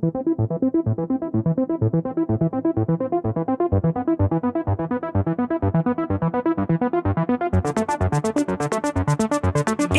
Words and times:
Thank 0.00 1.22
you. 1.22 1.27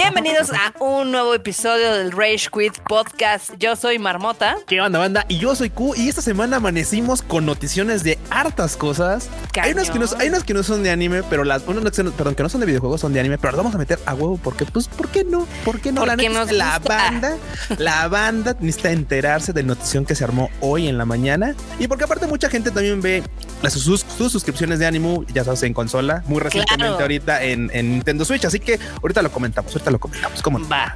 Bienvenidos 0.01 0.49
a 0.51 0.73
un 0.81 1.11
nuevo 1.11 1.33
episodio 1.33 1.93
del 1.93 2.13
Rage 2.13 2.47
Quit 2.53 2.77
Podcast. 2.87 3.51
Yo 3.59 3.75
soy 3.75 3.99
Marmota. 3.99 4.55
¿Qué 4.65 4.79
onda, 4.79 4.97
banda? 4.97 5.25
Y 5.27 5.39
yo 5.39 5.53
soy 5.55 5.69
Q. 5.69 5.93
Y 5.97 6.07
esta 6.07 6.21
semana 6.21 6.55
amanecimos 6.55 7.21
con 7.21 7.45
noticiones 7.45 8.01
de 8.05 8.17
hartas 8.29 8.77
cosas. 8.77 9.27
Hay 9.61 9.73
unas, 9.73 9.91
que 9.91 9.99
no, 9.99 10.05
hay 10.17 10.29
unas 10.29 10.45
que 10.45 10.53
no 10.53 10.63
son 10.63 10.83
de 10.83 10.91
anime, 10.91 11.21
pero 11.23 11.43
las. 11.43 11.63
Unas 11.67 11.91
que, 11.91 12.03
perdón, 12.05 12.33
que 12.33 12.43
no 12.43 12.47
son 12.47 12.61
de 12.61 12.67
videojuegos, 12.67 13.01
son 13.01 13.11
de 13.11 13.19
anime, 13.19 13.37
pero 13.37 13.51
las 13.51 13.57
vamos 13.57 13.75
a 13.75 13.77
meter 13.77 13.99
a 14.05 14.13
huevo 14.13 14.39
porque, 14.41 14.63
pues, 14.63 14.87
¿por 14.87 15.09
qué 15.09 15.25
no? 15.25 15.45
¿Por 15.65 15.81
qué 15.81 15.91
no? 15.91 15.99
Porque 16.05 16.29
la, 16.29 16.29
nos 16.29 16.51
la 16.53 16.79
banda, 16.79 17.35
la 17.77 18.07
banda 18.07 18.55
necesita 18.61 18.91
enterarse 18.91 19.51
de 19.51 19.63
la 19.63 19.67
notición 19.67 20.05
que 20.05 20.15
se 20.15 20.23
armó 20.23 20.49
hoy 20.61 20.87
en 20.87 20.97
la 20.97 21.03
mañana. 21.03 21.55
Y 21.77 21.89
porque 21.89 22.05
aparte 22.05 22.25
mucha 22.25 22.49
gente 22.49 22.71
también 22.71 23.01
ve 23.01 23.21
las, 23.61 23.73
sus, 23.73 24.05
sus 24.17 24.31
suscripciones 24.31 24.79
de 24.79 24.85
Animo, 24.85 25.25
ya 25.33 25.43
sabes, 25.43 25.61
en 25.63 25.73
consola, 25.73 26.23
muy 26.27 26.39
recientemente 26.39 26.85
Claro. 26.85 27.01
ahorita 27.01 27.43
en, 27.43 27.69
en 27.73 27.91
Nintendo 27.91 28.23
Switch. 28.23 28.45
Así 28.45 28.61
que 28.61 28.79
ahorita 29.01 29.21
lo 29.21 29.31
comentamos, 29.33 29.73
ahorita 29.73 29.88
lo 29.91 29.99
comentamos. 29.99 30.41
¿Cómo 30.41 30.59
no? 30.59 30.67
Va. 30.69 30.95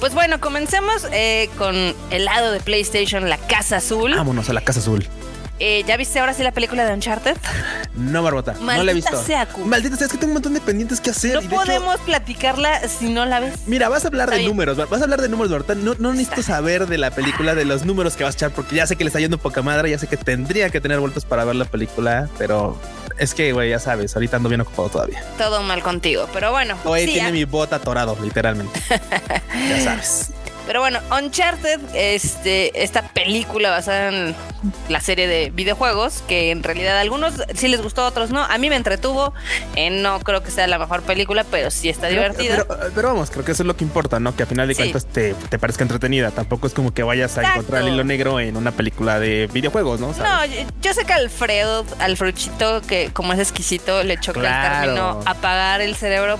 Pues 0.00 0.14
bueno, 0.14 0.40
comencemos 0.40 1.06
eh, 1.12 1.48
con 1.58 1.74
el 2.10 2.24
lado 2.24 2.52
de 2.52 2.60
PlayStation, 2.60 3.28
la 3.28 3.38
Casa 3.38 3.76
Azul. 3.78 4.14
Vámonos 4.14 4.48
a 4.48 4.52
la 4.52 4.60
Casa 4.60 4.80
Azul. 4.80 5.06
Eh, 5.60 5.82
¿Ya 5.88 5.96
viste 5.96 6.20
ahora 6.20 6.34
sí 6.34 6.44
la 6.44 6.52
película 6.52 6.84
de 6.86 6.94
Uncharted? 6.94 7.36
No, 7.96 8.22
Barbota, 8.22 8.54
no 8.60 8.84
la 8.84 8.92
he 8.92 8.94
visto. 8.94 9.20
sea, 9.24 9.44
Q. 9.46 9.64
Maldita 9.64 9.96
sea, 9.96 10.06
es 10.06 10.12
que 10.12 10.16
tengo 10.18 10.28
un 10.30 10.34
montón 10.34 10.54
de 10.54 10.60
pendientes 10.60 11.00
que 11.00 11.10
hacer. 11.10 11.34
No 11.34 11.40
y 11.40 11.48
de 11.48 11.54
hecho- 11.56 11.64
podemos 11.64 11.98
platicarla 12.02 12.86
si 12.88 13.10
no 13.10 13.26
la 13.26 13.40
ves. 13.40 13.54
Mira, 13.66 13.88
vas 13.88 14.04
a 14.04 14.06
hablar 14.06 14.26
Está 14.28 14.36
de 14.36 14.42
bien. 14.42 14.50
números, 14.52 14.76
vas 14.76 15.00
a 15.00 15.04
hablar 15.04 15.20
de 15.20 15.28
números, 15.28 15.50
Barbota. 15.50 15.74
No, 15.74 15.96
no 15.98 16.12
necesito 16.12 16.44
saber 16.44 16.86
de 16.86 16.96
la 16.98 17.10
película, 17.10 17.56
de 17.56 17.64
los 17.64 17.84
números 17.84 18.14
que 18.14 18.22
vas 18.22 18.34
a 18.34 18.38
echar, 18.38 18.50
porque 18.52 18.76
ya 18.76 18.86
sé 18.86 18.94
que 18.94 19.02
le 19.02 19.08
está 19.08 19.18
yendo 19.18 19.36
poca 19.38 19.60
madre, 19.62 19.90
ya 19.90 19.98
sé 19.98 20.06
que 20.06 20.16
tendría 20.16 20.70
que 20.70 20.80
tener 20.80 21.00
vueltas 21.00 21.24
para 21.24 21.44
ver 21.44 21.56
la 21.56 21.64
película, 21.64 22.28
pero 22.38 22.78
es 23.18 23.34
que, 23.34 23.52
güey, 23.52 23.70
ya 23.70 23.78
sabes, 23.78 24.14
ahorita 24.14 24.36
ando 24.36 24.48
bien 24.48 24.60
ocupado 24.60 24.88
todavía. 24.88 25.22
Todo 25.36 25.62
mal 25.62 25.82
contigo, 25.82 26.28
pero 26.32 26.50
bueno. 26.50 26.76
Hoy 26.84 27.06
sí, 27.06 27.12
tiene 27.12 27.28
ah, 27.28 27.32
mi 27.32 27.44
bota 27.44 27.76
atorado, 27.76 28.16
literalmente. 28.22 28.80
ya 29.68 29.80
sabes. 29.82 30.30
Pero 30.68 30.80
bueno, 30.80 31.00
Uncharted, 31.18 31.80
este, 31.94 32.82
esta 32.84 33.00
película 33.08 33.70
basada 33.70 34.08
en 34.10 34.36
la 34.90 35.00
serie 35.00 35.26
de 35.26 35.48
videojuegos, 35.50 36.22
que 36.28 36.50
en 36.50 36.62
realidad 36.62 36.98
a 36.98 37.00
algunos 37.00 37.32
sí 37.54 37.68
les 37.68 37.80
gustó, 37.80 38.02
a 38.02 38.08
otros 38.08 38.30
no. 38.30 38.42
A 38.44 38.58
mí 38.58 38.68
me 38.68 38.76
entretuvo. 38.76 39.32
eh, 39.76 39.88
no 39.88 40.20
creo 40.20 40.42
que 40.42 40.50
sea 40.50 40.66
la 40.66 40.78
mejor 40.78 41.00
película, 41.02 41.44
pero 41.50 41.70
sí 41.70 41.88
está 41.88 42.08
divertida. 42.08 42.66
pero, 42.68 42.90
pero 42.94 43.08
vamos, 43.08 43.30
creo 43.30 43.44
que 43.46 43.52
eso 43.52 43.62
es 43.62 43.66
lo 43.66 43.76
que 43.76 43.84
importa, 43.84 44.20
¿no? 44.20 44.36
Que 44.36 44.42
a 44.42 44.46
final 44.46 44.68
de 44.68 44.74
Sí. 44.74 44.82
cuentas 44.82 45.06
te, 45.06 45.32
te 45.34 45.58
parezca 45.58 45.84
entretenida. 45.84 46.30
Tampoco 46.32 46.66
es 46.66 46.74
como 46.74 46.92
que 46.92 47.02
vayas 47.02 47.38
a 47.38 47.50
encontrar 47.50 47.82
el 47.82 47.88
hilo 47.94 48.04
negro 48.04 48.38
en 48.38 48.54
una 48.58 48.70
película 48.72 49.18
de 49.18 49.48
videojuegos, 49.50 50.00
¿no? 50.00 50.12
¿Sabes? 50.12 50.30
No, 50.30 50.44
yo, 50.64 50.68
yo 50.82 50.92
sé 50.92 51.06
que 51.06 51.14
Alfredo, 51.14 51.86
Alfruchito, 51.98 52.82
que 52.82 53.10
como 53.14 53.32
es 53.32 53.38
exquisito, 53.38 54.04
le 54.04 54.20
choca 54.20 54.40
Claro. 54.40 54.66
el 54.66 54.80
término 54.96 55.20
apagar 55.24 55.80
el 55.80 55.96
cerebro, 55.96 56.38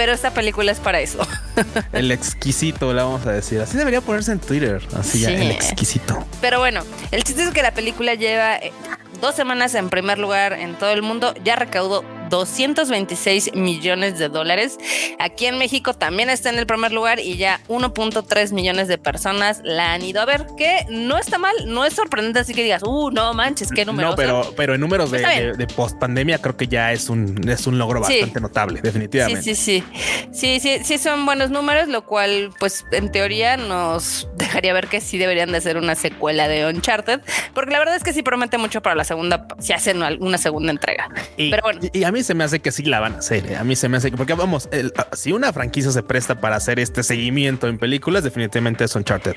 pero 0.00 0.12
esta 0.12 0.30
película 0.30 0.72
es 0.72 0.80
para 0.80 0.98
eso. 0.98 1.18
El 1.92 2.10
exquisito, 2.10 2.94
le 2.94 3.02
vamos 3.02 3.26
a 3.26 3.32
decir. 3.32 3.60
Así 3.60 3.76
debería 3.76 4.00
ponerse 4.00 4.32
en 4.32 4.38
Twitter. 4.38 4.80
Así 4.96 5.20
ya, 5.20 5.28
el 5.28 5.50
exquisito. 5.50 6.24
Pero 6.40 6.58
bueno, 6.58 6.84
el 7.10 7.22
chiste 7.22 7.42
es 7.42 7.50
que 7.50 7.62
la 7.62 7.74
película 7.74 8.14
lleva 8.14 8.56
eh, 8.56 8.72
dos 9.20 9.34
semanas 9.34 9.74
en 9.74 9.90
primer 9.90 10.18
lugar 10.18 10.54
en 10.54 10.74
todo 10.74 10.88
el 10.92 11.02
mundo, 11.02 11.34
ya 11.44 11.54
recaudó 11.54 12.02
226 12.30 13.54
millones 13.54 14.18
de 14.18 14.28
dólares. 14.28 14.78
Aquí 15.18 15.46
en 15.46 15.58
México 15.58 15.94
también 15.94 16.30
está 16.30 16.48
en 16.50 16.58
el 16.58 16.66
primer 16.66 16.92
lugar 16.92 17.20
y 17.20 17.36
ya 17.36 17.60
1.3 17.68 18.52
millones 18.52 18.88
de 18.88 18.98
personas 18.98 19.60
la 19.64 19.92
han 19.92 20.02
ido 20.02 20.20
a 20.20 20.24
ver, 20.24 20.46
que 20.56 20.86
no 20.88 21.18
está 21.18 21.38
mal, 21.38 21.54
no 21.66 21.84
es 21.84 21.94
sorprendente 21.94 22.38
así 22.40 22.54
que 22.54 22.62
digas, 22.62 22.82
uh, 22.84 23.10
no 23.10 23.34
manches, 23.34 23.70
qué 23.70 23.84
número. 23.84 24.10
No, 24.10 24.16
pero, 24.16 24.52
pero 24.56 24.74
en 24.74 24.80
números 24.80 25.10
de, 25.10 25.66
post 25.76 25.98
pandemia 25.98 26.38
creo 26.38 26.56
que 26.56 26.66
ya 26.68 26.92
es 26.92 27.08
un, 27.10 27.48
es 27.48 27.66
un 27.66 27.78
logro 27.78 28.02
Sí. 28.04 28.14
bastante 28.14 28.40
notable, 28.40 28.76
Sí, 28.76 28.82
definitivamente. 28.82 29.42
sí, 29.42 29.54
sí. 29.54 29.84
Sí, 30.32 30.58
sí, 30.60 30.78
sí 30.84 30.98
son 30.98 31.26
buenos 31.26 31.50
números, 31.50 31.88
lo 31.88 32.06
cual, 32.06 32.50
pues, 32.58 32.84
en 32.92 33.10
teoría 33.12 33.56
nos 33.56 34.28
dejaría 34.36 34.72
ver 34.72 34.86
que 34.88 35.00
sí 35.00 35.18
deberían 35.18 35.50
de 35.52 35.58
hacer 35.58 35.76
una 35.76 35.94
secuela 35.94 36.48
de 36.48 36.66
Uncharted, 36.66 37.20
porque 37.54 37.72
la 37.72 37.78
verdad 37.78 37.96
es 37.96 38.02
que 38.02 38.12
sí 38.12 38.22
promete 38.22 38.56
mucho 38.58 38.80
para 38.80 38.94
la 38.94 39.04
segunda, 39.04 39.46
si 39.58 39.72
hacen 39.72 40.02
una 40.20 40.38
segunda 40.38 40.70
entrega. 40.70 41.08
Y, 41.36 41.50
Pero 41.50 41.62
bueno. 41.62 41.80
y 41.92 42.04
a 42.04 42.12
mí 42.12 42.19
se 42.22 42.34
me 42.34 42.44
hace 42.44 42.60
que 42.60 42.72
sí 42.72 42.82
la 42.84 43.00
van 43.00 43.14
a 43.14 43.18
hacer. 43.18 43.46
¿eh? 43.50 43.56
A 43.56 43.64
mí 43.64 43.76
se 43.76 43.88
me 43.88 43.96
hace 43.96 44.10
que, 44.10 44.16
porque 44.16 44.34
vamos, 44.34 44.68
el- 44.72 44.92
si 45.12 45.32
una 45.32 45.52
franquicia 45.52 45.90
se 45.90 46.02
presta 46.02 46.40
para 46.40 46.56
hacer 46.56 46.78
este 46.78 47.02
seguimiento 47.02 47.68
en 47.68 47.78
películas, 47.78 48.24
definitivamente 48.24 48.84
es 48.84 48.94
Uncharted. 48.94 49.34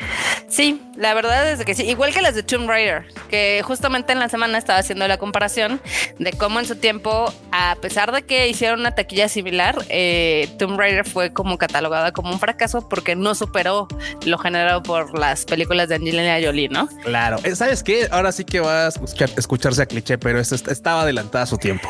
Sí, 0.47 0.81
la 0.97 1.13
verdad 1.13 1.49
es 1.51 1.63
que 1.65 1.73
sí. 1.75 1.83
Igual 1.83 2.13
que 2.13 2.21
las 2.21 2.35
de 2.35 2.43
Tomb 2.43 2.67
Raider, 2.69 3.05
que 3.29 3.61
justamente 3.63 4.13
en 4.13 4.19
la 4.19 4.29
semana 4.29 4.57
estaba 4.57 4.79
haciendo 4.79 5.07
la 5.07 5.17
comparación 5.17 5.81
de 6.19 6.31
cómo 6.33 6.59
en 6.59 6.65
su 6.65 6.75
tiempo, 6.75 7.33
a 7.51 7.75
pesar 7.81 8.11
de 8.11 8.23
que 8.23 8.47
hicieron 8.47 8.79
una 8.81 8.93
taquilla 8.95 9.27
similar, 9.29 9.75
eh, 9.89 10.49
Tomb 10.59 10.77
Raider 10.79 11.05
fue 11.07 11.33
como 11.33 11.57
catalogada 11.57 12.11
como 12.11 12.31
un 12.31 12.39
fracaso 12.39 12.87
porque 12.87 13.15
no 13.15 13.35
superó 13.35 13.87
lo 14.25 14.37
generado 14.37 14.83
por 14.83 15.17
las 15.17 15.45
películas 15.45 15.89
de 15.89 15.95
Angelina 15.95 16.37
Jolie, 16.43 16.69
¿no? 16.69 16.87
Claro. 17.03 17.37
Eh, 17.43 17.55
¿Sabes 17.55 17.83
qué? 17.83 18.07
Ahora 18.11 18.31
sí 18.31 18.43
que 18.45 18.59
va 18.59 18.85
a 18.85 18.89
escuchar- 18.89 19.31
escucharse 19.37 19.81
a 19.81 19.85
cliché, 19.85 20.17
pero 20.17 20.39
est- 20.39 20.67
estaba 20.67 21.01
adelantada 21.01 21.43
a 21.43 21.47
su 21.47 21.57
tiempo. 21.57 21.87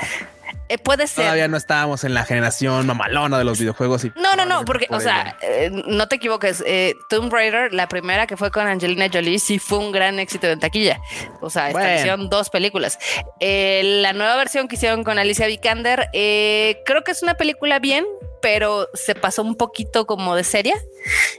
Eh, 0.74 0.78
puede 0.80 1.08
ser. 1.08 1.26
Todavía 1.26 1.48
no 1.48 1.58
estábamos 1.58 2.04
en 2.04 2.14
la 2.14 2.26
generación 2.26 2.88
mamalona 2.88 3.38
de 3.38 3.44
los 3.44 3.60
videojuegos. 3.60 4.06
Y 4.06 4.12
No, 4.16 4.36
no, 4.36 4.46
no, 4.46 4.66
porque, 4.66 4.88
o 4.90 5.00
sea, 5.00 5.38
eh, 5.42 5.70
no 5.72 6.08
te 6.08 6.16
equivoques. 6.16 6.64
eh, 6.66 6.96
Tomb 7.10 7.32
Raider, 7.32 7.74
la 7.74 7.88
primera 7.88 8.26
que 8.28 8.38
fue 8.38 8.50
con 8.52 8.66
Angelina 8.68 9.08
Jolie, 9.12 9.40
sí 9.40 9.60
fue 9.60 9.78
un 9.78 9.92
gran 9.92 10.20
éxito 10.20 10.48
en 10.48 10.60
taquilla. 10.60 11.00
O 11.42 11.50
sea, 11.50 11.70
Bueno. 11.72 11.94
hicieron 11.96 12.30
dos 12.30 12.50
películas. 12.50 12.98
Eh, 13.40 13.82
la 14.02 14.14
nueva 14.14 14.36
versión 14.36 14.68
que 14.68 14.76
hicieron 14.76 15.04
con 15.04 15.20
Alicia 15.20 15.48
Vikander, 15.48 16.10
eh, 16.14 16.82
creo 16.86 17.04
que 17.04 17.12
es 17.12 17.22
una 17.24 17.36
película 17.36 17.80
bien, 17.80 18.06
pero 18.44 18.90
se 18.94 19.16
pasó 19.16 19.42
un 19.42 19.56
poquito 19.56 20.06
como 20.06 20.36
de 20.36 20.44
seria. 20.44 20.76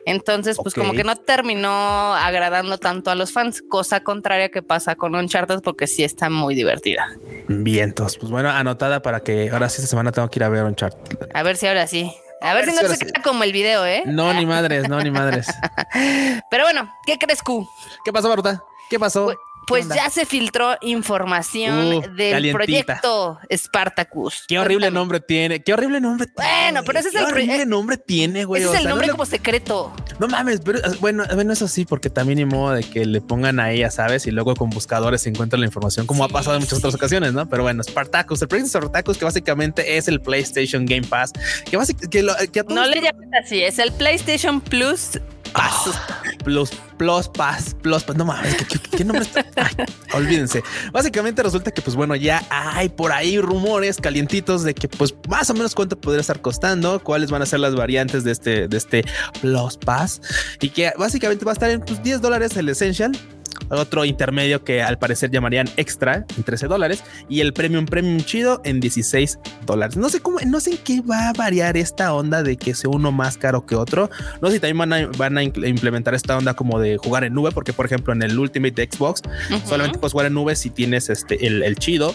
Entonces, 0.07 0.57
pues 0.57 0.75
como 0.75 0.95
que 0.95 1.05
no 1.05 1.17
terminó 1.17 2.15
agradando 2.15 2.79
tanto 2.79 3.11
a 3.11 3.15
los 3.15 3.31
fans, 3.31 3.63
cosa 3.69 4.01
contraria 4.01 4.49
que 4.49 4.63
pasa 4.63 4.97
con 4.97 5.15
Uncharted, 5.15 5.61
porque 5.61 5.87
sí 5.87 6.03
está 6.03 6.31
muy 6.31 6.55
divertida. 6.55 7.07
Vientos. 7.47 8.17
Pues 8.17 8.33
bueno, 8.33 8.49
anotada 8.49 9.03
para 9.03 9.21
que 9.21 9.51
ahora 9.51 9.69
sí 9.69 9.83
esta 9.83 9.91
semana 9.91 10.13
tengo 10.13 10.31
que 10.31 10.39
ir 10.39 10.45
a 10.45 10.49
ver 10.49 10.65
Uncharted. 10.65 11.29
A 11.35 11.43
ver 11.43 11.59
si 11.59 11.67
ahora 11.67 11.87
sí. 11.87 12.11
A 12.41 12.55
ver 12.55 12.65
si 12.65 12.73
no 12.73 12.81
se 12.89 12.97
sí. 12.97 13.05
queda 13.05 13.23
como 13.23 13.45
el 13.45 13.53
video, 13.53 13.85
¿eh? 13.85 14.05
No, 14.07 14.33
ni 14.33 14.47
madres, 14.47 14.89
no, 14.89 14.99
ni 15.01 15.11
madres. 15.11 15.47
Pero 16.51 16.65
bueno, 16.65 16.91
¿qué 17.07 17.19
crees, 17.19 17.43
Q? 17.43 17.69
¿Qué 18.03 18.15
pasó, 18.15 18.31
Baruta? 18.31 18.65
¿Qué 18.89 18.99
pasó? 18.99 19.27
Pues, 19.27 19.37
pues 19.67 19.89
ya 19.89 20.11
se 20.11 20.27
filtró 20.27 20.77
información 20.83 21.95
Uh, 21.95 22.01
del 22.15 22.33
calientita. 22.33 22.53
proyecto 23.01 23.39
Spartacus. 23.55 24.45
Qué 24.49 24.59
horrible 24.59 24.87
Cuéntame. 24.87 24.95
nombre 25.01 25.21
tiene. 25.21 25.63
Qué 25.63 25.73
horrible 25.73 26.01
nombre 26.01 26.27
tiene. 26.27 26.51
Bueno, 26.63 26.83
pero 26.85 26.99
ese 26.99 27.09
es 27.09 27.15
Qué 27.15 27.21
el 27.21 27.25
horrible 27.27 27.55
proye- 27.65 27.67
nombre 27.67 27.97
tiene, 27.97 28.45
güey. 28.45 28.63
Ese 28.63 28.71
es 28.71 28.77
el 28.77 28.81
sea, 28.83 28.89
no 28.89 28.91
nombre 28.91 29.07
le- 29.07 29.13
como 29.13 29.27
secreto. 29.27 29.93
No 30.19 30.29
mames, 30.29 30.61
pero 30.65 30.79
eh, 30.79 30.97
bueno, 31.01 31.25
bueno, 31.35 31.53
eso 31.53 31.69
sí, 31.69 31.85
porque 31.85 32.11
también 32.11 32.39
ni 32.39 32.45
modo 32.45 32.73
de 32.75 32.83
que 32.85 33.05
le 33.05 33.21
pongan 33.21 33.59
ahí, 33.61 33.79
ya 33.81 33.91
sabes, 33.91 34.27
y 34.27 34.31
luego 34.31 34.55
con 34.55 34.71
buscadores 34.71 35.23
se 35.23 35.29
encuentra 35.31 35.59
la 35.59 35.67
información, 35.67 36.07
como 36.07 36.25
Sí, 36.25 36.31
ha 36.31 36.33
pasado 36.33 36.57
en 36.57 36.61
muchas 36.63 36.79
sí. 36.79 36.83
otras 36.83 36.95
ocasiones, 36.95 37.33
¿no? 37.33 37.49
Pero 37.49 37.63
bueno, 37.65 37.83
Spartacus, 37.83 38.43
el 38.43 38.49
proyecto 38.49 38.79
Spartacus, 38.79 39.19
que 39.19 39.25
básicamente 39.25 39.97
es 39.97 40.09
el 40.09 40.21
PlayStation 40.21 40.87
Game 40.87 41.07
Pass, 41.07 41.33
que 41.69 41.77
básicamente 41.77 42.09
que, 42.17 42.23
lo- 42.23 42.35
que 42.53 42.61
a 42.61 42.65
todos 42.65 42.75
No 42.75 42.87
le 42.87 43.01
llames 43.01 43.29
así, 43.45 43.63
es 43.63 43.79
el 43.79 43.93
PlayStation 43.93 44.61
Plus 44.61 45.19
Pass. 45.55 45.91
Plus, 46.45 46.71
Plus 46.99 47.29
Plus. 47.29 48.07
No 48.15 48.25
mames, 48.25 48.57
¿qué, 48.97 49.05
nombre 49.05 49.25
está? 49.25 49.45
Olvídense. 50.13 50.63
Básicamente 50.93 51.43
resulta 51.43 51.71
que, 51.71 51.81
pues 51.81 51.97
bueno, 51.97 52.17
ya 52.17 52.45
hay 52.51 52.89
por 52.89 53.13
ahí 53.13 53.39
rumores 53.41 53.99
calientitos 53.99 54.63
de 54.63 54.75
que, 54.75 54.89
pues, 54.89 55.15
más 55.29 55.49
o 55.51 55.55
menos 55.55 55.75
cuánto 55.75 55.99
podría 55.99 56.21
estar 56.21 56.41
costando, 56.41 57.03
cuáles 57.03 57.31
van 57.31 57.43
a 57.43 57.47
ser 57.47 57.61
las 57.61 57.75
variantes 57.75 58.25
de 58.25 58.33
este, 58.33 58.69
de 58.69 58.77
este 58.77 59.05
Plus 59.41 59.77
Pass 59.77 60.21
y 60.61 60.69
que 60.69 60.93
básicamente 60.99 61.45
va 61.45 61.53
a 61.53 61.55
estar 61.55 61.71
en 61.71 61.81
pues, 61.81 62.03
10 62.03 62.21
dólares 62.21 62.57
el 62.57 62.69
Essential. 62.69 63.13
Otro 63.71 64.05
intermedio 64.05 64.65
que 64.65 64.83
al 64.83 64.99
parecer 64.99 65.31
llamarían 65.31 65.69
extra 65.77 66.25
en 66.37 66.43
13 66.43 66.67
dólares 66.67 67.03
y 67.29 67.41
el 67.41 67.53
premium 67.53 67.87
premium 67.87 68.21
chido 68.21 68.61
en 68.65 68.81
16 68.81 69.39
dólares. 69.67 69.97
No 69.97 70.09
sé 70.09 70.21
cómo, 70.21 70.39
no 70.47 70.61
sé 70.61 70.73
en 70.73 70.79
qué 70.79 71.01
va 71.01 71.29
a 71.29 71.33
variar 71.33 71.77
esta 71.77 72.13
onda 72.15 72.43
de 72.43 72.57
que 72.57 72.75
sea 72.75 72.91
uno 72.91 73.13
más 73.13 73.37
caro 73.39 73.67
que 73.67 73.75
otro. 73.77 74.11
No 74.43 74.49
sé 74.49 74.55
si 74.55 74.61
también 74.61 74.79
van 74.79 74.93
a, 74.93 75.07
van 75.17 75.39
a 75.39 75.43
impl- 75.43 75.69
implementar 75.69 76.15
esta 76.15 76.37
onda 76.37 76.55
como 76.55 76.79
de 76.81 76.97
jugar 76.99 77.25
en 77.25 77.35
nube, 77.35 77.51
porque 77.53 77.73
por 77.73 77.87
ejemplo 77.87 78.13
en 78.13 78.23
el 78.23 78.39
Ultimate 78.39 78.73
de 78.75 78.89
Xbox 78.91 79.23
solamente 79.67 79.99
puedes 79.99 80.13
jugar 80.13 80.27
en 80.27 80.35
nube 80.35 80.55
si 80.57 80.71
tienes 80.71 81.09
este 81.11 81.47
el, 81.47 81.63
el 81.63 81.77
chido. 81.77 82.15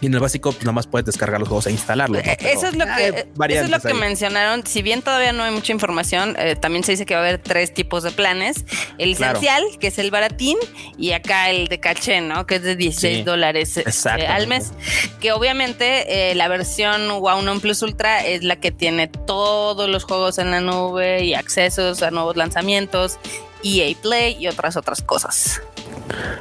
Y 0.00 0.06
en 0.06 0.14
el 0.14 0.20
básico, 0.20 0.52
pues 0.52 0.62
nada 0.64 0.72
más 0.72 0.86
puedes 0.86 1.04
descargar 1.04 1.38
los 1.40 1.48
juegos 1.48 1.66
e 1.66 1.72
instalarlos. 1.72 2.24
¿no? 2.24 2.30
Eh, 2.30 2.36
Eso 2.40 2.68
es 2.68 2.74
lo 2.76 2.86
que, 2.86 3.08
eso 3.08 3.64
es 3.64 3.70
lo 3.70 3.80
que 3.80 3.88
ahí. 3.88 3.94
mencionaron. 3.94 4.66
Si 4.66 4.80
bien 4.80 5.02
todavía 5.02 5.32
no 5.32 5.42
hay 5.42 5.50
mucha 5.52 5.72
información, 5.72 6.36
eh, 6.38 6.56
también 6.56 6.84
se 6.84 6.92
dice 6.92 7.04
que 7.04 7.14
va 7.14 7.20
a 7.20 7.24
haber 7.24 7.38
tres 7.38 7.74
tipos 7.74 8.02
de 8.02 8.10
planes. 8.10 8.64
El 8.96 9.14
Claro. 9.16 9.32
esencial, 9.38 9.62
que 9.78 9.88
es 9.88 9.98
el 9.98 10.10
baratín, 10.10 10.56
y 10.96 11.12
acá 11.12 11.50
el 11.50 11.68
de 11.68 11.80
caché, 11.80 12.22
¿no? 12.22 12.46
Que 12.46 12.54
es 12.56 12.62
de 12.62 12.76
16 12.76 13.18
Sí, 13.18 13.22
dólares 13.24 13.76
exactamente. 13.76 14.26
al 14.32 14.46
mes. 14.46 14.72
Que 15.20 15.32
obviamente 15.32 16.30
eh, 16.30 16.34
la 16.34 16.48
versión 16.48 17.08
Wow 17.20 17.42
Non 17.42 17.60
Plus 17.60 17.82
Ultra 17.82 18.24
es 18.26 18.42
la 18.42 18.56
que 18.56 18.70
tiene 18.72 19.06
todos 19.08 19.88
los 19.88 20.04
juegos 20.04 20.38
en 20.38 20.50
la 20.50 20.60
nube 20.60 21.24
y 21.24 21.34
accesos 21.34 22.02
a 22.02 22.10
nuevos 22.10 22.36
lanzamientos 22.36 23.18
EA 23.62 23.94
Play 24.00 24.36
y 24.40 24.46
otras 24.48 24.76
otras 24.78 25.02
cosas. 25.02 25.60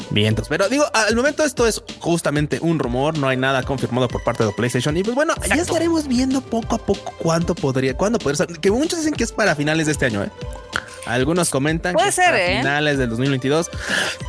Bien, 0.10 0.30
entonces, 0.30 0.50
pero 0.50 0.70
digo, 0.70 0.86
al 0.94 1.16
momento 1.16 1.44
esto 1.44 1.68
es 1.68 1.84
justamente 2.00 2.60
un 2.62 2.80
rumor, 2.80 3.18
no 3.18 3.28
hay 3.28 3.38
nada 3.38 3.64
confirmado 3.64 4.08
por 4.08 4.24
parte 4.24 4.44
de 4.44 4.52
PlayStation 4.52 4.96
y 4.98 5.04
pues 5.04 5.16
bueno, 5.16 5.34
ya 5.48 5.56
estaremos 5.56 6.08
viendo 6.08 6.42
poco 6.42 6.76
a 6.76 6.78
poco 6.78 7.14
cuánto 7.20 7.56
podría, 7.56 7.96
cuándo 7.96 8.20
podría 8.20 8.38
ser, 8.38 8.60
que 8.60 8.72
muchos 8.72 9.00
dicen 9.00 9.14
que 9.14 9.24
es 9.24 9.32
para 9.32 9.56
finales 9.56 9.86
de 9.86 9.92
este 9.94 10.06
año, 10.08 10.24
¿eh? 10.24 10.32
Algunos 11.06 11.50
comentan 11.50 11.94
Puede 11.94 12.08
que 12.08 12.12
ser, 12.12 12.36
¿eh? 12.36 12.58
finales 12.60 12.98
del 12.98 13.10
2022. 13.10 13.70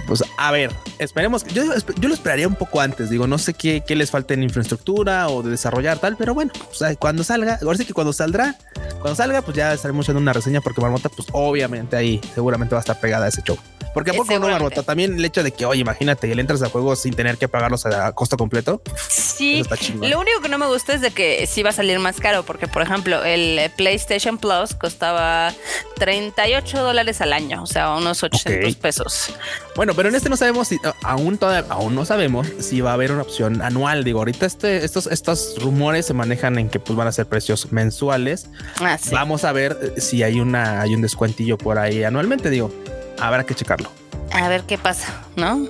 Pues 0.07 0.25
a 0.39 0.51
ver, 0.51 0.73
esperemos. 0.99 1.45
Yo, 1.47 1.65
yo 1.99 2.09
lo 2.09 2.15
esperaría 2.15 2.49
un 2.49 2.55
poco 2.55 2.81
antes. 2.81 3.11
Digo, 3.11 3.27
no 3.27 3.39
sé 3.39 3.55
qué, 3.55 3.83
qué 3.87 3.95
les 3.97 4.11
falta 4.11 4.35
en 4.35 4.43
infraestructura 4.43 5.29
o 5.29 5.43
de 5.43 5.51
desarrollar 5.51 5.99
tal, 5.99 6.17
pero 6.17 6.35
bueno, 6.35 6.53
o 6.71 6.75
sea, 6.75 6.95
cuando 6.97 7.25
salga, 7.25 7.59
ahora 7.63 7.77
sí 7.77 7.85
que 7.85 7.93
cuando 7.93 8.13
saldrá, 8.13 8.57
cuando 9.01 9.15
salga, 9.15 9.43
pues 9.43 9.57
ya 9.57 9.73
estaremos 9.73 10.05
haciendo 10.05 10.21
una 10.21 10.33
reseña 10.33 10.61
porque 10.61 10.81
Marmota, 10.81 11.09
pues 11.09 11.29
obviamente 11.33 11.97
ahí 11.97 12.21
seguramente 12.35 12.75
va 12.75 12.81
a 12.81 12.83
estar 12.83 12.99
pegada 13.01 13.27
a 13.27 13.29
ese 13.29 13.43
show. 13.43 13.59
Porque 13.93 14.13
a 14.13 14.15
poco 14.15 14.39
no. 14.39 14.49
Marmota, 14.49 14.83
también 14.83 15.17
el 15.17 15.25
hecho 15.25 15.43
de 15.43 15.53
que, 15.53 15.67
oye, 15.67 15.81
imagínate, 15.81 16.33
le 16.33 16.41
entras 16.41 16.63
a 16.63 16.69
juegos 16.69 17.03
sin 17.03 17.15
tener 17.15 17.39
que 17.39 17.49
pagarlos 17.49 17.87
a 17.87 18.13
costo 18.13 18.37
completo. 18.37 18.83
Sí, 19.09 19.63
lo 20.01 20.21
único 20.21 20.41
que 20.41 20.49
no 20.49 20.59
me 20.59 20.67
gusta 20.67 20.95
es 20.95 21.01
de 21.01 21.11
que 21.11 21.47
sí 21.47 21.63
va 21.63 21.71
a 21.71 21.73
salir 21.73 21.99
más 21.99 22.21
caro, 22.21 22.45
porque 22.45 22.69
por 22.69 22.83
ejemplo 22.83 23.25
el 23.25 23.71
PlayStation 23.77 24.39
Plus 24.39 24.75
costaba 24.75 25.53
38 25.97 26.60
dólares 26.65 27.21
al 27.21 27.33
año, 27.33 27.63
o 27.63 27.67
sea, 27.67 27.95
unos 27.97 28.23
800 28.23 28.75
Ok. 28.75 28.81
pesos. 28.81 29.35
Bueno, 29.77 29.95
pero 29.95 30.09
en 30.09 30.15
este 30.15 30.29
no 30.29 30.37
sabemos 30.37 30.69
si 30.69 30.79
aún 31.03 31.39
todavía 31.39 31.71
aún 31.73 31.95
no 31.95 32.05
sabemos 32.05 32.47
si 32.61 32.81
va 32.81 32.91
a 32.91 32.95
haber 32.95 33.13
una 33.13 33.23
opción 33.23 33.63
anual. 33.63 34.05
Digo, 34.05 34.19
ahorita 34.21 34.47
este, 34.47 34.85
estos, 34.85 35.07
estos 35.07 35.57
rumores 35.61 36.07
se 36.07 36.15
manejan 36.15 36.59
en 36.59 36.69
que 36.69 36.79
pues 36.81 36.97
van 36.97 37.09
a 37.09 37.13
ser 37.13 37.27
precios 37.27 37.73
mensuales. 37.73 38.47
Ah, 38.81 38.99
sí. 38.99 39.11
Vamos 39.13 39.45
a 39.45 39.53
ver 39.53 39.79
eh, 39.97 40.01
si 40.01 40.23
hay 40.23 40.41
una 40.41 40.81
hay 40.81 40.95
un 40.95 41.03
descuentillo 41.03 41.59
por 41.59 41.79
ahí 41.79 42.05
anualmente. 42.05 42.51
Digo, 42.51 42.73
habrá 43.19 43.45
que 43.45 43.55
checarlo. 43.55 43.91
A 44.33 44.49
ver 44.49 44.63
qué 44.63 44.79
pasa, 44.79 45.23
¿no? 45.37 45.67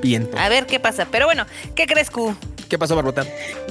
Bien. 0.00 0.28
A 0.38 0.48
ver 0.48 0.66
qué 0.66 0.80
pasa. 0.80 1.06
Pero 1.10 1.26
bueno, 1.26 1.46
¿qué 1.74 1.86
crees, 1.86 2.10
Q? 2.10 2.36
¿Qué 2.72 2.78
pasó, 2.78 2.96
Barbota? 2.96 3.26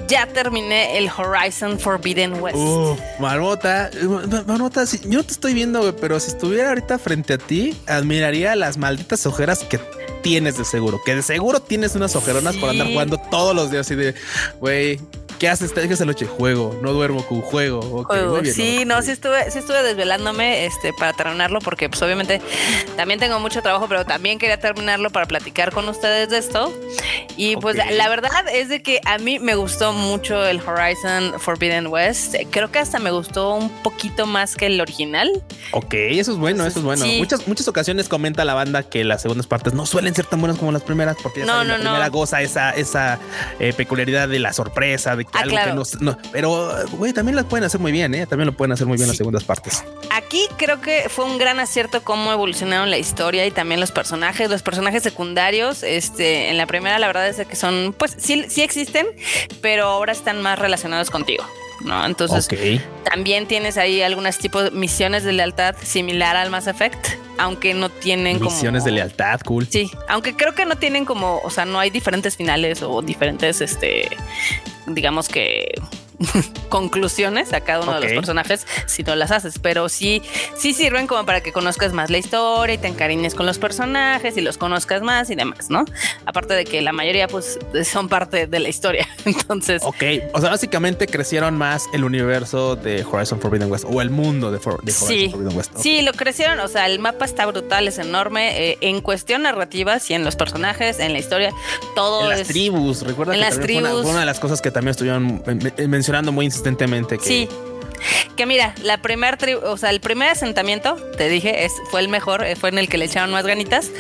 Ya 0.07 0.27
terminé 0.27 0.95
el 1.00 1.09
Horizon 1.09 1.80
Forbidden 1.80 2.39
West. 2.39 2.56
Uh, 2.56 2.95
Marmota, 3.18 3.89
Mar- 4.30 4.45
Marmota, 4.45 4.86
si- 4.86 5.00
yo 5.09 5.18
no 5.18 5.24
te 5.24 5.31
estoy 5.31 5.56
viendo, 5.56 5.80
güey, 5.80 5.94
pero 6.00 6.19
si 6.19 6.27
estuviera 6.30 6.69
ahorita 6.69 7.00
frente 7.00 7.33
a 7.33 7.38
ti, 7.39 7.75
admiraría 7.88 8.56
las 8.56 8.77
malditas 8.77 9.25
ojeras 9.25 9.63
que 9.63 9.80
tienes 10.21 10.56
de 10.59 10.65
seguro. 10.65 11.01
Que 11.03 11.15
de 11.15 11.24
seguro 11.24 11.62
tienes 11.62 11.95
unas 11.95 12.15
ojeronas 12.15 12.56
por 12.57 12.69
andar 12.69 12.86
Sí. 12.86 12.94
jugando 12.94 13.18
todos 13.18 13.56
los 13.56 13.71
días 13.71 13.88
así 13.88 13.95
de, 13.95 14.13
güey, 14.59 15.00
¿qué 15.41 15.49
haces? 15.49 15.71
¿Qué 15.73 15.81
haces 15.81 16.05
noche? 16.05 16.27
Juego, 16.27 16.77
no 16.83 16.93
duermo 16.93 17.25
con 17.25 17.41
juego. 17.41 17.79
Ok, 17.79 18.09
Juego. 18.09 18.33
muy 18.33 18.41
bien, 18.41 18.53
sí, 18.53 18.85
no, 18.85 19.01
sí 19.01 19.09
estuve, 19.09 19.49
sí 19.49 19.57
estuve 19.57 19.81
desvelándome 19.81 20.65
este, 20.67 20.93
para 20.93 21.13
terminarlo 21.13 21.57
porque 21.61 21.89
pues 21.89 21.99
obviamente 22.03 22.39
también 22.95 23.19
tengo 23.19 23.39
mucho 23.39 23.63
trabajo, 23.63 23.88
pero 23.89 24.05
también 24.05 24.38
quería 24.38 24.59
terminarlo 24.59 25.09
para 25.09 25.25
platicar 25.25 25.71
con 25.73 25.89
ustedes 25.89 26.29
de 26.29 26.38
esto. 26.38 26.71
Y 27.38 27.55
pues 27.57 27.75
la 27.75 28.07
verdad 28.07 28.47
es 28.53 28.69
de 28.69 28.83
que 28.83 29.01
a 29.03 29.17
mí 29.17 29.39
me 29.39 29.55
gustó 29.55 29.93
mucho 29.93 30.45
el 30.45 30.61
Horizon 30.61 31.39
Forbidden 31.39 31.88
West. 31.88 32.35
Creo 32.51 32.71
que 32.71 32.77
hasta 32.77 32.99
me 32.99 33.09
gustó 33.09 33.55
un 33.55 33.69
poquito 33.81 34.27
más 34.27 34.55
que 34.55 34.67
el 34.67 34.79
original. 34.79 35.27
Ok, 35.71 35.93
eso 35.95 36.33
es 36.33 36.38
bueno, 36.38 36.67
eso 36.67 36.77
es 36.79 36.85
bueno. 36.85 37.03
Sí. 37.03 37.17
Muchas, 37.17 37.47
muchas 37.47 37.67
ocasiones 37.67 38.07
comenta 38.09 38.45
la 38.45 38.53
banda 38.53 38.83
que 38.83 39.03
las 39.03 39.23
segundas 39.23 39.47
partes 39.47 39.73
no 39.73 39.88
suelen 39.88 40.13
ser 40.13 40.27
tan 40.27 40.39
buenas 40.39 40.59
como 40.59 40.71
las 40.71 40.83
primeras, 40.83 41.17
porque 41.23 41.39
No, 41.41 41.47
saben, 41.53 41.67
no, 41.69 41.77
la 41.77 41.83
no. 41.83 41.89
primera 41.91 42.09
goza 42.09 42.43
esa, 42.43 42.69
esa 42.71 43.17
eh, 43.59 43.73
peculiaridad 43.73 44.27
de 44.29 44.38
la 44.38 44.53
sorpresa, 44.53 45.15
de 45.15 45.25
Ah, 45.33 45.39
algo 45.39 45.50
claro. 45.51 45.83
que 45.83 45.98
no, 46.04 46.12
no- 46.12 46.18
Pero, 46.31 46.69
güey, 46.94 47.13
también 47.13 47.36
las 47.36 47.45
pueden 47.45 47.63
hacer 47.63 47.80
muy 47.80 47.92
bien, 47.92 48.13
¿eh? 48.16 48.25
También 48.28 48.48
lo 48.48 48.54
pueden 48.54 48.72
hacer 48.74 48.86
muy 48.88 48.98
bien 48.98 49.07
las 49.07 49.16
Sí. 49.16 49.19
segundas 49.19 49.44
partes. 49.44 49.83
Aquí 50.12 50.48
creo 50.57 50.81
que 50.81 51.07
fue 51.10 51.25
un 51.25 51.38
gran 51.38 51.60
acierto 51.60 52.04
cómo 52.04 52.31
evolucionaron 52.31 52.89
la 52.92 52.98
historia 52.98 53.45
y 53.45 53.51
también 53.51 53.80
los 53.80 53.92
personajes, 53.92 54.50
los 54.50 54.62
personajes 54.62 55.04
secundarios. 55.04 55.83
Este, 55.83 56.50
en 56.50 56.57
la 56.57 56.66
primera, 56.68 57.00
la 57.00 57.07
verdad 57.07 57.28
es 57.30 57.45
que 57.48 57.56
son, 57.56 57.95
pues 57.98 58.16
sí, 58.18 58.45
sí 58.50 58.62
existen, 58.62 59.07
pero 59.62 59.86
ahora 59.86 60.12
están 60.12 60.42
más 60.42 60.60
relacionados 60.60 61.10
contigo. 61.10 61.44
¿no? 61.84 62.06
Entonces, 62.06 62.48
también 63.04 63.48
tienes 63.48 63.75
ahí 63.77 64.04
algunos 64.04 64.38
tipos 64.38 64.66
de 64.66 64.69
misiones 64.72 65.24
de 65.24 65.34
lealtad 65.34 65.75
similar 65.84 66.36
al 66.38 66.51
Mass 66.51 66.68
Effect, 66.68 67.07
aunque 67.41 67.73
no 67.73 67.89
tienen 67.89 68.38
como. 68.38 68.51
Misiones 68.51 68.83
de 68.83 68.91
lealtad, 68.91 69.41
cool. 69.41 69.67
Sí, 69.67 69.91
aunque 70.07 70.35
creo 70.35 70.53
que 70.53 70.65
no 70.65 70.75
tienen 70.75 71.05
como, 71.05 71.39
o 71.39 71.49
sea, 71.49 71.65
no 71.65 71.79
hay 71.79 71.89
diferentes 71.89 72.38
finales 72.38 72.83
o 72.83 73.01
diferentes, 73.01 73.61
este, 73.61 74.09
digamos 74.85 75.27
que 75.27 75.73
conclusiones 76.69 77.53
a 77.53 77.62
cada 77.62 77.81
uno 77.81 77.91
de 77.94 77.97
Ok. 78.00 78.03
los 78.06 78.13
personajes 78.13 78.65
si 78.85 79.03
no 79.03 79.15
las 79.15 79.31
haces, 79.31 79.59
pero 79.59 79.89
sí, 79.89 80.21
sí 80.57 80.73
sirven 80.73 81.07
como 81.07 81.25
para 81.25 81.41
que 81.41 81.51
conozcas 81.51 81.94
más 81.94 82.09
la 82.09 82.18
historia 82.18 82.75
y 82.75 82.77
te 82.77 82.88
encariñes 82.88 83.35
con 83.35 83.45
los 83.45 83.57
personajes 83.59 84.38
y 84.38 84.41
los 84.41 84.57
conozcas 84.57 85.01
más 85.01 85.29
y 85.29 85.35
demás, 85.35 85.69
¿no? 85.69 85.85
Aparte 86.25 86.53
de 86.53 86.65
que 86.65 86.81
la 86.81 86.91
mayoría 86.94 87.27
pues 87.27 87.59
son 87.89 88.09
parte 88.09 88.47
de 88.47 88.59
la 88.59 88.69
historia, 88.69 89.07
entonces... 89.25 89.81
Ok, 89.83 90.03
o 90.33 90.41
sea, 90.41 90.50
básicamente 90.51 91.07
crecieron 91.07 91.57
más 91.57 91.85
el 91.94 92.03
universo 92.03 92.75
de 92.75 93.03
Horizon 93.09 93.39
Forbidden 93.39 93.71
West 93.71 93.85
o 93.88 94.01
el 94.01 94.09
mundo 94.09 94.51
de, 94.51 94.59
For- 94.59 94.81
de 94.83 94.91
Horizon 94.91 95.07
Sí, 95.07 95.29
Forbidden 95.29 95.57
West. 95.57 95.71
Ok. 95.75 95.81
sí, 95.81 96.01
lo 96.01 96.13
crecieron, 96.13 96.59
o 96.59 96.67
sea, 96.67 96.85
el 96.88 97.00
mapa 97.00 97.25
está 97.25 97.45
brutal, 97.45 97.88
es 97.88 97.97
enorme, 97.97 98.69
eh, 98.71 98.77
en 98.81 99.01
cuestión 99.01 99.44
narrativa, 99.44 100.00
sí, 100.00 100.13
en 100.13 100.24
los 100.24 100.35
personajes, 100.35 101.00
en 101.00 101.13
la 101.13 101.19
historia, 101.19 101.51
todo 101.95 102.24
En 102.24 102.29
las 102.29 102.39
es... 102.41 102.47
tribus, 102.47 103.01
recuerda 103.01 103.33
En 103.33 103.39
que 103.39 103.45
las 103.45 103.57
también 103.57 103.79
fue 103.79 103.79
una, 103.81 103.89
tribus. 103.89 104.01
fue 104.03 104.12
una 104.12 104.19
de 104.21 104.25
las 104.25 104.39
cosas 104.39 104.62
que 104.62 104.71
también 104.71 104.91
estuvieron 104.91 105.41
men- 105.45 105.57
men- 105.63 105.74
muy 106.31 106.46
insistentemente. 106.46 107.18
Que, 107.18 107.24
Sí. 107.24 107.50
Que 108.36 108.46
mira, 108.46 108.74
la 108.81 109.02
primer 109.02 109.38
tribu, 109.38 109.62
o 109.63 109.78
sea, 109.78 109.92
el 109.92 110.02
primer 110.02 110.30
asentamiento, 110.30 110.96
te 111.18 111.30
dije, 111.30 111.66
es, 111.66 111.74
fue 111.92 112.02
el 112.02 112.10
mejor, 112.10 112.44
eh, 112.44 112.56
fue 112.56 112.69
en 112.69 112.80
el 112.80 112.90
que 112.90 112.98
le 112.98 113.06
echaron 113.06 113.31
más 113.31 113.46
ganitas. 113.46 113.92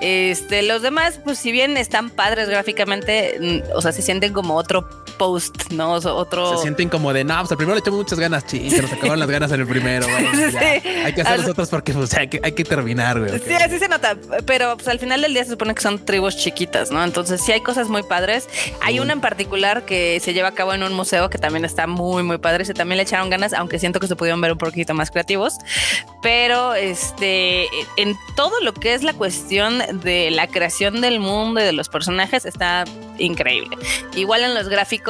Este, 0.00 0.62
los 0.62 0.82
demás, 0.82 1.18
pues 1.24 1.38
si 1.38 1.50
bien 1.50 1.76
están 1.76 2.10
padres 2.10 2.48
gráficamente, 2.48 3.36
mm, 3.40 3.76
o 3.76 3.82
sea, 3.82 3.92
se 3.92 4.02
sienten 4.02 4.32
como 4.32 4.54
otro 4.54 4.88
post, 5.18 5.70
¿no? 5.72 5.92
O 5.94 6.00
sea, 6.00 6.14
otro. 6.14 6.56
Se 6.56 6.62
sienten 6.62 6.88
como 6.88 7.12
de, 7.12 7.24
no, 7.24 7.36
pues 7.40 7.50
al 7.50 7.56
primero 7.56 7.74
le 7.74 7.80
echamos 7.80 7.98
muchas 7.98 8.18
ganas, 8.18 8.46
chi, 8.46 8.70
se 8.70 8.80
nos 8.82 8.92
acabaron 8.92 9.18
las 9.20 9.28
ganas 9.28 9.52
en 9.52 9.60
el 9.60 9.66
primero. 9.66 10.06
vamos. 10.12 10.36
Sí. 10.50 10.56
Hay 10.58 11.12
que 11.12 11.20
hacer 11.22 11.34
Al- 11.34 11.40
los 11.42 11.50
otros 11.50 11.68
porque 11.68 11.92
pues, 11.92 12.14
hay, 12.14 12.28
que, 12.28 12.40
hay 12.42 12.52
que 12.52 12.64
terminar, 12.64 13.18
güey. 13.18 13.38
Sí, 13.40 13.52
así 13.54 13.78
se 13.78 13.88
nota, 13.88 14.16
pero 14.46 14.76
pues, 14.76 14.88
al 14.88 14.98
final 14.98 15.20
del 15.22 15.34
día 15.34 15.44
se 15.44 15.50
supone 15.50 15.74
que 15.74 15.82
son 15.82 16.04
tribus 16.04 16.36
chiquitas, 16.36 16.90
¿no? 16.90 17.02
Entonces 17.04 17.42
sí 17.44 17.52
hay 17.52 17.60
cosas 17.60 17.88
muy 17.88 18.02
padres. 18.02 18.48
Hay 18.82 19.00
una 19.00 19.12
en 19.12 19.20
particular 19.20 19.84
que 19.84 20.20
se 20.20 20.32
lleva 20.32 20.48
a 20.48 20.54
cabo 20.54 20.72
en 20.72 20.82
un 20.82 20.92
museo 20.94 21.28
que 21.30 21.38
también 21.38 21.64
está 21.64 21.86
muy, 21.86 22.22
muy 22.22 22.38
padre. 22.38 22.64
Se 22.64 22.74
también 22.74 22.96
le 22.98 23.02
echaron 23.02 23.28
ganas, 23.30 23.52
aunque 23.52 23.78
siento 23.78 24.00
que 24.00 24.06
se 24.06 24.16
pudieron 24.16 24.40
ver 24.40 24.52
un 24.52 24.58
poquito 24.58 24.94
más 24.94 25.10
creativos. 25.10 25.54
Pero 26.22 26.74
este, 26.74 27.66
en 27.96 28.16
todo 28.36 28.60
lo 28.62 28.72
que 28.74 28.94
es 28.94 29.02
la 29.02 29.12
cuestión 29.12 29.82
de 30.02 30.30
la 30.30 30.46
creación 30.46 31.00
del 31.00 31.20
mundo 31.20 31.60
y 31.60 31.64
de 31.64 31.72
los 31.72 31.88
personajes 31.88 32.44
está 32.44 32.84
increíble. 33.18 33.76
Igual 34.14 34.42
en 34.44 34.54
los 34.54 34.68
gráficos, 34.68 35.07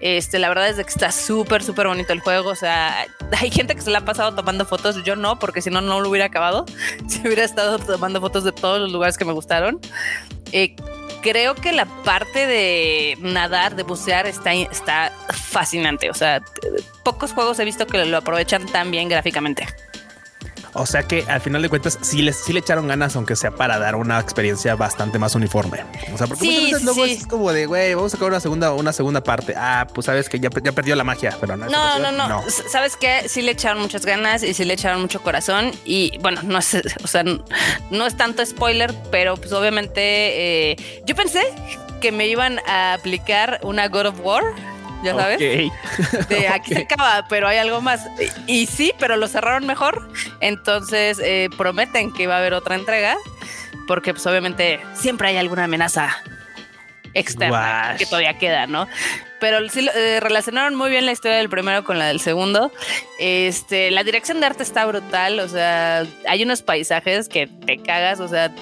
este, 0.00 0.38
la 0.38 0.48
verdad 0.48 0.68
es 0.68 0.76
que 0.76 0.82
está 0.82 1.12
súper, 1.12 1.62
súper 1.62 1.86
bonito 1.86 2.12
el 2.12 2.20
juego. 2.20 2.50
O 2.50 2.54
sea, 2.54 3.06
hay 3.40 3.50
gente 3.50 3.74
que 3.74 3.80
se 3.80 3.90
la 3.90 3.98
ha 3.98 4.04
pasado 4.04 4.34
tomando 4.34 4.64
fotos. 4.64 5.02
Yo 5.04 5.16
no, 5.16 5.38
porque 5.38 5.62
si 5.62 5.70
no, 5.70 5.80
no 5.80 6.00
lo 6.00 6.08
hubiera 6.08 6.26
acabado. 6.26 6.64
Si 7.08 7.20
hubiera 7.20 7.44
estado 7.44 7.78
tomando 7.78 8.20
fotos 8.20 8.44
de 8.44 8.52
todos 8.52 8.80
los 8.80 8.90
lugares 8.90 9.18
que 9.18 9.24
me 9.24 9.32
gustaron. 9.32 9.80
Eh, 10.52 10.76
creo 11.22 11.54
que 11.54 11.72
la 11.72 11.86
parte 11.86 12.46
de 12.46 13.16
nadar, 13.20 13.76
de 13.76 13.82
bucear, 13.82 14.26
está, 14.26 14.52
está 14.52 15.12
fascinante. 15.30 16.10
O 16.10 16.14
sea, 16.14 16.42
pocos 17.04 17.32
juegos 17.32 17.58
he 17.58 17.64
visto 17.64 17.86
que 17.86 18.04
lo 18.04 18.16
aprovechan 18.16 18.66
tan 18.66 18.90
bien 18.90 19.08
gráficamente. 19.08 19.66
O 20.74 20.86
sea 20.86 21.02
que 21.02 21.24
al 21.28 21.40
final 21.40 21.60
de 21.62 21.68
cuentas 21.68 21.98
sí, 22.02 22.22
les, 22.22 22.36
sí 22.36 22.52
le 22.52 22.60
echaron 22.60 22.88
ganas, 22.88 23.14
aunque 23.16 23.36
sea 23.36 23.50
para 23.50 23.78
dar 23.78 23.94
una 23.94 24.18
experiencia 24.18 24.74
bastante 24.74 25.18
más 25.18 25.34
uniforme. 25.34 25.84
O 26.14 26.18
sea, 26.18 26.26
porque 26.26 26.40
Sí, 26.46 26.50
muchas 26.50 26.70
veces 26.70 26.82
luego 26.84 27.04
sí. 27.04 27.10
es 27.12 27.26
como 27.26 27.52
de, 27.52 27.66
güey, 27.66 27.94
vamos 27.94 28.12
a 28.12 28.16
sacar 28.16 28.28
una 28.30 28.40
segunda, 28.40 28.72
una 28.72 28.92
segunda 28.92 29.22
parte. 29.22 29.54
Ah, 29.56 29.86
pues 29.92 30.06
sabes 30.06 30.28
que 30.28 30.40
ya, 30.40 30.48
ya 30.62 30.72
perdió 30.72 30.96
la 30.96 31.04
magia, 31.04 31.36
pero 31.40 31.56
no. 31.56 31.66
No, 31.68 31.98
no, 31.98 32.10
no, 32.12 32.46
S- 32.46 32.68
¿Sabes 32.70 32.96
qué? 32.96 33.28
Sí 33.28 33.42
le 33.42 33.52
echaron 33.52 33.82
muchas 33.82 34.06
ganas 34.06 34.42
y 34.42 34.54
sí 34.54 34.64
le 34.64 34.74
echaron 34.74 35.00
mucho 35.02 35.22
corazón. 35.22 35.72
Y 35.84 36.16
bueno, 36.18 36.40
no 36.42 36.58
es, 36.58 36.74
o 37.04 37.06
sea, 37.06 37.22
no 37.22 38.06
es 38.06 38.16
tanto 38.16 38.44
spoiler, 38.46 38.94
pero 39.10 39.36
pues 39.36 39.52
obviamente 39.52 40.70
eh, 40.72 40.76
yo 41.04 41.14
pensé 41.14 41.42
que 42.00 42.12
me 42.12 42.26
iban 42.26 42.58
a 42.66 42.94
aplicar 42.94 43.60
una 43.62 43.88
God 43.88 44.06
of 44.06 44.20
War, 44.24 44.42
ya 45.02 45.14
sabes. 45.14 45.38
De 45.38 46.48
aquí 46.52 46.74
se 46.74 46.82
acaba, 46.82 47.26
pero 47.28 47.48
hay 47.48 47.58
algo 47.58 47.80
más. 47.80 48.06
Y, 48.46 48.62
y 48.62 48.66
sí, 48.66 48.92
pero 48.98 49.16
lo 49.16 49.28
cerraron 49.28 49.66
mejor. 49.66 50.08
Entonces 50.40 51.20
eh, 51.22 51.48
prometen 51.56 52.12
que 52.12 52.26
va 52.26 52.36
a 52.36 52.38
haber 52.38 52.54
otra 52.54 52.74
entrega, 52.74 53.16
porque 53.86 54.12
pues 54.12 54.26
obviamente 54.26 54.80
siempre 54.94 55.28
hay 55.28 55.36
alguna 55.36 55.64
amenaza 55.64 56.16
externa 57.14 57.86
Guash. 57.88 57.98
que 57.98 58.06
todavía 58.06 58.38
queda, 58.38 58.66
¿no? 58.66 58.88
Pero 59.40 59.68
sí 59.68 59.88
eh, 59.94 60.20
relacionaron 60.20 60.74
muy 60.74 60.90
bien 60.90 61.04
la 61.04 61.12
historia 61.12 61.36
del 61.36 61.48
primero 61.48 61.84
con 61.84 61.98
la 61.98 62.06
del 62.06 62.20
segundo. 62.20 62.72
Este, 63.18 63.90
la 63.90 64.04
dirección 64.04 64.40
de 64.40 64.46
arte 64.46 64.62
está 64.62 64.86
brutal, 64.86 65.40
o 65.40 65.48
sea, 65.48 66.06
hay 66.28 66.42
unos 66.42 66.62
paisajes 66.62 67.28
que 67.28 67.48
te 67.48 67.78
cagas, 67.78 68.20
o 68.20 68.28
sea, 68.28 68.52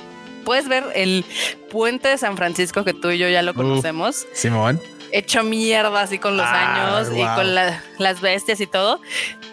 puedes 0.44 0.68
ver 0.68 0.84
el 0.94 1.24
puente 1.70 2.08
de 2.08 2.18
San 2.18 2.36
Francisco 2.36 2.84
que 2.84 2.94
tú 2.94 3.10
y 3.10 3.18
yo 3.18 3.28
ya 3.28 3.42
lo 3.42 3.54
conocemos 3.54 4.26
Simón. 4.32 4.80
Hecho 5.12 5.42
mierda 5.42 6.00
así 6.00 6.18
con 6.18 6.36
los 6.36 6.46
Ah, 6.46 6.96
años 6.96 7.08
y 7.12 7.20
wow. 7.22 7.34
con 7.36 7.54
la, 7.54 7.82
las 7.98 8.20
bestias 8.20 8.60
y 8.60 8.66
todo, 8.66 9.00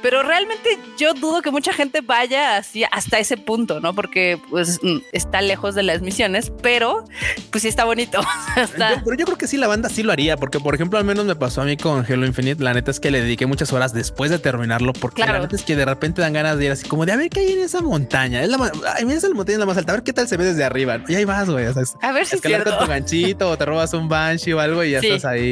pero 0.01 0.23
realmente 0.23 0.77
yo 0.97 1.13
dudo 1.13 1.41
que 1.41 1.51
mucha 1.51 1.73
gente 1.73 2.01
vaya 2.01 2.57
así 2.57 2.83
hasta 2.91 3.19
ese 3.19 3.37
punto, 3.37 3.79
¿no? 3.79 3.93
Porque 3.93 4.39
pues 4.49 4.79
mm, 4.81 4.97
está 5.11 5.41
lejos 5.41 5.75
de 5.75 5.83
las 5.83 6.01
misiones, 6.01 6.51
pero 6.61 7.03
pues 7.51 7.63
sí 7.63 7.67
está 7.67 7.83
bonito. 7.85 8.19
pero 8.77 9.15
yo 9.17 9.25
creo 9.25 9.37
que 9.37 9.47
sí 9.47 9.57
la 9.57 9.67
banda 9.67 9.89
sí 9.89 10.03
lo 10.03 10.11
haría, 10.11 10.37
porque 10.37 10.59
por 10.59 10.75
ejemplo 10.75 10.97
al 10.97 11.05
menos 11.05 11.25
me 11.25 11.35
pasó 11.35 11.61
a 11.61 11.65
mí 11.65 11.77
con 11.77 12.05
Halo 12.07 12.25
Infinite, 12.25 12.63
la 12.63 12.73
neta 12.73 12.91
es 12.91 12.99
que 12.99 13.11
le 13.11 13.21
dediqué 13.21 13.45
muchas 13.45 13.73
horas 13.73 13.93
después 13.93 14.31
de 14.31 14.39
terminarlo, 14.39 14.93
porque 14.93 15.25
la 15.25 15.39
neta 15.39 15.55
es 15.55 15.63
que 15.63 15.75
de 15.75 15.85
repente 15.85 16.21
dan 16.21 16.33
ganas 16.33 16.57
de 16.57 16.65
ir 16.65 16.71
así 16.71 16.87
como 16.87 17.05
de 17.05 17.11
a 17.11 17.15
ver 17.17 17.29
qué 17.29 17.41
hay 17.41 17.51
en 17.53 17.59
esa 17.59 17.81
montaña, 17.81 18.43
es 18.43 18.49
la 18.49 18.71
ay, 18.95 19.05
mira 19.05 19.17
esa 19.17 19.29
montaña 19.29 19.57
la 19.59 19.65
más 19.65 19.77
alta, 19.77 19.93
a 19.93 19.95
ver 19.95 20.03
qué 20.03 20.13
tal 20.13 20.27
se 20.27 20.37
ve 20.37 20.45
desde 20.45 20.63
arriba, 20.63 20.99
y 21.07 21.15
ahí 21.15 21.25
vas, 21.25 21.49
güey, 21.49 21.65
a 21.65 22.11
ver 22.11 22.25
si 22.25 22.35
es 22.35 22.41
con 22.41 22.79
tu 22.79 22.87
ganchito 22.87 23.49
o 23.49 23.57
te 23.57 23.65
robas 23.65 23.93
un 23.93 24.07
banshee 24.09 24.53
o 24.53 24.59
algo 24.59 24.83
y 24.83 24.91
ya 24.91 24.99
estás 24.99 25.25
ahí. 25.25 25.46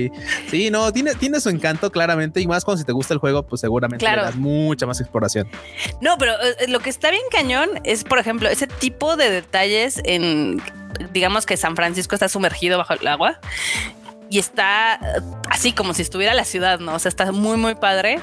Sí, 0.50 0.70
no, 0.70 0.92
tiene, 0.92 1.16
tiene 1.16 1.40
su 1.40 1.50
encanto 1.50 1.92
claramente 1.92 2.42
y 2.42 2.48
más 2.48 2.64
cuando 2.64 2.80
si 2.80 2.86
te 2.86 2.92
gusta 2.92 3.14
el 3.14 3.20
juego, 3.20 3.44
pues 3.44 3.62
seguramente 3.62 4.06
le 4.06 4.16
das 4.16 4.36
mucha 4.36 4.86
más 4.86 5.00
exploración. 5.00 5.48
No, 6.02 6.18
pero 6.18 6.34
eh, 6.34 6.68
lo 6.68 6.80
que 6.80 6.90
está 6.90 7.12
bien 7.12 7.24
cañón 7.32 7.70
es, 7.84 8.04
por 8.04 8.20
ejemplo, 8.20 8.50
ese 8.50 8.68
tipo 8.68 9.16
de 9.18 9.30
detalles 9.30 10.02
en, 10.06 10.62
digamos 11.14 11.46
que 11.46 11.58
San 11.58 11.75
Francisco 11.75 12.16
está 12.16 12.30
sumergido 12.30 12.78
bajo 12.78 12.94
el 12.94 13.08
agua 13.08 13.40
y 14.30 14.40
está 14.40 14.96
eh, 14.96 15.22
así 15.50 15.72
como 15.72 15.94
si 15.94 16.02
estuviera 16.02 16.34
la 16.34 16.46
ciudad, 16.46 16.80
¿no? 16.80 16.96
O 16.96 17.00
sea, 17.00 17.10
está 17.10 17.32
muy, 17.32 17.58
muy 17.58 17.75
padre. 17.75 18.20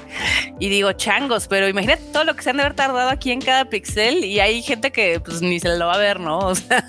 Y 0.58 0.68
digo, 0.68 0.92
changos, 0.92 1.48
pero 1.48 1.68
imagínate 1.68 2.02
todo 2.12 2.24
lo 2.24 2.34
que 2.34 2.42
se 2.42 2.50
han 2.50 2.56
de 2.56 2.64
haber 2.64 2.74
tardado 2.74 3.10
aquí 3.10 3.30
en 3.30 3.40
cada 3.40 3.66
pixel 3.66 4.24
y 4.24 4.40
hay 4.40 4.62
gente 4.62 4.90
que 4.90 5.20
pues 5.20 5.42
ni 5.42 5.60
se 5.60 5.76
lo 5.76 5.86
va 5.86 5.94
a 5.94 5.98
ver, 5.98 6.20
¿no? 6.20 6.38
O 6.52 6.54
sea. 6.54 6.84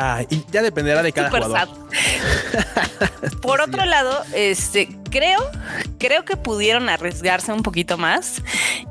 Ah, 0.00 0.22
y 0.30 0.44
ya 0.52 0.62
dependerá 0.62 1.02
de 1.02 1.12
cada 1.12 1.28
jugador. 1.28 1.68
Por 3.42 3.60
otro 3.60 3.84
lado, 3.84 4.22
este 4.32 4.88
creo, 5.10 5.40
creo 5.98 6.24
que 6.24 6.36
pudieron 6.36 6.88
arriesgarse 6.88 7.52
un 7.52 7.64
poquito 7.64 7.98
más 7.98 8.40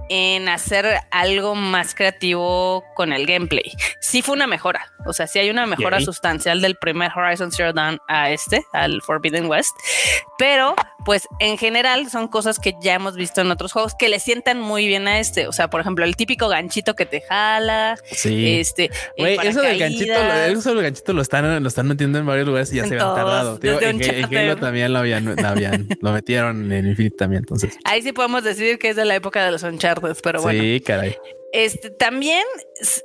en 0.10 0.50
hacer 0.50 1.00
algo 1.12 1.56
más 1.56 1.96
creativo 1.96 2.84
con 2.94 3.14
el 3.14 3.26
gameplay. 3.26 3.72
Sí 4.02 4.22
fue 4.22 4.36
una 4.36 4.48
mejora, 4.48 4.92
o 5.06 5.14
sea, 5.14 5.28
sí 5.28 5.40
hay 5.40 5.50
una 5.50 5.66
mejora 5.66 6.02
sustancial 6.02 6.60
del 6.60 6.76
primer 6.76 7.12
Horizon 7.16 7.54
Zero 7.54 7.72
Dawn 7.72 8.00
a 8.10 8.32
este, 8.32 8.66
al 8.74 9.02
Forbidden 9.02 9.46
West, 9.48 9.76
pero 10.38 10.76
pues 11.08 11.30
en 11.40 11.58
general 11.58 12.10
son 12.10 12.28
cosas 12.28 12.60
que 12.60 12.76
ya 12.82 12.94
hemos 12.94 13.16
visto 13.16 13.40
en 13.40 13.50
otros 13.50 13.72
juegos 13.72 13.96
que 13.98 14.10
le 14.10 14.20
sientan 14.20 14.60
muy 14.60 14.88
bien 14.88 15.08
a 15.08 15.20
este, 15.20 15.48
o 15.48 15.54
sea, 15.54 15.70
por 15.70 15.80
ejemplo, 15.80 16.04
el 16.04 16.18
típico 16.18 16.50
ganchito 16.50 16.98
que 16.98 17.06
te 17.06 17.22
jala, 17.22 17.98
sí. 18.12 18.60
este, 18.60 18.92
eso 19.16 19.62
del 19.62 19.80
ganchito, 19.80 20.12
eso 20.12 20.74
del 20.74 20.84
ganchito 20.84 21.14
lo 21.14 21.22
están, 21.22 21.64
lo 21.64 21.70
están 21.70 21.88
metiendo 21.88 22.20
en 22.20 22.26
varios 22.26 22.46
lugares 22.46 22.74
y 22.74 22.76
ya 22.76 22.88
se 22.88 22.96
han 22.96 23.16
tardado. 23.16 23.58
en, 23.64 24.04
en, 24.04 24.60
también 24.60 24.92
lo 24.92 25.00
habían, 25.00 25.24
lo 25.24 25.48
habían, 25.48 25.88
lo 26.02 26.12
metieron 26.12 26.70
en 26.74 26.86
Infinite 26.86 27.16
también, 27.16 27.44
entonces. 27.44 27.78
Ahí 27.86 28.02
sí 28.02 28.12
podemos 28.12 28.44
decir 28.44 28.78
que 28.78 28.90
es 28.90 28.98
de 28.98 29.06
la 29.06 29.16
época 29.16 29.46
de 29.46 29.52
los 29.52 29.64
Uncharted, 29.64 30.18
pero 30.22 30.42
bueno. 30.42 30.62
Sí, 30.62 30.82
caray. 30.82 31.16
Este 31.54 31.90
también 31.90 32.44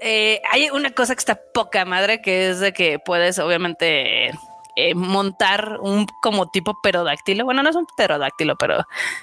eh, 0.00 0.42
hay 0.50 0.70
una 0.70 0.90
cosa 0.90 1.14
que 1.14 1.20
está 1.20 1.40
poca 1.54 1.84
madre, 1.84 2.20
que 2.20 2.50
es 2.50 2.58
de 2.58 2.72
que 2.72 2.98
puedes 2.98 3.38
obviamente 3.38 4.32
eh, 4.76 4.94
montar 4.94 5.78
un 5.80 6.06
como 6.22 6.50
tipo 6.50 6.80
perodáctilo. 6.82 7.44
Bueno, 7.44 7.62
no 7.62 7.70
es 7.70 7.76
un 7.76 7.86
perodáctilo, 7.96 8.56
pero 8.56 8.80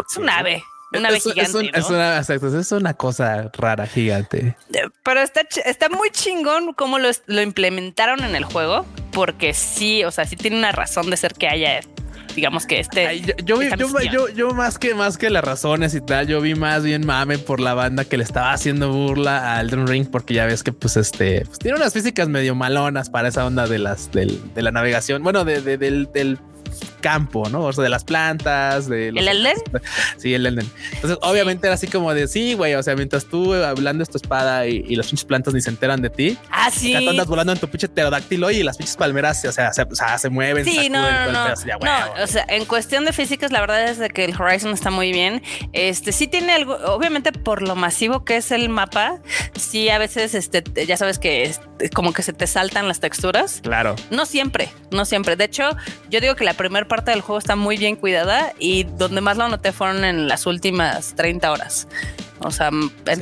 es 0.09 0.17
un 0.17 0.29
ave. 0.29 0.63
Una 0.91 1.09
ave 1.09 1.19
gigante. 1.19 1.41
Es, 1.41 1.89
una, 1.89 2.19
es, 2.19 2.71
una, 2.71 2.93
cosa 2.95 3.51
rara, 3.53 3.85
gigante. 3.85 4.57
Eh, 4.73 4.81
pero 5.03 5.21
está, 5.21 5.41
está 5.65 5.87
muy 5.89 6.09
chingón 6.09 6.73
cómo 6.73 6.97
lo, 6.97 7.09
lo 7.27 7.41
implementaron 7.41 8.23
en 8.23 8.35
el 8.35 8.43
juego, 8.43 8.85
porque 9.11 9.53
sí, 9.53 10.03
o 10.03 10.11
sea, 10.11 10.25
sí 10.25 10.35
tiene 10.35 10.57
una 10.57 10.71
razón 10.71 11.09
de 11.11 11.17
ser 11.17 11.35
que 11.35 11.47
haya 11.47 11.81
digamos 12.35 12.65
que 12.65 12.79
este. 12.79 13.21
yo, 13.43 13.57
vi, 13.57 13.69
yo, 14.11 14.29
yo, 14.29 14.53
más 14.53 14.77
que 14.77 14.93
más 14.93 15.17
que 15.17 15.29
las 15.29 15.43
razones 15.43 15.93
y 15.95 16.01
tal, 16.01 16.27
yo 16.27 16.41
vi 16.41 16.55
más 16.55 16.83
bien 16.83 17.05
mame 17.05 17.37
por 17.37 17.59
la 17.59 17.73
banda 17.73 18.05
que 18.05 18.17
le 18.17 18.23
estaba 18.23 18.53
haciendo 18.53 18.91
burla 18.91 19.55
a 19.55 19.61
Elden 19.61 19.87
Ring, 19.87 20.07
porque 20.09 20.33
ya 20.33 20.45
ves 20.45 20.63
que 20.63 20.71
pues 20.71 20.97
este 20.97 21.45
pues, 21.45 21.59
tiene 21.59 21.77
unas 21.77 21.93
físicas 21.93 22.27
medio 22.29 22.55
malonas 22.55 23.09
para 23.09 23.27
esa 23.27 23.45
onda 23.45 23.67
de 23.67 23.79
las 23.79 24.11
del, 24.11 24.39
de 24.53 24.61
la 24.61 24.71
navegación. 24.71 25.23
Bueno, 25.23 25.45
de, 25.45 25.61
del, 25.77 26.09
del 26.11 26.39
campo, 26.99 27.49
¿no? 27.49 27.65
O 27.65 27.73
sea, 27.73 27.83
de 27.83 27.89
las 27.89 28.03
plantas, 28.03 28.87
de 28.87 29.09
¿El 29.09 29.27
Elden? 29.27 29.57
Sí, 30.17 30.33
el 30.33 30.45
Elden. 30.45 30.69
Entonces, 30.93 31.17
obviamente 31.21 31.67
era 31.67 31.75
así 31.75 31.87
como 31.87 32.13
de 32.13 32.27
sí, 32.27 32.53
güey. 32.53 32.75
O 32.75 32.83
sea, 32.83 32.95
mientras 32.95 33.25
tú 33.25 33.53
hablando 33.53 34.03
de 34.03 34.11
tu 34.11 34.17
espada 34.17 34.67
y, 34.67 34.83
y 34.87 34.95
las 34.95 35.07
pinches 35.07 35.25
plantas 35.25 35.53
ni 35.53 35.61
se 35.61 35.69
enteran 35.69 36.01
de 36.01 36.09
ti. 36.09 36.37
Ah, 36.49 36.69
sí. 36.71 36.95
Tú 36.99 37.09
andas 37.09 37.27
volando 37.27 37.53
en 37.53 37.59
tu 37.59 37.67
pinche 37.67 37.87
pterodáctilo 37.87 38.51
y 38.51 38.63
las 38.63 38.77
pinches 38.77 38.95
palmeras, 38.95 39.43
o 39.45 39.51
sea, 39.51 39.73
se, 39.73 39.83
o 39.83 39.95
sea, 39.95 40.17
se 40.17 40.29
mueven. 40.29 40.65
Sí, 40.65 40.89
no, 40.89 41.01
no, 41.01 41.31
no. 41.31 41.47
no, 41.47 42.23
o 42.23 42.27
sea, 42.27 42.45
en 42.47 42.65
cuestión 42.65 43.05
de 43.05 43.13
físicas, 43.13 43.51
la 43.51 43.61
verdad 43.61 43.89
es 43.89 43.97
de 43.97 44.09
que 44.09 44.25
el 44.25 44.39
Horizon 44.39 44.71
está 44.73 44.91
muy 44.91 45.11
bien. 45.11 45.41
Este 45.73 46.11
sí 46.11 46.27
tiene 46.27 46.53
algo, 46.53 46.75
obviamente 46.85 47.31
por 47.31 47.61
lo 47.61 47.75
masivo 47.75 48.23
que 48.25 48.37
es 48.37 48.51
el 48.51 48.69
mapa, 48.69 49.19
sí 49.57 49.89
a 49.89 49.97
veces, 49.97 50.35
este, 50.35 50.63
ya 50.85 50.97
sabes 50.97 51.19
que 51.19 51.43
es, 51.43 51.61
como 51.93 52.13
que 52.13 52.21
se 52.21 52.33
te 52.33 52.47
saltan 52.47 52.87
las 52.87 52.99
texturas. 52.99 53.61
Claro. 53.61 53.95
No 54.09 54.25
siempre, 54.25 54.69
no 54.91 55.05
siempre. 55.05 55.35
De 55.35 55.45
hecho, 55.45 55.75
yo 56.09 56.21
digo 56.21 56.35
que 56.35 56.43
la 56.43 56.53
primera 56.53 56.87
parte 56.89 57.11
del 57.11 57.21
juego 57.21 57.39
está 57.39 57.55
muy 57.55 57.77
bien 57.77 57.95
cuidada 57.95 58.51
y 58.59 58.83
donde 58.83 59.21
más 59.21 59.37
lo 59.37 59.47
noté 59.47 59.71
fueron 59.71 60.03
en 60.03 60.27
las 60.27 60.45
últimas 60.45 61.15
30 61.15 61.49
horas. 61.49 61.87
O 62.41 62.51
sea, 62.51 62.69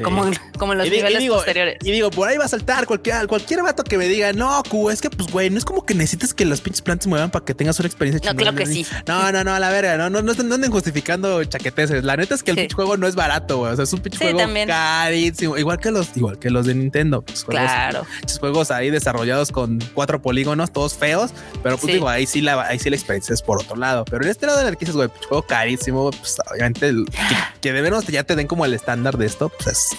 como, 0.03 0.25
como 0.57 0.73
en 0.73 0.79
los 0.79 0.89
niveles 0.89 1.27
posteriores. 1.29 1.77
Y 1.81 1.91
digo, 1.91 2.11
por 2.11 2.29
ahí 2.29 2.37
va 2.37 2.45
a 2.45 2.47
saltar 2.47 2.85
cualquier, 2.85 3.27
cualquier 3.27 3.63
vato 3.63 3.83
que 3.83 3.97
me 3.97 4.07
diga, 4.07 4.31
no, 4.33 4.61
Q, 4.69 4.91
es 4.91 5.01
que 5.01 5.09
pues, 5.09 5.31
güey, 5.31 5.49
no 5.49 5.57
es 5.57 5.65
como 5.65 5.85
que 5.85 5.93
necesites 5.95 6.33
que 6.33 6.45
los 6.45 6.61
pinches 6.61 6.81
plantas 6.81 7.07
muevan 7.07 7.31
para 7.31 7.43
que 7.43 7.53
tengas 7.53 7.79
una 7.79 7.87
experiencia 7.87 8.31
No, 8.31 8.37
creo 8.37 8.53
que 8.53 8.65
sí. 8.65 8.85
No, 9.07 9.31
no, 9.31 9.43
no, 9.43 9.53
a 9.53 9.59
la 9.59 9.69
verga, 9.69 9.97
no, 9.97 10.09
no, 10.09 10.21
no, 10.21 10.33
no 10.33 10.55
anden 10.55 10.71
justificando 10.71 11.43
chaqueteces. 11.43 12.03
La 12.03 12.15
neta 12.15 12.35
es 12.35 12.43
que 12.43 12.51
el 12.51 12.57
pinche 12.57 12.75
juego 12.75 12.97
no 12.97 13.07
es 13.07 13.15
barato, 13.15 13.57
güey. 13.57 13.73
O 13.73 13.75
sea, 13.75 13.83
es 13.83 13.93
un 13.93 13.99
pinche 13.99 14.31
juego 14.31 14.39
carísimo. 14.67 15.57
Igual 15.57 15.79
que 15.79 15.91
los, 15.91 16.15
igual 16.15 16.37
que 16.37 16.49
los 16.49 16.65
de 16.65 16.75
Nintendo. 16.75 17.21
Pues, 17.21 17.43
claro. 17.43 18.05
Juegos, 18.05 18.39
juegos 18.39 18.71
ahí 18.71 18.89
desarrollados 18.91 19.51
con 19.51 19.79
cuatro 19.93 20.21
polígonos, 20.21 20.71
todos 20.71 20.95
feos, 20.95 21.31
pero 21.63 21.77
pues 21.77 21.93
digo, 21.93 22.07
ahí 22.07 22.25
sí 22.25 22.41
la, 22.41 22.61
ahí 22.61 22.79
sí 22.79 22.89
la 22.89 22.95
experiencia 22.95 23.33
es 23.33 23.41
por 23.41 23.61
otro 23.61 23.75
lado. 23.75 24.05
Pero 24.05 24.23
en 24.23 24.29
este 24.29 24.45
lado 24.45 24.61
en 24.61 24.67
el 24.67 24.73
que 24.73 24.85
dices, 24.85 24.95
güey, 24.95 25.09
juego 25.27 25.41
carísimo, 25.43 26.11
pues 26.11 26.37
obviamente 26.51 26.91
que, 26.91 27.35
que 27.61 27.73
de 27.73 27.81
menos 27.81 28.05
ya 28.07 28.23
te 28.23 28.35
den 28.35 28.47
como 28.47 28.65
el 28.65 28.73
estándar 28.73 29.06
de 29.15 29.27
esto, 29.27 29.49
pues 29.63 29.95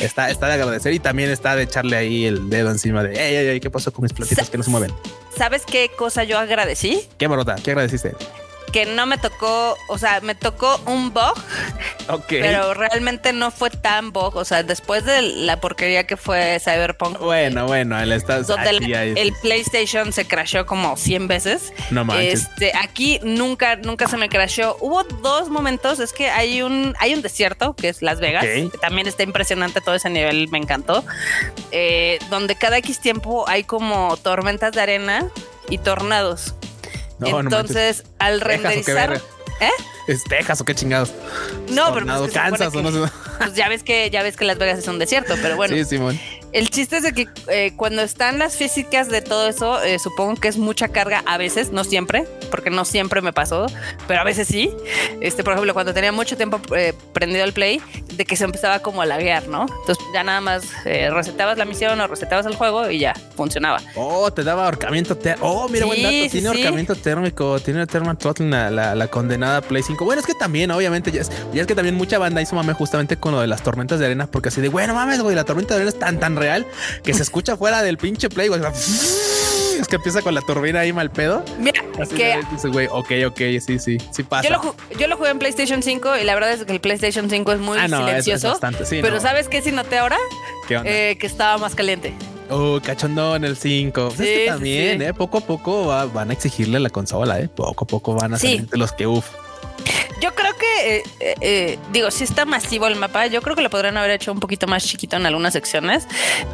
está, 0.00 0.28
está 0.28 0.48
de 0.48 0.52
agradecer 0.54 0.92
y 0.92 0.98
también 0.98 1.30
está 1.30 1.56
de 1.56 1.62
echarle 1.62 1.96
ahí 1.96 2.26
el 2.26 2.50
dedo 2.50 2.70
encima 2.70 3.02
de, 3.02 3.52
ey, 3.52 3.60
¿qué 3.60 3.70
pasó 3.70 3.90
con 3.92 4.02
mis 4.02 4.12
platitos 4.12 4.50
que 4.50 4.58
no 4.58 4.64
se 4.64 4.70
mueven? 4.70 4.92
¿Sabes 5.34 5.62
qué 5.64 5.90
cosa 5.96 6.24
yo 6.24 6.38
agradecí? 6.38 7.08
¿Qué 7.16 7.28
morota? 7.28 7.54
¿Qué 7.54 7.70
agradeciste? 7.70 8.14
que 8.72 8.86
no 8.86 9.06
me 9.06 9.18
tocó, 9.18 9.76
o 9.86 9.98
sea, 9.98 10.20
me 10.22 10.34
tocó 10.34 10.80
un 10.86 11.12
bug, 11.12 11.34
pero 12.28 12.74
realmente 12.74 13.32
no 13.32 13.50
fue 13.50 13.70
tan 13.70 14.12
bug, 14.12 14.36
o 14.36 14.44
sea, 14.44 14.62
después 14.62 15.04
de 15.04 15.22
la 15.22 15.60
porquería 15.60 16.06
que 16.06 16.16
fue 16.16 16.58
Cyberpunk. 16.60 17.18
Bueno, 17.18 17.66
bueno, 17.66 17.98
el, 18.00 18.12
el 18.12 19.32
PlayStation 19.42 20.12
se 20.12 20.26
crashó 20.26 20.66
como 20.66 20.96
100 20.96 21.28
veces. 21.28 21.72
No 21.90 22.04
manches. 22.04 22.42
Este, 22.42 22.72
aquí 22.76 23.20
nunca, 23.22 23.76
nunca 23.76 24.08
se 24.08 24.16
me 24.16 24.28
crashó. 24.28 24.76
Hubo 24.80 25.04
dos 25.04 25.48
momentos, 25.48 26.00
es 26.00 26.12
que 26.12 26.30
hay 26.30 26.62
un, 26.62 26.94
hay 26.98 27.14
un 27.14 27.22
desierto, 27.22 27.74
que 27.74 27.88
es 27.88 28.02
Las 28.02 28.20
Vegas, 28.20 28.44
que 28.44 28.78
también 28.80 29.06
está 29.06 29.22
impresionante 29.22 29.80
todo 29.80 29.94
ese 29.94 30.10
nivel, 30.10 30.48
me 30.48 30.58
encantó, 30.58 31.04
eh, 31.70 32.18
donde 32.30 32.56
cada 32.56 32.78
X 32.78 33.00
tiempo 33.00 33.48
hay 33.48 33.64
como 33.64 34.16
tormentas 34.16 34.72
de 34.72 34.80
arena 34.80 35.28
y 35.68 35.78
tornados. 35.78 36.54
Entonces, 37.20 38.04
al 38.18 38.40
renderizar. 38.40 39.20
¿Eh? 39.62 39.70
¿Es 40.08 40.24
Texas 40.24 40.60
o 40.60 40.64
qué 40.64 40.74
chingados? 40.74 41.12
No, 41.70 41.94
pero. 41.94 42.06
Pues, 42.06 42.32
Kansas 42.32 42.74
o 42.74 42.82
no 42.82 42.90
sé. 42.90 43.12
Pues 43.38 43.54
ya 43.54 43.68
ves 43.68 43.82
que 43.82 44.10
ya 44.10 44.22
ves 44.22 44.36
que 44.36 44.44
Las 44.44 44.58
Vegas 44.58 44.78
es 44.78 44.88
un 44.88 44.98
desierto, 44.98 45.34
pero 45.40 45.56
bueno. 45.56 45.74
Sí, 45.76 45.84
Simón. 45.84 46.18
El 46.52 46.68
chiste 46.68 46.98
es 46.98 47.02
de 47.02 47.12
que 47.12 47.28
eh, 47.48 47.72
cuando 47.76 48.02
están 48.02 48.38
las 48.38 48.56
físicas 48.56 49.08
de 49.08 49.22
todo 49.22 49.48
eso, 49.48 49.82
eh, 49.82 49.98
supongo 49.98 50.38
que 50.38 50.48
es 50.48 50.58
mucha 50.58 50.88
carga 50.88 51.22
a 51.24 51.38
veces, 51.38 51.72
no 51.72 51.82
siempre, 51.82 52.26
porque 52.50 52.68
no 52.68 52.84
siempre 52.84 53.22
me 53.22 53.32
pasó, 53.32 53.66
pero 54.06 54.20
a 54.20 54.24
veces 54.24 54.48
sí. 54.48 54.70
Este, 55.22 55.44
por 55.44 55.54
ejemplo, 55.54 55.72
cuando 55.72 55.94
tenía 55.94 56.12
mucho 56.12 56.36
tiempo 56.36 56.60
eh, 56.76 56.92
prendido 57.14 57.44
el 57.44 57.54
play, 57.54 57.80
de 58.16 58.26
que 58.26 58.36
se 58.36 58.44
empezaba 58.44 58.80
como 58.80 59.00
a 59.00 59.06
laguear, 59.06 59.48
¿no? 59.48 59.62
Entonces 59.62 60.04
ya 60.12 60.22
nada 60.22 60.42
más 60.42 60.64
resetabas 60.84 61.56
la 61.56 61.64
misión 61.64 61.98
o 61.98 62.06
resetabas 62.06 62.44
el 62.44 62.54
juego 62.54 62.90
y 62.90 62.98
ya 62.98 63.14
funcionaba. 63.34 63.80
Oh, 63.94 64.30
te 64.30 64.44
daba 64.44 64.66
ahorcamiento 64.66 65.16
térmico. 65.16 65.48
Oh, 65.48 65.68
mira, 65.70 65.86
buen 65.86 66.02
dato. 66.02 66.30
tiene 66.30 66.48
ahorcamiento 66.48 66.94
térmico, 66.96 67.58
tiene 67.60 67.86
Thermal 67.86 68.18
Throttling 68.18 68.50
la, 68.50 68.70
la, 68.70 69.08
condenada 69.08 69.62
Play 69.62 69.82
5. 69.82 70.04
Bueno, 70.04 70.20
es 70.20 70.26
que 70.26 70.34
también, 70.34 70.70
obviamente, 70.70 71.10
ya 71.10 71.22
es, 71.22 71.30
ya 71.54 71.62
es 71.62 71.66
que 71.66 71.74
también 71.74 71.94
mucha 71.94 72.18
banda 72.18 72.42
hizo 72.42 72.54
mame 72.54 72.74
justamente 72.74 73.16
con 73.16 73.32
lo 73.32 73.40
de 73.40 73.46
las 73.46 73.62
tormentas 73.62 73.98
de 73.98 74.06
arena, 74.06 74.26
porque 74.26 74.50
así 74.50 74.60
de, 74.60 74.68
bueno, 74.68 74.94
mames, 74.94 75.22
güey, 75.22 75.34
la 75.34 75.44
tormenta 75.44 75.74
de 75.74 75.80
arena 75.80 75.90
es 75.90 75.98
tan, 75.98 76.20
tan 76.20 76.36
real 76.42 76.66
que 77.02 77.14
se 77.14 77.22
escucha 77.22 77.56
fuera 77.56 77.82
del 77.82 77.98
pinche 77.98 78.28
play, 78.28 78.48
güey. 78.48 78.60
Es 79.80 79.88
que 79.88 79.96
empieza 79.96 80.22
con 80.22 80.34
la 80.34 80.42
turbina 80.42 80.80
ahí 80.80 80.92
mal 80.92 81.10
pedo. 81.10 81.44
Mira, 81.58 81.82
que 82.16 82.40
güey, 82.68 82.86
ok, 82.90 83.10
ok, 83.26 83.38
sí, 83.64 83.78
sí, 83.78 83.98
sí 84.10 84.22
pasa. 84.22 84.48
Yo 84.98 85.08
lo, 85.08 85.16
jugué 85.16 85.30
en 85.30 85.38
PlayStation 85.38 85.82
5 85.82 86.18
y 86.18 86.24
la 86.24 86.34
verdad 86.34 86.52
es 86.52 86.64
que 86.64 86.72
el 86.72 86.80
PlayStation 86.80 87.28
5 87.28 87.52
es 87.52 87.60
muy 87.60 87.78
ah, 87.78 87.88
silencioso. 87.88 88.58
pero 88.90 89.20
¿sabes 89.20 89.48
qué 89.48 89.62
sí 89.62 89.72
noté 89.72 89.98
ahora? 89.98 90.18
Eh, 90.68 91.16
que 91.18 91.26
estaba 91.26 91.58
más 91.58 91.74
caliente. 91.74 92.14
Oh, 92.50 92.80
cachondo 92.82 93.34
en 93.34 93.44
el 93.44 93.56
5. 93.56 94.12
Pues 94.14 94.28
sí, 94.28 94.46
también, 94.46 95.02
eh, 95.02 95.14
poco 95.14 95.38
a 95.38 95.40
poco 95.40 95.86
van 95.86 96.30
a 96.30 96.32
exigirle 96.32 96.78
la 96.80 96.90
consola, 96.90 97.40
eh. 97.40 97.48
Poco 97.48 97.84
a 97.84 97.86
poco 97.86 98.14
van 98.14 98.34
a 98.34 98.38
salir 98.38 98.68
los 98.72 98.92
que 98.92 99.06
uff. 99.06 99.26
Eh, 100.82 101.02
eh, 101.20 101.34
eh, 101.40 101.78
digo, 101.92 102.10
si 102.10 102.24
está 102.24 102.44
masivo 102.44 102.86
el 102.86 102.96
mapa. 102.96 103.26
Yo 103.26 103.40
creo 103.42 103.54
que 103.56 103.62
lo 103.62 103.70
podrían 103.70 103.96
haber 103.96 104.10
hecho 104.12 104.32
un 104.32 104.40
poquito 104.40 104.66
más 104.66 104.84
chiquito 104.84 105.16
en 105.16 105.26
algunas 105.26 105.52
secciones, 105.52 106.06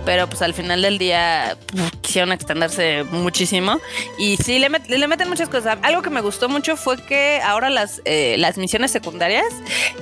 pero 0.05 0.29
pues 0.29 0.43
al 0.43 0.55
final 0.55 0.83
del 0.83 0.99
día 0.99 1.57
quisieron 2.03 2.33
extenderse 2.33 3.05
muchísimo. 3.11 3.81
Y 4.19 4.37
sí, 4.37 4.59
le, 4.59 4.71
met- 4.71 4.87
le 4.89 5.09
meten 5.09 5.29
muchas 5.29 5.49
cosas. 5.49 5.79
Algo 5.83 6.03
que 6.03 6.11
me 6.11 6.21
gustó 6.21 6.49
mucho 6.49 6.77
fue 6.77 6.97
que 7.03 7.41
ahora 7.45 7.71
las, 7.71 8.03
las 8.05 8.59
misiones 8.59 8.91
secundarias 8.91 9.47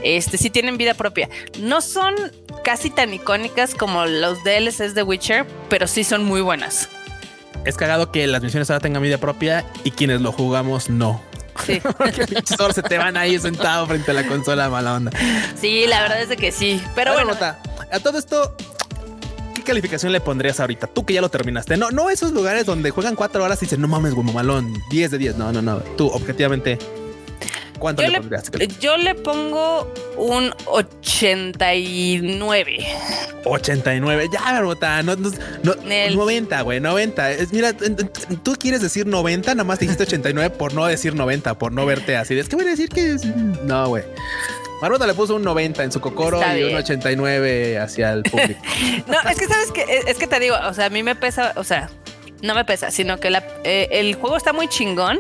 este, 0.03 0.39
sí 0.39 0.51
tienen 0.51 0.77
vida 0.77 0.95
propia. 0.95 1.29
No 1.61 1.81
son 1.81 2.15
casi 2.65 2.91
tan 2.91 3.15
icónicas 3.15 3.75
como 3.75 4.07
los 4.07 4.43
DLCs 4.43 4.95
de 4.95 5.03
Witcher, 5.03 5.47
pero 5.69 5.87
sí 5.87 6.03
son 6.05 6.25
muy 6.25 6.41
buenas. 6.41 6.89
Es 7.65 7.77
cagado 7.77 8.13
que 8.13 8.27
las 8.27 8.43
misiones 8.43 8.71
ahora 8.71 8.81
tengan 8.81 9.03
vida 9.03 9.19
propia 9.19 9.65
y 9.85 9.91
quienes 9.91 10.21
lo 10.21 10.33
jugamos 10.33 10.89
no. 10.91 11.21
Sí. 11.65 11.81
Se 12.75 12.83
te 12.83 12.99
van 12.99 13.17
ahí 13.17 13.39
sentado 13.39 13.87
frente 13.87 14.11
a 14.11 14.15
la 14.15 14.27
consola 14.27 14.69
mala 14.69 14.95
onda. 14.95 15.13
Sí, 15.61 15.87
la 15.87 16.03
verdad 16.03 16.23
es 16.23 16.29
de 16.29 16.37
que 16.37 16.53
sí. 16.53 16.83
Pero 16.95 17.13
bueno, 17.13 17.33
a 17.93 18.01
todo 18.01 18.19
esto, 18.19 18.57
¿qué 19.55 19.63
calificación 19.63 20.13
le 20.13 20.21
pondrías 20.21 20.61
ahorita? 20.61 20.87
Tú 20.89 21.05
que 21.07 21.15
ya 21.15 21.21
lo 21.21 21.29
terminaste. 21.29 21.77
No, 21.77 21.91
no 21.91 22.11
esos 22.11 22.33
lugares 22.33 22.67
donde 22.67 22.91
juegan 22.91 23.15
cuatro 23.15 23.45
horas 23.45 23.63
y 23.63 23.67
dicen, 23.67 23.81
no 23.81 23.89
mames, 23.89 24.15
güey, 24.15 24.27
malón, 24.33 24.73
10 24.91 25.11
de 25.13 25.19
10. 25.19 25.37
No, 25.37 25.53
no, 25.53 25.63
no. 25.63 25.79
Tú, 25.97 26.09
objetivamente, 26.09 26.79
¿cuánto 27.79 28.03
yo 28.03 28.09
le, 28.09 28.19
pondrías? 28.21 28.51
yo 28.81 28.97
le 28.97 29.15
pongo 29.15 29.93
un 30.17 30.53
89. 30.67 32.87
89. 33.45 34.29
Ya, 34.33 34.61
Rota, 34.61 35.03
no, 35.03 35.17
no, 35.17 35.31
no, 35.63 35.75
Nel. 35.85 36.17
90, 36.17 36.61
güey, 36.63 36.81
90. 36.81 37.31
Es, 37.33 37.53
mira, 37.53 37.73
tú 38.43 38.55
quieres 38.59 38.81
decir 38.83 39.07
90, 39.07 39.55
nada 39.55 39.65
más 39.65 39.79
dijiste 39.79 40.03
89 40.05 40.51
por 40.57 40.73
no 40.75 40.87
decir 40.87 41.15
90, 41.15 41.59
por 41.59 41.73
no 41.73 41.85
verte 41.87 42.17
así. 42.17 42.39
Es 42.39 42.49
que 42.49 42.57
voy 42.57 42.67
a 42.67 42.71
decir 42.71 42.89
que 42.89 43.13
es- 43.15 43.25
no, 43.25 43.89
güey. 43.89 44.05
Marmota 44.83 45.07
le 45.07 45.15
puso 45.15 45.37
un 45.37 45.43
90 45.43 45.85
en 45.85 45.93
su 45.93 46.01
cocoro 46.03 46.39
y 46.41 46.63
un 46.63 46.69
bien. 46.69 46.77
89 46.77 47.79
hacia 47.79 48.13
el 48.13 48.23
público. 48.25 48.61
No, 49.07 49.31
es 49.31 49.39
que 49.39 49.47
sabes 49.47 49.73
que 49.73 50.03
es 50.07 50.19
que 50.19 50.27
te 50.27 50.39
digo, 50.39 50.55
o 50.69 50.75
sea, 50.75 50.87
a 50.87 50.91
mí 50.91 51.03
me 51.03 51.15
pesa, 51.15 51.55
o 51.57 51.65
sea, 51.65 51.89
no 52.43 52.55
me 52.55 52.65
pesa, 52.65 52.91
sino 52.91 53.19
que 53.19 53.31
la- 53.31 53.45
eh, 53.65 53.89
el 53.93 54.15
juego 54.15 54.37
está 54.37 54.53
muy 54.53 54.69
chingón, 54.69 55.19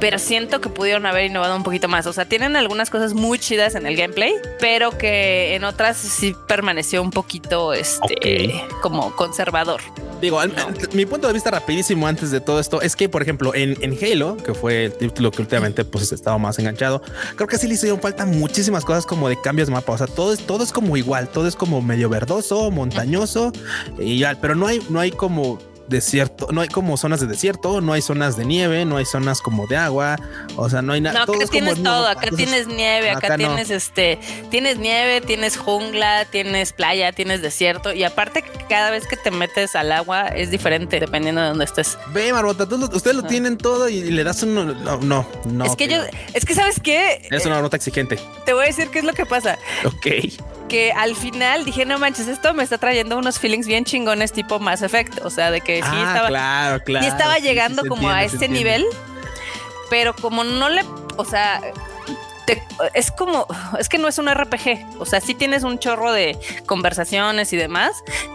pero 0.00 0.18
siento 0.18 0.60
que 0.60 0.68
pudieron 0.68 1.06
haber 1.06 1.24
innovado 1.26 1.56
un 1.56 1.62
poquito 1.62 1.88
más. 1.88 2.06
O 2.06 2.12
sea, 2.12 2.26
tienen 2.26 2.56
algunas 2.56 2.90
cosas 2.90 3.14
muy 3.14 3.38
chidas 3.38 3.74
en 3.74 3.86
el 3.86 3.96
gameplay, 3.96 4.34
pero 4.60 4.96
que 4.96 5.54
en 5.54 5.64
otras 5.64 5.96
sí 5.96 6.34
permaneció 6.46 7.02
un 7.02 7.10
poquito, 7.10 7.72
este, 7.72 8.54
como 8.82 9.14
conservador. 9.16 9.80
Digo, 10.20 10.40
al- 10.40 10.52
mi 10.92 11.06
punto 11.06 11.28
de 11.28 11.32
vista 11.32 11.50
rapidísimo 11.50 12.06
antes 12.06 12.30
de 12.32 12.40
todo 12.40 12.58
esto 12.58 12.82
es 12.82 12.96
que, 12.96 13.08
por 13.08 13.22
ejemplo, 13.22 13.54
en, 13.54 13.76
en 13.82 13.96
Halo, 14.02 14.36
que 14.36 14.52
fue 14.52 14.86
el 14.86 14.92
título 14.92 15.30
que 15.30 15.42
últimamente 15.42 15.84
pues 15.84 16.10
estaba 16.10 16.38
más 16.38 16.58
enganchado, 16.58 17.00
creo 17.36 17.46
que 17.46 17.56
sí 17.56 17.68
le 17.68 17.74
hicieron 17.74 18.00
falta 18.00 18.26
muchísimas 18.26 18.84
cosas 18.84 19.06
como 19.06 19.28
de 19.28 19.40
cambios 19.40 19.68
de 19.68 19.74
mapa. 19.74 19.92
O 19.92 19.98
sea, 19.98 20.08
todo 20.08 20.32
es, 20.32 20.40
todo 20.44 20.64
es 20.64 20.72
como 20.72 20.96
igual, 20.96 21.28
todo 21.28 21.46
es 21.46 21.54
como 21.54 21.80
medio 21.82 22.08
verdoso, 22.08 22.70
montañoso 22.72 23.52
y 23.98 24.18
ya, 24.18 24.36
pero 24.40 24.56
no 24.56 24.66
hay, 24.66 24.82
no 24.90 24.98
hay 24.98 25.12
como 25.12 25.58
desierto, 25.88 26.48
no 26.52 26.60
hay 26.60 26.68
como 26.68 26.96
zonas 26.96 27.20
de 27.20 27.26
desierto, 27.26 27.80
no 27.80 27.92
hay 27.92 28.02
zonas 28.02 28.36
de 28.36 28.44
nieve, 28.44 28.84
no 28.84 28.96
hay 28.96 29.04
zonas 29.04 29.40
como 29.40 29.66
de 29.66 29.76
agua, 29.76 30.16
o 30.56 30.68
sea, 30.68 30.82
no 30.82 30.92
hay 30.92 31.00
nada. 31.00 31.24
No, 31.26 31.32
acá 31.34 31.46
tienes 31.50 31.82
todo, 31.82 32.06
acá 32.06 32.24
Entonces, 32.24 32.46
tienes 32.48 32.66
nieve, 32.66 33.10
acá, 33.10 33.26
acá 33.26 33.36
no. 33.38 33.48
tienes 33.48 33.70
este, 33.70 34.18
tienes 34.50 34.78
nieve, 34.78 35.20
tienes 35.20 35.56
jungla, 35.56 36.24
tienes 36.26 36.72
playa, 36.72 37.12
tienes 37.12 37.42
desierto 37.42 37.92
y 37.92 38.04
aparte 38.04 38.44
cada 38.68 38.90
vez 38.90 39.06
que 39.06 39.16
te 39.16 39.30
metes 39.30 39.74
al 39.76 39.92
agua 39.92 40.28
es 40.28 40.50
diferente 40.50 41.00
dependiendo 41.00 41.40
de 41.40 41.48
dónde 41.48 41.64
estés. 41.64 41.98
Ve, 42.12 42.32
Marbota, 42.32 42.64
ustedes 42.64 43.16
lo 43.16 43.22
tienen 43.22 43.56
todo 43.56 43.88
y, 43.88 44.02
le 44.02 44.24
das 44.24 44.42
un 44.42 44.54
no, 44.54 44.98
no, 44.98 45.26
no. 45.44 45.64
es 45.64 45.76
que 45.76 45.84
ok. 45.84 45.90
yo, 45.90 46.02
es 46.34 46.44
que 46.44 46.54
sabes 46.54 46.80
qué, 46.80 47.26
Es 47.30 47.46
una 47.46 47.60
nota 47.60 47.76
exigente. 47.76 48.18
te 48.44 48.52
voy 48.52 48.64
a 48.64 48.66
decir 48.66 48.88
qué 48.88 49.00
es 49.00 49.04
lo 49.04 49.12
que 49.12 49.26
pasa. 49.26 49.58
Ok. 49.84 50.06
que 50.68 50.92
al 50.92 51.16
final 51.16 51.64
dije, 51.64 51.86
no 51.86 51.98
manches, 51.98 52.28
esto 52.28 52.52
me 52.54 52.62
está 52.62 52.78
trayendo 52.78 53.16
unos 53.16 53.38
feelings 53.38 53.66
bien 53.66 53.84
chingones 53.84 54.32
tipo 54.32 54.58
Mass 54.58 54.82
Effect. 54.82 55.24
O 55.24 55.30
sea, 55.30 55.50
de 55.50 55.60
que 55.60 55.77
sí 55.82 55.88
ah, 55.92 56.04
estaba, 56.08 56.28
claro, 56.28 56.82
claro. 56.84 57.04
sí 57.04 57.10
estaba 57.10 57.36
sí, 57.36 57.42
llegando 57.42 57.82
como 57.86 58.08
a 58.08 58.22
entiende, 58.22 58.44
este 58.44 58.48
nivel, 58.48 58.86
pero 59.90 60.14
como 60.14 60.44
no 60.44 60.68
le, 60.68 60.84
o 61.16 61.24
sea, 61.24 61.60
te- 62.46 62.62
es 62.94 63.10
como, 63.10 63.46
es 63.78 63.88
que 63.88 63.98
no 63.98 64.08
es 64.08 64.18
un 64.18 64.28
RPG. 64.32 65.00
O 65.00 65.04
sea, 65.06 65.20
sí 65.20 65.34
tienes 65.34 65.62
un 65.64 65.78
chorro 65.78 66.12
de 66.12 66.38
conversaciones 66.66 67.52
y 67.52 67.56
demás, 67.56 67.92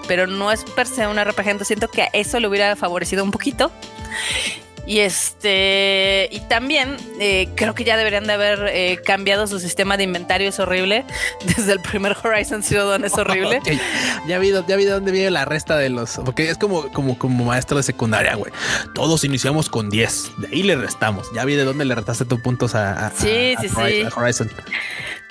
pero 0.07 0.27
no 0.27 0.51
es 0.51 0.63
per 0.63 0.87
se 0.87 1.07
un 1.07 1.17
RPG. 1.17 1.47
Entonces 1.47 1.67
siento 1.67 1.89
que 1.89 2.03
a 2.03 2.09
eso 2.13 2.39
le 2.39 2.47
hubiera 2.47 2.75
favorecido 2.75 3.23
un 3.23 3.31
poquito. 3.31 3.71
Y 4.85 4.99
este, 4.99 6.27
y 6.31 6.39
también 6.41 6.97
eh, 7.19 7.47
creo 7.55 7.73
que 7.73 7.83
ya 7.85 7.95
deberían 7.95 8.25
de 8.25 8.33
haber 8.33 8.67
eh, 8.73 8.99
cambiado 9.05 9.47
su 9.47 9.59
sistema 9.59 9.95
de 9.97 10.03
inventario, 10.03 10.49
es 10.49 10.59
horrible. 10.59 11.05
Desde 11.55 11.71
el 11.71 11.79
primer 11.79 12.17
Horizon 12.21 12.63
Zero 12.63 12.87
Dawn 12.87 13.05
es 13.05 13.13
horrible. 13.17 13.59
Ya 14.27 14.39
vi, 14.39 14.51
ya 14.67 14.75
vi 14.77 14.85
dónde 14.85 15.11
viene 15.11 15.31
la 15.31 15.43
resta 15.43 15.75
de 15.77 15.89
los, 15.89 16.19
porque 16.23 16.49
es 16.49 16.57
como, 16.57 16.89
como, 16.93 17.17
como 17.19 17.43
maestro 17.45 17.75
de 17.77 17.83
secundaria, 17.83 18.35
güey. 18.35 18.51
Todos 18.95 19.23
iniciamos 19.25 19.67
con 19.69 19.89
10, 19.89 20.31
de 20.37 20.47
ahí 20.47 20.63
le 20.63 20.75
restamos. 20.77 21.27
Ya 21.35 21.43
vi 21.43 21.55
de 21.55 21.65
dónde 21.65 21.83
le 21.83 21.93
restaste 21.93 22.23
tus 22.23 22.39
puntos 22.41 22.73
a, 22.73 23.07
a- 23.07 23.11
Sí, 23.11 23.53
a- 23.57 23.61
sí, 23.61 23.67
a 23.67 23.71
Horizon- 23.73 24.09
sí. 24.09 24.13
Horizon. 24.15 24.51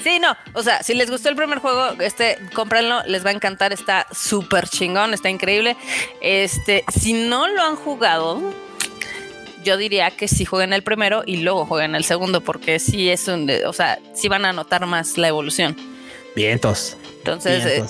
Sí, 0.02 0.18
no, 0.18 0.36
o 0.52 0.62
sea, 0.62 0.82
si 0.82 0.94
les 0.94 1.10
gustó 1.10 1.28
el 1.30 1.36
primer 1.36 1.58
juego, 1.60 1.92
este, 2.00 2.36
cómprenlo, 2.54 3.02
les 3.06 3.24
va 3.24 3.30
a 3.30 3.32
encantar, 3.32 3.72
está 3.72 4.06
súper 4.12 4.68
chingón, 4.68 5.14
está 5.14 5.30
increíble. 5.30 5.76
Este, 6.20 6.84
si 6.92 7.12
no 7.14 7.46
lo 7.48 7.62
han 7.62 7.76
jugado, 7.76 8.42
yo 9.64 9.76
diría 9.76 10.10
que 10.10 10.28
sí 10.28 10.44
jueguen 10.44 10.72
el 10.72 10.82
primero 10.82 11.22
y 11.26 11.38
luego 11.38 11.66
jueguen 11.66 11.94
el 11.94 12.04
segundo, 12.04 12.40
porque 12.40 12.78
sí 12.78 13.10
es 13.10 13.28
un, 13.28 13.50
o 13.66 13.72
sea, 13.72 13.98
sí 14.14 14.28
van 14.28 14.44
a 14.44 14.52
notar 14.52 14.86
más 14.86 15.18
la 15.18 15.28
evolución. 15.28 15.76
Vientos. 16.34 16.96
Entonces, 17.18 17.64
eh, 17.64 17.84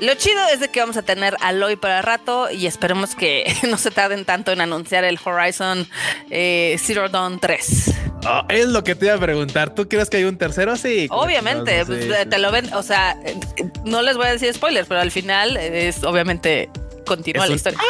lo 0.00 0.14
chido 0.14 0.40
es 0.52 0.60
de 0.60 0.68
que 0.68 0.80
vamos 0.80 0.96
a 0.96 1.02
tener 1.02 1.36
Aloy 1.40 1.76
para 1.76 2.00
rato 2.00 2.50
y 2.50 2.66
esperemos 2.66 3.14
que 3.14 3.44
no 3.68 3.76
se 3.76 3.90
tarden 3.90 4.24
tanto 4.24 4.52
en 4.52 4.60
anunciar 4.60 5.04
el 5.04 5.18
Horizon 5.22 5.86
eh, 6.30 6.76
Zero 6.80 7.08
Dawn 7.08 7.38
3. 7.38 7.94
Oh, 8.26 8.42
es 8.48 8.66
lo 8.66 8.82
que 8.84 8.94
te 8.94 9.06
iba 9.06 9.14
a 9.14 9.18
preguntar. 9.18 9.74
¿Tú 9.74 9.88
crees 9.88 10.08
que 10.10 10.18
hay 10.18 10.24
un 10.24 10.38
tercero? 10.38 10.76
Sí. 10.76 11.06
Obviamente, 11.10 11.84
pues, 11.86 12.04
sí, 12.04 12.10
te 12.28 12.38
lo 12.38 12.50
ven, 12.50 12.72
o 12.74 12.82
sea, 12.82 13.16
eh, 13.24 13.38
no 13.84 14.02
les 14.02 14.16
voy 14.16 14.26
a 14.26 14.32
decir 14.32 14.52
spoilers, 14.52 14.88
pero 14.88 15.00
al 15.00 15.10
final 15.10 15.56
es 15.56 16.02
obviamente 16.04 16.70
continúa 17.10 17.46
la 17.46 17.54
historia. 17.54 17.80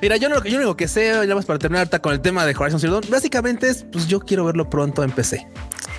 Mira, 0.00 0.16
yo, 0.16 0.30
no, 0.30 0.42
yo 0.42 0.52
lo 0.52 0.56
único 0.56 0.76
que 0.76 0.88
sé, 0.88 1.12
ya 1.26 1.34
más 1.34 1.44
para 1.44 1.58
terminar 1.58 2.00
con 2.00 2.14
el 2.14 2.20
tema 2.20 2.46
de 2.46 2.56
Horizon 2.56 2.80
Zero 2.80 2.94
Dawn, 2.94 3.10
básicamente 3.10 3.68
es, 3.68 3.84
pues 3.92 4.08
yo 4.08 4.20
quiero 4.20 4.46
verlo 4.46 4.70
pronto 4.70 5.02
en 5.02 5.10
PC. 5.10 5.46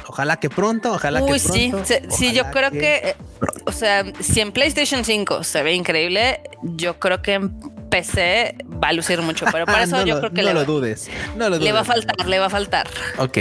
Ojalá 0.08 0.38
que 0.38 0.50
pronto, 0.50 0.94
ojalá 0.94 1.22
Uy, 1.24 1.34
que 1.34 1.40
sí, 1.40 1.70
pronto. 1.70 1.88
se- 1.88 2.04
sí, 2.12 2.32
yo 2.34 2.50
creo 2.52 2.72
que, 2.72 2.96
eh, 3.04 3.16
o 3.66 3.72
sea, 3.72 4.04
si 4.20 4.40
en 4.42 4.52
PlayStation 4.52 5.04
5 5.04 5.44
se 5.44 5.64
ve 5.64 5.74
increíble, 5.74 6.42
yo 6.64 7.00
creo 7.00 7.22
que 7.22 7.34
en 7.34 7.60
PC 7.90 8.56
va 8.84 8.90
a 8.90 8.94
lucir 8.94 9.22
mucho, 9.22 9.46
pero 9.52 9.66
para 9.66 9.84
eso 9.84 9.98
no 9.98 10.06
yo 10.06 10.16
lo, 10.16 10.20
creo 10.22 10.32
que 10.34 10.42
no 10.42 10.48
le, 10.50 10.54
lo 10.54 10.66
dudes. 10.66 11.10
No 11.36 11.50
lo 11.50 11.56
dudes. 11.58 11.64
le 11.64 11.72
va 11.72 11.80
a 11.82 11.86
faltar, 11.86 12.28
le 12.28 12.40
va 12.40 12.46
a 12.46 12.50
faltar. 12.50 12.88
Ok. 13.18 13.38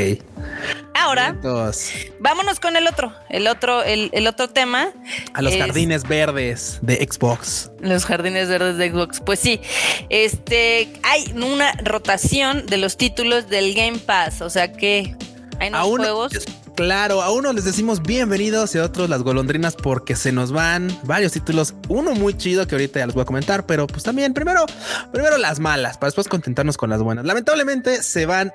Ahora, 0.94 1.28
Entonces, 1.28 2.12
vámonos 2.20 2.60
con 2.60 2.76
el 2.76 2.86
otro, 2.86 3.12
el 3.28 3.46
otro, 3.48 3.82
el, 3.82 4.10
el 4.12 4.26
otro 4.26 4.48
tema. 4.48 4.90
a 5.32 5.42
los 5.42 5.52
es- 5.52 5.58
jardines 5.60 6.04
verdes 6.06 6.78
de 6.82 6.96
Xbox. 6.96 7.70
Los 7.80 8.04
jardines 8.06 8.48
verdes 8.48 8.76
de 8.78 8.90
Xbox. 8.90 9.20
Pues 9.20 9.40
sí, 9.40 9.60
este 10.08 10.92
hay 11.02 11.32
una 11.34 11.72
rotación 11.82 12.66
de 12.66 12.76
los 12.78 12.96
títulos 12.96 13.48
del 13.48 13.74
Game 13.74 13.98
Pass. 13.98 14.40
O 14.40 14.50
sea 14.50 14.72
que 14.72 15.16
hay 15.60 15.70
nuevos 15.70 15.86
A 15.88 15.92
uno- 15.92 16.02
juegos. 16.04 16.32
Claro, 16.76 17.22
a 17.22 17.30
unos 17.30 17.54
les 17.54 17.64
decimos 17.64 18.02
bienvenidos 18.02 18.74
y 18.74 18.78
a 18.78 18.84
otros 18.84 19.08
las 19.08 19.22
golondrinas 19.22 19.76
porque 19.76 20.16
se 20.16 20.32
nos 20.32 20.50
van 20.50 20.88
varios 21.04 21.30
títulos. 21.32 21.74
Uno 21.88 22.14
muy 22.14 22.34
chido 22.36 22.66
que 22.66 22.74
ahorita 22.74 22.98
ya 22.98 23.06
les 23.06 23.14
voy 23.14 23.22
a 23.22 23.26
comentar, 23.26 23.64
pero 23.64 23.86
pues 23.86 24.02
también 24.02 24.34
primero, 24.34 24.66
primero 25.12 25.38
las 25.38 25.60
malas 25.60 25.98
para 25.98 26.08
después 26.08 26.26
contentarnos 26.26 26.76
con 26.76 26.90
las 26.90 27.00
buenas. 27.00 27.24
Lamentablemente 27.24 28.02
se 28.02 28.26
van 28.26 28.52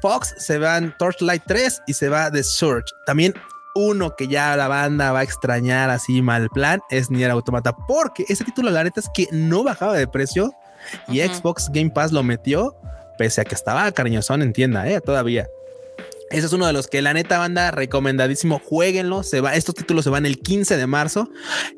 Fox, 0.00 0.34
se 0.38 0.56
van 0.58 0.96
Torchlight 0.98 1.42
3 1.46 1.82
y 1.86 1.92
se 1.92 2.08
va 2.08 2.30
The 2.30 2.42
Surge. 2.42 2.86
También 3.04 3.34
uno 3.74 4.16
que 4.16 4.28
ya 4.28 4.56
la 4.56 4.68
banda 4.68 5.12
va 5.12 5.20
a 5.20 5.22
extrañar 5.22 5.90
así 5.90 6.22
mal 6.22 6.48
plan 6.50 6.80
es 6.90 7.10
Nier 7.10 7.30
Automata 7.30 7.74
porque 7.86 8.24
ese 8.28 8.44
título 8.44 8.70
la 8.70 8.82
neta 8.84 9.00
es 9.00 9.08
que 9.12 9.26
no 9.30 9.62
bajaba 9.62 9.92
de 9.94 10.06
precio 10.08 10.54
y. 11.08 11.20
Xbox 11.20 11.68
Game 11.70 11.90
Pass 11.90 12.12
lo 12.12 12.22
metió 12.22 12.74
pese 13.18 13.42
a 13.42 13.44
que 13.44 13.54
estaba 13.54 13.92
cariñosón 13.92 14.40
en 14.40 14.54
tienda, 14.54 14.88
eh, 14.88 15.00
todavía. 15.02 15.46
Ese 16.32 16.46
es 16.46 16.52
uno 16.54 16.66
de 16.66 16.72
los 16.72 16.88
que 16.88 17.02
la 17.02 17.12
neta 17.12 17.38
banda 17.38 17.70
recomendadísimo. 17.70 18.58
Jueguenlo. 18.64 19.22
Se 19.22 19.40
va, 19.42 19.54
estos 19.54 19.74
títulos 19.74 20.04
se 20.04 20.10
van 20.10 20.24
el 20.24 20.38
15 20.38 20.76
de 20.78 20.86
marzo. 20.86 21.28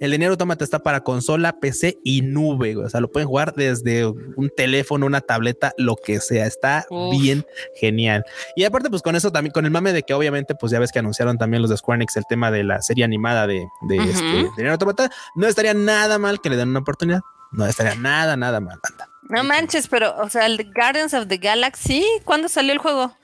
El 0.01 0.13
dinero 0.13 0.33
automata 0.33 0.63
está 0.63 0.79
para 0.79 1.01
consola, 1.01 1.59
PC 1.59 1.99
y 2.05 2.23
nube. 2.23 2.75
güey. 2.75 2.87
O 2.87 2.89
sea, 2.89 3.01
lo 3.01 3.11
pueden 3.11 3.27
jugar 3.29 3.55
desde 3.55 4.07
un 4.07 4.51
teléfono, 4.57 5.07
una 5.07 5.21
tableta, 5.21 5.73
lo 5.77 5.97
que 5.97 6.21
sea. 6.21 6.47
Está 6.47 6.87
Uf. 6.89 7.11
bien 7.21 7.45
genial. 7.81 8.25
Y 8.55 8.63
aparte, 8.65 8.91
pues 8.91 9.03
con 9.03 9.17
eso 9.17 9.33
también, 9.33 9.53
con 9.53 9.65
el 9.65 9.73
mame 9.73 9.93
de 9.93 10.05
que 10.05 10.15
obviamente, 10.15 10.55
pues 10.55 10.71
ya 10.71 10.79
ves 10.79 10.93
que 10.93 11.01
anunciaron 11.01 11.37
también 11.37 11.61
los 11.61 11.71
de 11.71 11.77
Square 11.77 11.97
Enix 11.97 12.17
el 12.17 12.25
tema 12.29 12.51
de 12.53 12.63
la 12.63 12.81
serie 12.81 13.05
animada 13.05 13.47
de, 13.49 13.67
de 13.89 13.97
este 13.97 14.25
dinero 14.57 14.73
automata. 14.73 15.11
No 15.35 15.47
estaría 15.49 15.75
nada 15.75 16.19
mal 16.19 16.41
que 16.41 16.49
le 16.51 16.57
den 16.57 16.69
una 16.69 16.79
oportunidad. 16.81 17.21
No 17.51 17.67
estaría 17.67 17.95
nada, 17.97 18.37
nada 18.37 18.61
mal, 18.61 18.79
banda. 18.83 19.09
No 19.29 19.43
manches, 19.43 19.89
pero, 19.89 20.15
o 20.21 20.29
sea, 20.29 20.47
el 20.47 20.71
Guardians 20.75 21.15
of 21.15 21.29
the 21.29 21.39
Galaxy, 21.39 22.05
¿cuándo 22.25 22.49
salió 22.49 22.73
el 22.73 22.79
juego? 22.79 23.17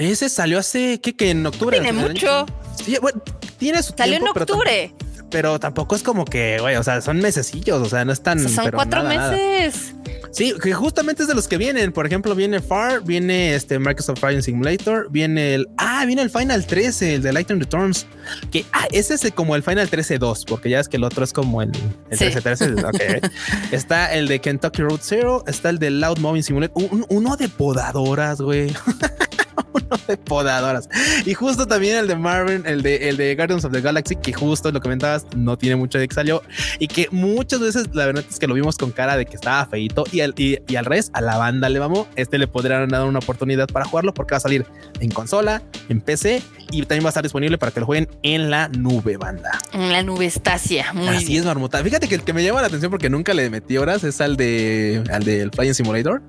Ese 0.00 0.28
salió 0.28 0.58
hace, 0.58 1.00
¿qué? 1.00 1.14
Que 1.14 1.30
en 1.30 1.46
octubre. 1.46 1.80
Tiene 1.80 1.92
mucho. 1.92 2.46
Sí, 2.84 2.96
bueno, 3.00 3.20
tiene 3.58 3.82
su 3.82 3.92
Salió 3.96 4.18
tiempo, 4.18 4.32
en 4.36 4.42
octubre. 4.42 4.94
Pero, 4.96 5.14
tam- 5.14 5.26
pero 5.30 5.60
tampoco 5.60 5.94
es 5.96 6.02
como 6.02 6.24
que, 6.24 6.58
güey, 6.60 6.76
o 6.76 6.82
sea, 6.82 7.00
son 7.02 7.18
mesecillos, 7.18 7.80
o 7.80 7.88
sea, 7.88 8.04
no 8.04 8.12
están. 8.12 8.38
O 8.38 8.48
sea, 8.48 8.56
son 8.56 8.64
pero 8.64 8.76
cuatro 8.78 9.02
nada, 9.02 9.14
nada. 9.14 9.30
meses. 9.32 9.94
Sí, 10.32 10.54
que 10.62 10.72
justamente 10.72 11.22
es 11.22 11.28
de 11.28 11.34
los 11.34 11.48
que 11.48 11.56
vienen. 11.56 11.90
Por 11.92 12.06
ejemplo, 12.06 12.34
viene 12.36 12.60
FAR, 12.60 13.02
viene 13.02 13.54
este 13.56 13.78
Microsoft 13.80 14.20
Flying 14.20 14.42
Simulator, 14.42 15.08
viene 15.10 15.54
el. 15.54 15.68
Ah, 15.76 16.04
viene 16.06 16.22
el 16.22 16.30
Final 16.30 16.64
13, 16.66 17.16
el 17.16 17.22
de 17.22 17.32
Lightning 17.32 17.58
Returns. 17.60 18.06
Que 18.52 18.64
ah, 18.72 18.86
ese 18.92 19.14
es 19.14 19.32
como 19.34 19.56
el 19.56 19.62
Final 19.64 19.90
13-2, 19.90 20.44
porque 20.46 20.70
ya 20.70 20.78
es 20.80 20.88
que 20.88 20.96
el 20.98 21.04
otro 21.04 21.24
es 21.24 21.32
como 21.32 21.62
el, 21.62 21.70
el 22.10 22.18
Sí. 22.18 22.24
13-13. 22.26 22.84
ok. 23.24 23.30
está 23.72 24.14
el 24.14 24.28
de 24.28 24.40
Kentucky 24.40 24.82
Road 24.82 25.00
Zero, 25.02 25.44
está 25.48 25.68
el 25.70 25.78
de 25.80 25.90
Loud 25.90 26.18
Moving 26.18 26.42
Simulator, 26.44 26.76
un- 26.90 27.06
uno 27.08 27.36
de 27.36 27.48
podadoras, 27.48 28.40
güey. 28.40 28.72
uno 29.72 29.96
de 30.06 30.16
podadoras. 30.16 30.88
Y 31.24 31.34
justo 31.34 31.66
también 31.66 31.96
el 31.98 32.08
de 32.08 32.16
Marvel, 32.16 32.62
el 32.66 32.82
de, 32.82 33.08
el 33.08 33.16
de 33.16 33.34
Guardians 33.34 33.64
of 33.64 33.72
the 33.72 33.80
Galaxy, 33.80 34.16
que 34.16 34.32
justo 34.32 34.70
lo 34.70 34.80
comentabas, 34.80 35.26
no 35.36 35.56
tiene 35.56 35.76
mucho 35.76 35.98
de 35.98 36.08
que 36.08 36.14
salió 36.14 36.42
y 36.78 36.88
que 36.88 37.08
muchas 37.10 37.60
veces 37.60 37.88
la 37.92 38.06
verdad 38.06 38.24
es 38.28 38.38
que 38.38 38.46
lo 38.46 38.54
vimos 38.54 38.76
con 38.76 38.90
cara 38.90 39.16
de 39.16 39.26
que 39.26 39.36
estaba 39.36 39.64
feito 39.66 40.04
y 40.12 40.20
al, 40.20 40.34
y, 40.36 40.58
y 40.68 40.76
al 40.76 40.84
revés, 40.84 41.10
a 41.12 41.20
la 41.20 41.36
banda 41.36 41.68
le 41.68 41.78
vamos, 41.78 42.06
este 42.16 42.38
le 42.38 42.46
podrían 42.46 42.88
dar 42.88 43.04
una 43.04 43.18
oportunidad 43.18 43.68
para 43.68 43.84
jugarlo 43.84 44.14
porque 44.14 44.32
va 44.32 44.38
a 44.38 44.40
salir 44.40 44.66
en 45.00 45.10
consola, 45.10 45.62
en 45.88 46.00
PC 46.00 46.42
y 46.70 46.82
también 46.82 47.04
va 47.04 47.08
a 47.08 47.10
estar 47.10 47.22
disponible 47.22 47.58
para 47.58 47.72
que 47.72 47.80
lo 47.80 47.86
jueguen 47.86 48.08
en 48.22 48.50
la 48.50 48.68
nube, 48.68 49.16
banda. 49.16 49.58
En 49.72 49.92
la 49.92 50.02
nube 50.02 50.26
Estacia. 50.26 50.92
Muy 50.92 51.08
Así 51.08 51.26
bien. 51.26 51.40
es, 51.40 51.46
marmota. 51.46 51.82
Fíjate 51.82 52.08
que 52.08 52.14
el 52.14 52.22
que 52.22 52.32
me 52.32 52.42
llama 52.44 52.60
la 52.60 52.68
atención 52.68 52.90
porque 52.90 53.10
nunca 53.10 53.34
le 53.34 53.50
metí 53.50 53.76
horas 53.78 54.04
es 54.04 54.20
al 54.20 54.36
de 54.36 55.02
al 55.12 55.24
del 55.24 55.50
Flying 55.50 55.74
Simulator, 55.74 56.22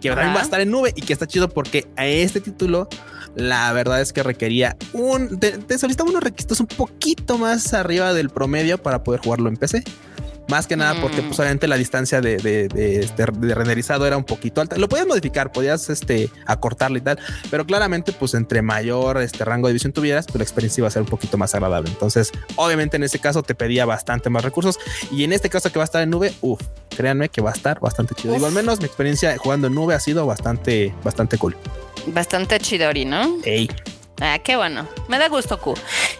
que 0.00 0.08
también 0.10 0.34
va 0.34 0.40
a 0.40 0.44
estar 0.44 0.60
en 0.60 0.70
nube 0.70 0.92
y 0.94 1.02
que 1.02 1.12
está 1.12 1.26
chido 1.26 1.48
porque 1.48 1.86
a 1.96 2.06
este 2.06 2.40
título 2.40 2.88
la 3.34 3.72
verdad 3.72 4.00
es 4.00 4.12
que 4.12 4.22
requería 4.22 4.76
un 4.92 5.38
te, 5.38 5.52
te 5.52 5.78
solicitaba 5.78 6.10
unos 6.10 6.22
requisitos 6.22 6.60
un 6.60 6.66
poquito 6.66 7.38
más 7.38 7.74
arriba 7.74 8.12
del 8.12 8.30
promedio 8.30 8.78
para 8.78 9.04
poder 9.04 9.20
jugarlo 9.20 9.48
en 9.48 9.56
PC. 9.56 9.84
Más 10.48 10.66
que 10.66 10.76
nada 10.76 11.00
porque 11.00 11.22
pues 11.22 11.38
obviamente 11.38 11.68
la 11.68 11.76
distancia 11.76 12.20
de, 12.20 12.38
de, 12.38 12.68
de, 12.68 13.00
este, 13.00 13.24
de 13.32 13.54
renderizado 13.54 14.06
era 14.06 14.16
un 14.16 14.24
poquito 14.24 14.60
alta. 14.60 14.76
Lo 14.78 14.88
podías 14.88 15.06
modificar, 15.06 15.52
podías 15.52 15.90
este, 15.90 16.30
acortarlo 16.46 16.96
y 16.98 17.02
tal, 17.02 17.18
pero 17.50 17.66
claramente 17.66 18.12
pues 18.12 18.34
entre 18.34 18.62
mayor 18.62 19.18
este 19.18 19.44
rango 19.44 19.66
de 19.68 19.74
visión 19.74 19.92
tuvieras, 19.92 20.26
pues 20.26 20.36
la 20.36 20.42
experiencia 20.44 20.80
iba 20.80 20.88
a 20.88 20.90
ser 20.90 21.02
un 21.02 21.08
poquito 21.08 21.36
más 21.36 21.54
agradable. 21.54 21.90
Entonces, 21.90 22.32
obviamente 22.56 22.96
en 22.96 23.02
ese 23.04 23.18
caso 23.18 23.42
te 23.42 23.54
pedía 23.54 23.84
bastante 23.84 24.30
más 24.30 24.42
recursos 24.42 24.78
y 25.10 25.24
en 25.24 25.32
este 25.32 25.50
caso 25.50 25.70
que 25.70 25.78
va 25.78 25.84
a 25.84 25.86
estar 25.86 26.02
en 26.02 26.10
nube, 26.10 26.32
uff, 26.40 26.60
créanme 26.96 27.28
que 27.28 27.40
va 27.42 27.50
a 27.50 27.52
estar 27.54 27.78
bastante 27.80 28.14
chido. 28.14 28.32
Digo, 28.34 28.46
al 28.46 28.52
Uf. 28.52 28.56
menos 28.56 28.78
mi 28.80 28.86
experiencia 28.86 29.36
jugando 29.36 29.66
en 29.66 29.74
nube 29.74 29.94
ha 29.94 30.00
sido 30.00 30.24
bastante, 30.26 30.94
bastante 31.04 31.36
cool. 31.36 31.56
Bastante 32.06 32.58
chidori, 32.58 33.04
¿no? 33.04 33.36
Ey, 33.44 33.68
Ah, 34.20 34.40
qué 34.42 34.56
bueno. 34.56 34.88
Me 35.06 35.16
da 35.16 35.28
gusto, 35.28 35.60
Q. 35.60 35.74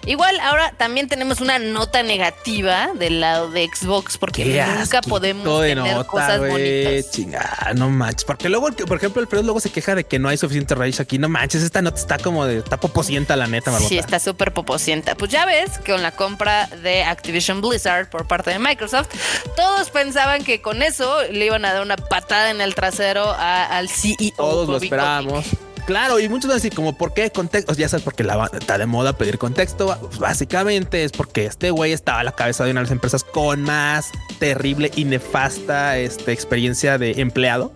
Igual 0.06 0.38
ahora 0.40 0.72
también 0.76 1.08
tenemos 1.08 1.40
una 1.40 1.58
nota 1.58 2.02
negativa 2.02 2.88
del 2.94 3.20
lado 3.20 3.50
de 3.50 3.68
Xbox 3.72 4.16
porque 4.18 4.44
nunca 4.78 5.00
podemos 5.02 5.44
de 5.60 5.68
tener 5.74 5.94
nota, 5.94 6.08
cosas 6.08 6.38
güey. 6.38 6.50
bonitas. 6.84 7.76
No 7.76 7.90
manches. 7.90 8.24
Porque 8.24 8.48
luego, 8.48 8.70
por 8.72 8.96
ejemplo, 8.96 9.20
el 9.20 9.28
Fred 9.28 9.42
luego 9.44 9.60
se 9.60 9.70
queja 9.70 9.94
de 9.94 10.04
que 10.04 10.18
no 10.18 10.28
hay 10.28 10.36
suficiente 10.38 10.74
rage 10.74 11.02
aquí. 11.02 11.18
No 11.18 11.28
manches, 11.28 11.62
esta 11.62 11.82
nota 11.82 11.98
está 12.00 12.18
como 12.18 12.46
de, 12.46 12.58
está 12.58 12.78
poposienta 12.78 13.36
la 13.36 13.46
neta, 13.46 13.70
marmota. 13.70 13.88
Sí, 13.88 13.98
está 13.98 14.18
súper 14.18 14.52
poposienta. 14.52 15.14
Pues 15.14 15.30
ya 15.30 15.44
ves 15.46 15.78
que 15.78 15.92
con 15.92 16.02
la 16.02 16.12
compra 16.12 16.66
de 16.82 17.04
Activision 17.04 17.60
Blizzard 17.60 18.08
por 18.08 18.26
parte 18.26 18.50
de 18.50 18.58
Microsoft, 18.58 19.08
todos 19.56 19.90
pensaban 19.90 20.44
que 20.44 20.62
con 20.62 20.82
eso 20.82 21.22
le 21.30 21.46
iban 21.46 21.64
a 21.64 21.72
dar 21.72 21.82
una 21.82 21.96
patada 21.96 22.50
en 22.50 22.60
el 22.60 22.74
trasero 22.74 23.30
a- 23.30 23.64
al 23.66 23.88
CEO. 23.88 24.16
Todos 24.36 24.68
lo 24.68 24.76
esperábamos. 24.78 25.46
Claro, 25.88 26.20
y 26.20 26.28
muchos 26.28 26.48
van 26.48 26.52
a 26.52 26.54
decir, 26.56 26.74
como, 26.74 26.98
¿por 26.98 27.14
qué 27.14 27.30
contexto? 27.30 27.72
Ya 27.72 27.88
sabes, 27.88 28.04
porque 28.04 28.22
la, 28.22 28.50
está 28.52 28.76
de 28.76 28.84
moda 28.84 29.14
pedir 29.14 29.38
contexto. 29.38 29.96
Pues, 29.98 30.18
básicamente 30.18 31.02
es 31.02 31.12
porque 31.12 31.46
este 31.46 31.70
güey 31.70 31.92
estaba 31.94 32.20
a 32.20 32.24
la 32.24 32.32
cabeza 32.32 32.62
de 32.66 32.72
una 32.72 32.80
de 32.80 32.84
las 32.84 32.92
empresas 32.92 33.24
con 33.24 33.62
más 33.62 34.10
terrible 34.38 34.90
y 34.96 35.06
nefasta 35.06 35.96
este, 35.96 36.32
experiencia 36.32 36.98
de 36.98 37.12
empleado. 37.22 37.72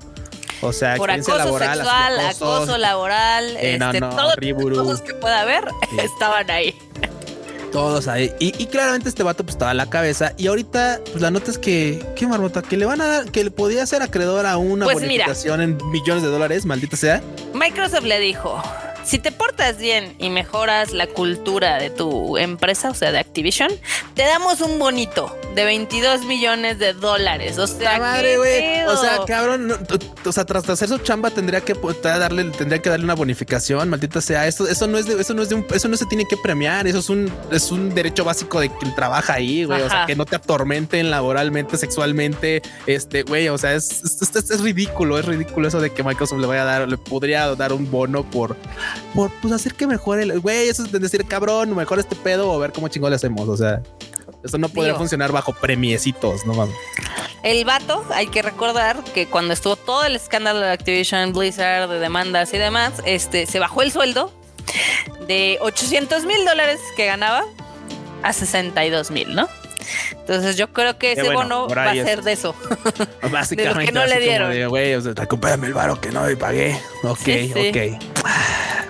O 0.60 0.74
sea, 0.74 0.96
por 0.96 1.10
acoso 1.10 1.38
laboral, 1.38 1.76
sexual, 1.78 2.20
acoso 2.20 2.76
laboral, 2.76 3.56
Eh, 3.56 3.78
este, 3.82 4.00
no, 4.00 4.10
las 4.14 4.36
Riburu. 4.36 4.76
cosas 4.76 5.00
que 5.00 5.14
pueda 5.14 5.40
haber 5.40 5.64
Sí. 5.88 5.96
estaban 6.00 6.50
ahí. 6.50 6.78
Todos 7.72 8.06
ahí. 8.06 8.30
Y, 8.38 8.48
y 8.62 8.66
claramente 8.66 9.08
este 9.08 9.22
vato 9.22 9.44
pues 9.44 9.54
estaba 9.54 9.70
a 9.70 9.74
la 9.74 9.88
cabeza. 9.88 10.34
Y 10.36 10.46
ahorita, 10.48 11.00
pues 11.10 11.22
la 11.22 11.30
nota 11.30 11.50
es 11.50 11.58
que, 11.58 12.04
qué 12.14 12.26
marmota, 12.26 12.60
que 12.62 12.76
le 12.76 12.84
van 12.84 13.00
a 13.00 13.06
dar, 13.06 13.30
que 13.30 13.42
le 13.42 13.50
podía 13.50 13.84
ser 13.86 14.02
acreedor 14.02 14.44
a 14.46 14.56
una 14.58 14.84
Pues 14.84 14.96
mira. 15.00 15.24
bonificación 15.24 15.60
en 15.62 15.78
millones 15.90 16.22
de 16.22 16.28
dólares, 16.28 16.66
maldita 16.66 16.96
sea. 16.96 17.22
Microsoft 17.54 18.04
le 18.04 18.20
dijo, 18.20 18.62
si 19.04 19.18
te 19.18 19.32
portas 19.32 19.78
bien 19.78 20.14
y 20.18 20.30
mejoras 20.30 20.92
la 20.92 21.06
cultura 21.06 21.78
de 21.78 21.90
tu 21.90 22.36
empresa, 22.38 22.90
o 22.90 22.94
sea, 22.94 23.12
de 23.12 23.18
Activision, 23.18 23.70
te 24.14 24.22
damos 24.22 24.60
un 24.60 24.78
bonito 24.78 25.36
de 25.54 25.64
22 25.64 26.24
millones 26.24 26.78
de 26.78 26.92
dólares. 26.94 27.58
O 27.58 27.66
sea, 27.66 27.98
madre, 27.98 28.32
¿qué 28.32 28.36
güey. 28.38 28.82
O 28.86 28.96
sea, 28.96 29.18
cabrón, 29.26 29.68
no, 29.68 29.76
o 30.24 30.32
sea, 30.32 30.44
tras 30.44 30.68
hacer 30.68 30.88
su 30.88 30.98
chamba 30.98 31.30
tendría 31.30 31.60
que 31.60 31.74
darle, 32.02 32.44
tendría 32.44 32.80
que 32.80 32.90
darle 32.90 33.04
una 33.04 33.14
bonificación, 33.14 33.88
maldita 33.88 34.20
sea. 34.20 34.46
Esto, 34.46 34.66
eso 34.68 34.86
no 34.86 34.98
es 34.98 35.06
de, 35.06 35.20
eso 35.20 35.34
no 35.34 35.42
es 35.42 35.48
de 35.48 35.56
un, 35.56 35.66
eso 35.74 35.88
no 35.88 35.96
se 35.96 36.06
tiene 36.06 36.24
que 36.26 36.36
premiar. 36.36 36.86
Eso 36.86 36.98
es 36.98 37.08
un, 37.10 37.30
es 37.50 37.70
un 37.70 37.94
derecho 37.94 38.24
básico 38.24 38.60
de 38.60 38.70
quien 38.76 38.94
trabaja 38.94 39.34
ahí, 39.34 39.64
güey. 39.64 39.82
O 39.82 39.88
sea, 39.88 40.06
que 40.06 40.16
no 40.16 40.24
te 40.26 40.36
atormenten 40.36 41.10
laboralmente, 41.10 41.76
sexualmente. 41.76 42.62
Este, 42.86 43.22
güey, 43.22 43.48
o 43.48 43.58
sea, 43.58 43.74
es, 43.74 44.02
es, 44.04 44.22
es- 44.36 44.50
es 44.50 44.60
ridículo, 44.60 45.18
es 45.18 45.24
ridículo 45.24 45.68
eso 45.68 45.80
de 45.80 45.90
que 45.92 46.02
Microsoft 46.02 46.40
le 46.40 46.46
vaya 46.46 46.62
a 46.62 46.64
dar, 46.64 46.88
le 46.88 46.98
podría 46.98 47.54
dar 47.54 47.72
un 47.72 47.90
bono 47.90 48.28
por, 48.28 48.56
por 49.14 49.30
pues 49.40 49.52
hacer 49.52 49.74
que 49.74 49.86
mejore 49.86 50.22
el, 50.22 50.40
güey, 50.40 50.68
eso 50.68 50.84
es 50.84 50.92
de 50.92 50.98
decir, 50.98 51.24
cabrón, 51.26 51.74
mejor 51.76 51.98
este 51.98 52.16
pedo 52.16 52.50
o 52.50 52.58
ver 52.58 52.72
cómo 52.72 52.88
chingón 52.88 53.10
le 53.10 53.16
hacemos. 53.16 53.48
O 53.48 53.56
sea, 53.56 53.82
eso 54.44 54.58
no 54.58 54.68
podría 54.68 54.92
Digo. 54.92 54.98
funcionar 54.98 55.32
bajo 55.32 55.52
premiecitos, 55.52 56.44
no 56.46 56.54
mames. 56.54 56.74
El 57.42 57.64
vato, 57.64 58.04
hay 58.14 58.28
que 58.28 58.40
recordar 58.42 59.02
que 59.14 59.26
cuando 59.26 59.52
estuvo 59.52 59.76
todo 59.76 60.04
el 60.04 60.14
escándalo 60.16 60.60
de 60.60 60.70
Activision, 60.70 61.32
Blizzard, 61.32 61.88
de 61.88 61.98
demandas 61.98 62.52
y 62.54 62.58
demás, 62.58 62.92
este, 63.04 63.46
se 63.46 63.58
bajó 63.58 63.82
el 63.82 63.90
sueldo 63.90 64.32
de 65.26 65.58
800 65.60 66.24
mil 66.24 66.44
dólares 66.44 66.80
que 66.96 67.06
ganaba 67.06 67.42
a 68.22 68.32
62 68.32 69.10
mil, 69.10 69.34
¿no? 69.34 69.48
Entonces 70.12 70.56
yo 70.56 70.72
creo 70.72 70.96
que 70.96 71.12
ese 71.12 71.24
bueno, 71.24 71.66
bono 71.66 71.68
va 71.74 71.90
a 71.90 71.94
ser 71.94 72.22
de 72.22 72.32
eso. 72.32 72.54
Básicamente. 73.32 73.56
De 73.56 73.74
lo 73.74 73.80
que 73.80 73.92
no 73.92 74.06
le 74.06 74.20
dieron. 74.20 74.68
Güey, 74.68 74.94
o 74.94 75.00
sea, 75.00 75.12
recupérame 75.14 75.66
el 75.66 75.74
varo 75.74 76.00
que 76.00 76.10
no 76.10 76.22
me 76.22 76.36
pagué. 76.36 76.80
Ok, 77.02 77.18
Sí, 77.18 77.52
sí. 77.52 77.68
ok. 77.70 78.02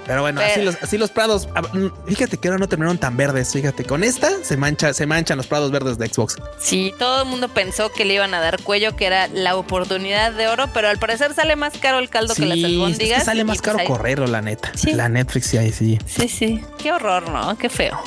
Pero 0.07 0.21
bueno, 0.23 0.41
Pero- 0.41 0.53
así, 0.53 0.63
los, 0.63 0.83
así 0.83 0.99
los 0.99 1.11
prados. 1.11 1.49
ah, 1.55 1.63
mm, 1.63 1.89
Fíjate 2.09 2.37
que 2.37 2.49
ahora 2.49 2.59
no 2.59 2.69
terminaron 2.69 2.99
tan 2.99 3.17
verdes. 3.17 3.53
Fíjate, 3.53 3.85
con 3.85 4.03
esta 4.05 4.31
se 4.43 4.57
mancha, 4.57 4.93
se 4.95 5.07
manchan 5.07 5.37
los 5.37 5.47
prados 5.47 5.71
verdes 5.71 5.97
de 5.99 6.09
Xbox. 6.09 6.37
Sí, 6.59 6.93
todo 6.99 7.23
el 7.23 7.29
mundo 7.29 7.49
pensó 7.49 7.91
que 7.93 8.05
le 8.05 8.15
iban 8.15 8.35
a 8.35 8.41
dar 8.41 8.61
cuello, 8.63 8.97
que 8.97 9.07
era 9.07 9.29
la 9.29 9.57
oportunidad 9.57 10.33
de 10.33 10.49
oro, 10.49 10.69
pero 10.75 10.89
al 10.89 10.99
parecer 10.99 11.35
sale 11.35 11.55
más 11.57 11.79
caro 11.79 11.99
el 12.01 12.09
caldo 12.11 12.35
que 12.35 12.47
las 12.47 12.59
es 12.59 12.65
albóndigas. 12.65 13.19
que 13.21 13.25
sale 13.25 13.41
y 13.43 13.45
más 13.45 13.59
pues 13.59 13.63
caro 13.63 13.79
ahí- 13.79 13.87
correrlo, 13.87 14.27
la 14.27 14.43
neta. 14.43 14.73
Sí. 14.75 14.93
La 14.93 15.09
Netflix 15.09 15.47
sí, 15.47 15.57
ahí 15.59 15.73
sí. 15.73 15.99
Sí, 16.07 16.29
sí. 16.29 16.65
Qué 16.79 16.93
horror, 16.93 17.29
¿no? 17.29 17.57
Qué 17.57 17.69
feo. 17.69 17.99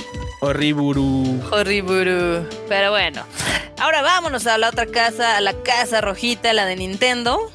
Horriburu. 0.42 1.42
Horriburu. 1.52 2.48
Pero 2.70 2.92
bueno. 2.92 3.24
Ahora 3.80 4.02
vámonos 4.02 4.48
a 4.48 4.58
la 4.58 4.70
otra 4.70 4.86
casa, 4.86 5.38
a 5.38 5.42
la 5.42 5.54
casa 5.64 6.02
rojita, 6.02 6.54
la 6.54 6.66
de 6.66 6.76
Nintendo. 6.76 7.52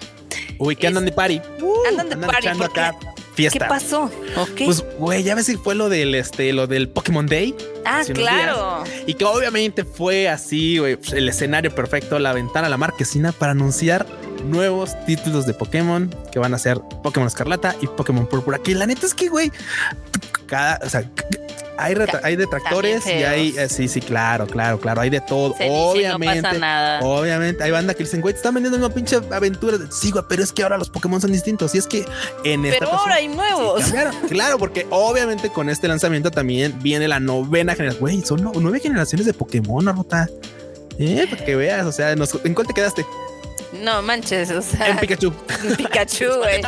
Uy, 0.58 0.76
que 0.76 0.86
Es- 0.86 0.88
andan 0.90 1.04
de 1.06 1.12
party. 1.12 1.40
Uh, 1.62 1.72
Andan 1.88 2.08
de 2.10 2.16
party, 2.26 2.46
echando 2.48 2.64
¿por 2.66 2.72
qué? 2.74 2.80
acá 2.80 2.98
fiesta. 3.34 3.58
¿Qué 3.58 3.64
pasó? 3.68 4.10
Ok. 4.36 4.62
Pues, 4.64 4.84
güey, 4.98 5.22
ya 5.22 5.34
ves 5.34 5.46
si 5.46 5.56
fue 5.56 5.74
lo 5.74 5.88
del, 5.88 6.14
este, 6.14 6.52
lo 6.52 6.66
del 6.66 6.88
Pokémon 6.88 7.26
Day. 7.26 7.54
ah, 7.84 8.02
claro. 8.12 8.84
Y 9.06 9.14
que 9.14 9.24
obviamente 9.24 9.84
fue 9.84 10.28
así, 10.28 10.78
güey, 10.78 10.96
pues, 10.96 11.12
el 11.12 11.28
escenario 11.28 11.74
perfecto, 11.74 12.18
la 12.18 12.32
ventana, 12.32 12.68
la 12.68 12.76
marquesina 12.76 13.32
para 13.32 13.52
anunciar 13.52 14.06
nuevos 14.44 14.92
títulos 15.06 15.46
de 15.46 15.54
Pokémon 15.54 16.14
que 16.32 16.38
van 16.38 16.54
a 16.54 16.58
ser 16.58 16.80
Pokémon 17.02 17.26
Escarlata 17.26 17.76
y 17.80 17.86
Pokémon 17.86 18.26
Púrpura. 18.26 18.58
Que 18.58 18.74
la 18.74 18.86
neta 18.86 19.06
es 19.06 19.14
que, 19.14 19.28
güey, 19.28 19.52
cada, 20.46 20.80
o 20.84 20.88
sea, 20.88 21.04
hay, 21.82 21.94
hay 22.22 22.36
detractores 22.36 23.06
y 23.06 23.10
hay, 23.10 23.54
eh, 23.58 23.68
sí, 23.68 23.88
sí, 23.88 24.00
claro, 24.00 24.46
claro, 24.46 24.78
claro, 24.80 25.00
hay 25.00 25.10
de 25.10 25.20
todo. 25.20 25.54
Se 25.56 25.64
dice, 25.64 25.74
obviamente, 25.74 26.36
no 26.42 26.48
pasa 26.48 26.58
nada. 26.58 27.00
Obviamente, 27.00 27.62
hay 27.64 27.70
banda 27.70 27.94
que 27.94 28.04
dicen, 28.04 28.20
güey, 28.20 28.34
te 28.34 28.38
están 28.38 28.54
vendiendo 28.54 28.78
una 28.78 28.92
pinche 28.92 29.16
aventura. 29.30 29.78
Sí, 29.90 30.10
güey, 30.10 30.24
pero 30.28 30.42
es 30.42 30.52
que 30.52 30.62
ahora 30.62 30.78
los 30.78 30.90
Pokémon 30.90 31.20
son 31.20 31.32
distintos. 31.32 31.74
Y 31.74 31.78
es 31.78 31.86
que 31.86 32.04
en 32.44 32.64
esta 32.66 32.78
Pero 32.80 32.92
ahora 32.92 33.14
hay 33.16 33.28
nuevos. 33.28 33.84
Claro, 33.90 34.10
claro, 34.28 34.58
porque 34.58 34.86
obviamente 34.90 35.50
con 35.50 35.68
este 35.68 35.88
lanzamiento 35.88 36.30
también 36.30 36.78
viene 36.82 37.08
la 37.08 37.20
novena 37.20 37.74
generación. 37.74 38.00
Güey, 38.00 38.22
son 38.22 38.42
no- 38.42 38.52
nueve 38.54 38.80
generaciones 38.80 39.26
de 39.26 39.34
Pokémon, 39.34 39.86
Arrota. 39.88 40.28
Eh, 40.98 41.26
para 41.30 41.44
que 41.44 41.56
veas, 41.56 41.86
o 41.86 41.92
sea, 41.92 42.14
nos- 42.16 42.38
¿en 42.44 42.54
cuál 42.54 42.66
te 42.66 42.74
quedaste? 42.74 43.06
No 43.82 44.02
manches, 44.02 44.50
o 44.50 44.60
sea. 44.62 44.88
En 44.88 44.98
Pikachu. 44.98 45.32
en 45.64 45.76
Pikachu, 45.76 46.24
güey. 46.38 46.60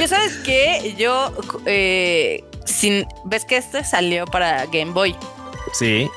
Yo 0.00 0.08
sabes 0.08 0.32
que 0.44 0.94
yo, 0.98 1.32
eh, 1.66 2.42
sin, 2.68 3.06
ves 3.24 3.44
que 3.44 3.56
este 3.56 3.82
salió 3.84 4.26
para 4.26 4.66
Game 4.66 4.92
Boy. 4.92 5.16
Sí. 5.72 6.08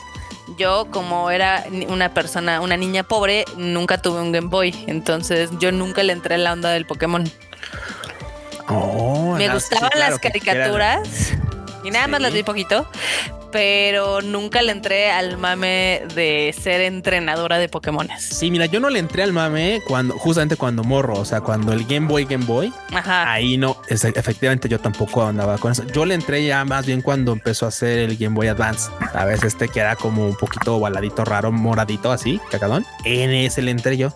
Yo, 0.58 0.88
como 0.92 1.32
era 1.32 1.66
una 1.88 2.14
persona, 2.14 2.62
una 2.62 2.76
niña 2.76 3.04
pobre, 3.04 3.46
nunca 3.56 4.02
tuve 4.02 4.22
un 4.22 4.32
Game 4.32 4.50
Boy. 4.50 4.84
Entonces, 4.88 5.50
yo 5.60 5.72
nunca 5.72 6.04
le 6.04 6.14
entré 6.14 6.36
en 6.36 6.44
la 6.44 6.54
onda 6.54 6.72
del 6.72 6.86
Pokémon. 6.86 7.30
Oh, 8.68 9.36
Me 9.38 9.48
no, 9.48 9.60
sí, 9.60 9.66
gustaban 9.70 9.90
claro, 9.92 10.12
las 10.12 10.20
caricaturas 10.20 11.34
y 11.84 11.92
nada 11.92 12.08
más 12.08 12.22
las 12.22 12.34
vi 12.34 12.44
poquito. 12.44 12.88
Pero 13.52 14.22
nunca 14.22 14.62
le 14.62 14.72
entré 14.72 15.12
al 15.12 15.38
mame 15.38 16.04
de 16.16 16.56
ser 16.60 16.82
entrenadora 16.82 17.58
de 17.58 17.70
Pokémones. 17.70 18.24
Sí, 18.24 18.50
mira, 18.52 18.66
yo 18.66 18.80
no 18.80 18.90
le 18.90 19.00
entré 19.00 19.24
al 19.24 19.34
mame 19.34 19.82
cuando, 19.88 20.18
justamente 20.18 20.56
cuando 20.56 20.84
morro, 20.84 21.16
o 21.20 21.26
sea, 21.26 21.42
cuando 21.42 21.74
el 21.74 21.86
Game 21.86 22.08
Boy, 22.08 22.26
Game 22.26 22.46
Boy, 22.46 22.74
Ajá. 22.94 23.32
ahí 23.32 23.58
no, 23.58 23.78
es- 23.90 24.04
efectivamente 24.06 24.70
yo 24.70 24.80
tampoco 24.80 25.24
andaba 25.26 25.58
con 25.58 25.72
eso. 25.72 25.84
Yo 25.94 26.06
le 26.06 26.16
entré 26.16 26.46
ya 26.46 26.64
más 26.66 26.86
bien 26.86 27.02
cuando 27.02 27.32
empezó 27.34 27.66
a 27.66 27.70
hacer 27.70 28.00
el 28.00 28.18
Game 28.18 28.36
Boy 28.36 28.48
Advance, 28.48 28.90
a 29.14 29.26
veces 29.26 29.46
este 29.54 29.68
que 29.68 29.80
era 29.80 29.96
como 29.96 30.26
un 30.28 30.36
poquito 30.36 30.80
baladito 30.80 31.26
raro, 31.26 31.52
moradito 31.52 32.12
así, 32.12 32.40
cagadón. 32.50 32.86
En 33.06 33.32
ese 33.32 33.62
le 33.62 33.72
entré 33.72 33.98
yo. 33.98 34.14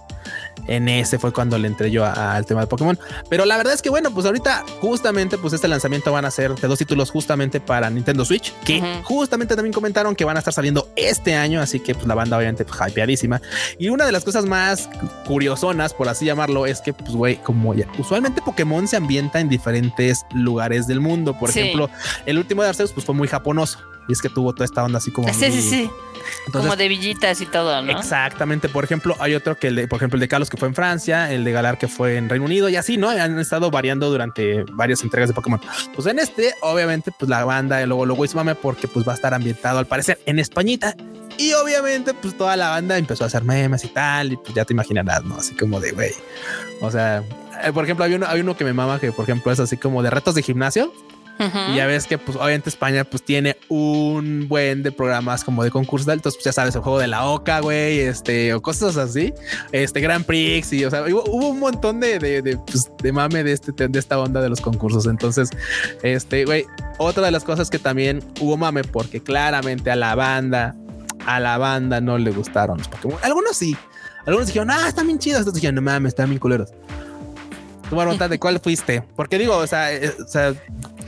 En 0.68 0.90
ese 0.90 1.20
fue 1.20 1.32
cuando 1.32 1.58
le 1.58 1.68
entré 1.68 1.92
yo 1.92 2.06
al 2.06 2.46
tema 2.46 2.62
de 2.62 2.68
Pokémon. 2.68 2.98
Pero 3.30 3.46
la 3.46 3.58
verdad 3.58 3.74
es 3.74 3.82
que 3.82 3.90
bueno, 3.90 4.12
pues 4.12 4.26
ahorita 4.26 4.64
justamente 4.82 5.38
pues 5.38 5.54
este 5.54 5.68
lanzamiento 5.68 6.12
van 6.12 6.26
a 6.26 6.32
ser 6.32 6.56
de 6.56 6.68
dos 6.68 6.80
títulos 6.80 7.12
justamente 7.12 7.60
para 7.60 7.90
Nintendo 7.90 8.26
Switch, 8.26 8.54
que 8.66 8.82
justamente 9.04 9.56
también 9.56 9.74
comentaron 9.74 10.16
que 10.16 10.26
van 10.26 10.36
a 10.36 10.40
estar 10.40 10.54
saliendo 10.54 10.90
este 10.96 11.36
año, 11.36 11.62
así 11.62 11.80
que 11.80 11.94
pues 11.94 12.08
la 12.08 12.16
banda 12.16 12.38
obviamente 12.38 12.66
pues, 12.66 12.80
hypeadísima. 12.90 13.42
Y 13.78 13.90
una 13.90 14.06
de 14.06 14.12
las 14.12 14.24
cosas 14.24 14.46
más 14.46 14.90
curiosonas, 15.26 15.94
por 15.94 16.10
así 16.10 16.26
llamarlo, 16.26 16.66
es 16.66 16.82
que 16.82 16.94
pues 16.94 17.12
güey, 17.12 17.36
como 17.38 17.74
ya 17.74 17.88
usualmente 17.98 18.42
Pokémon 18.42 18.88
se 18.88 18.96
ambienta 18.98 19.40
en 19.40 19.50
diferentes 19.50 20.26
lugares 20.34 20.88
del 20.88 21.00
mundo. 21.02 21.38
Por 21.38 21.52
Sí. 21.52 21.60
ejemplo, 21.60 21.90
el 22.26 22.38
último 22.38 22.64
de 22.64 22.70
Arceus 22.70 22.92
pues 22.92 23.06
fue 23.06 23.16
muy 23.16 23.28
japonoso. 23.28 23.80
Y 24.08 24.14
es 24.14 24.22
que 24.22 24.30
tuvo 24.30 24.54
toda 24.54 24.66
esta 24.66 24.84
onda 24.84 24.98
así 25.00 25.12
como... 25.12 25.28
Sí, 25.34 25.46
sí, 25.46 25.50
muy- 25.52 25.62
sí. 25.62 25.90
Entonces, 26.48 26.70
Como 26.70 26.76
de 26.76 26.88
villitas 26.88 27.40
y 27.42 27.46
todo, 27.46 27.82
¿no? 27.82 27.92
Exactamente. 27.92 28.68
Por 28.70 28.84
ejemplo, 28.84 29.16
hay 29.20 29.36
otro 29.36 29.56
que, 29.58 29.68
el 29.68 29.76
de, 29.76 29.88
por 29.88 29.98
ejemplo, 29.98 30.16
el 30.18 30.22
de 30.22 30.28
Carlos 30.28 30.50
que 30.50 30.58
fue 30.58 30.68
en 30.68 30.74
Francia, 30.76 31.32
el 31.32 31.44
de 31.44 31.52
Galar 31.52 31.78
que 31.78 31.88
fue 31.88 32.18
en 32.18 32.30
Reino 32.30 32.46
Unido 32.46 32.68
y 32.70 32.76
así, 32.76 32.98
¿no? 32.98 33.10
Han 33.10 33.40
estado 33.40 33.70
variando 33.72 34.10
durante 34.10 34.64
varias 34.72 35.04
entregas 35.04 35.30
de 35.30 35.34
Pokémon. 35.36 35.60
Pues 35.94 36.08
en 36.08 36.18
este, 36.20 36.54
obviamente, 36.62 37.12
pues 37.18 37.30
la 37.30 37.44
banda 37.46 37.86
luego 37.86 38.06
luego 38.06 38.26
hizo 38.26 38.38
mame 38.38 38.56
porque 38.56 38.88
pues 38.88 39.08
va 39.08 39.12
a 39.12 39.16
estar 39.16 39.34
ambientado 39.34 39.78
al 39.80 39.86
parecer 39.86 40.20
en 40.26 40.40
Españita. 40.40 40.96
Y 41.38 41.54
obviamente, 41.54 42.14
pues 42.14 42.36
toda 42.38 42.56
la 42.56 42.70
banda 42.70 42.98
empezó 42.98 43.24
a 43.24 43.28
hacer 43.28 43.44
memes 43.44 43.84
y 43.84 43.90
tal. 43.90 44.34
Y 44.34 44.38
pues 44.38 44.54
ya 44.54 44.66
te 44.66 44.74
imaginarás, 44.74 45.24
¿no? 45.24 45.36
Así 45.36 45.54
como 45.56 45.80
de, 45.80 45.92
güey. 45.92 46.12
O 46.82 46.90
sea, 46.90 47.24
eh, 47.64 47.72
por 47.74 47.84
ejemplo, 47.84 48.06
hay 48.06 48.14
uno, 48.16 48.26
hay 48.28 48.40
uno 48.42 48.56
que 48.58 48.64
me 48.64 48.74
mama 48.74 49.00
que, 49.00 49.12
por 49.12 49.24
ejemplo, 49.24 49.52
es 49.52 49.60
así 49.60 49.78
como 49.78 50.02
de 50.02 50.10
retos 50.10 50.34
de 50.36 50.42
gimnasio. 50.44 50.92
Ujú. 51.40 51.72
Y 51.72 51.76
ya 51.76 51.86
ves 51.86 52.06
que, 52.08 52.18
pues, 52.18 52.38
obviamente 52.38 52.70
España, 52.70 53.04
pues, 53.04 53.24
tiene 53.24 53.58
un 53.68 54.48
buen 54.48 54.84
de 54.84 54.92
programas 54.92 55.44
como 55.44 55.64
de 55.64 55.72
concursos. 55.72 56.08
Entonces, 56.08 56.38
pues, 56.38 56.46
ya 56.46 56.54
sabes, 56.54 56.76
el 56.76 56.82
juego 56.82 57.00
de 57.00 57.08
la 57.08 57.26
Oca, 57.26 57.60
güey, 57.60 58.00
este, 58.00 58.54
o 58.54 58.62
cosas 58.62 58.98
así. 58.98 59.34
Este, 59.72 60.00
Grand 60.00 60.26
Prix, 60.26 60.72
y, 60.74 60.86
o 60.86 60.90
sea, 60.90 61.04
hubo, 61.04 61.24
hubo 61.28 61.50
un 61.50 61.60
montón 61.60 62.00
de, 62.00 62.20
de, 62.20 62.42
de, 62.42 62.58
pues, 62.58 62.90
de 63.02 63.12
mame 63.12 63.44
de, 63.44 63.52
este, 63.52 63.72
de 63.74 64.00
esta 64.00 64.18
onda 64.20 64.42
de 64.42 64.50
los 64.50 64.62
concursos. 64.62 65.06
Entonces, 65.08 65.50
este, 66.04 66.46
güey, 66.46 66.66
otra 66.98 67.26
de 67.26 67.32
las 67.32 67.44
cosas 67.44 67.70
que 67.70 67.80
también 67.80 68.24
hubo 68.40 68.56
mame, 68.58 68.84
porque 68.84 69.22
claramente 69.22 69.92
a 69.92 69.96
la 69.96 70.16
banda, 70.16 70.76
a 71.26 71.40
la 71.40 71.58
banda 71.58 72.00
no 72.02 72.18
le 72.18 72.32
gustaron 72.32 72.78
los 72.78 72.88
Pokémon. 72.88 73.20
Algunos 73.24 73.58
sí. 73.58 73.76
Algunos 74.26 74.48
dijeron, 74.48 74.72
ah, 74.72 74.88
están 74.88 75.08
bien 75.08 75.20
chidos. 75.20 75.42
Otros 75.42 75.56
dijeron, 75.56 75.76
no 75.76 75.82
mames, 75.82 76.10
están 76.10 76.30
bien 76.30 76.40
culeros. 76.40 76.72
Tu 77.90 77.96
nota 77.96 78.28
de 78.28 78.40
cuál 78.40 78.60
fuiste. 78.60 79.04
Porque 79.16 79.38
digo, 79.38 79.56
o 79.56 79.68
sea, 79.68 79.94
eh, 79.94 80.12
o 80.20 80.28
sea, 80.28 80.54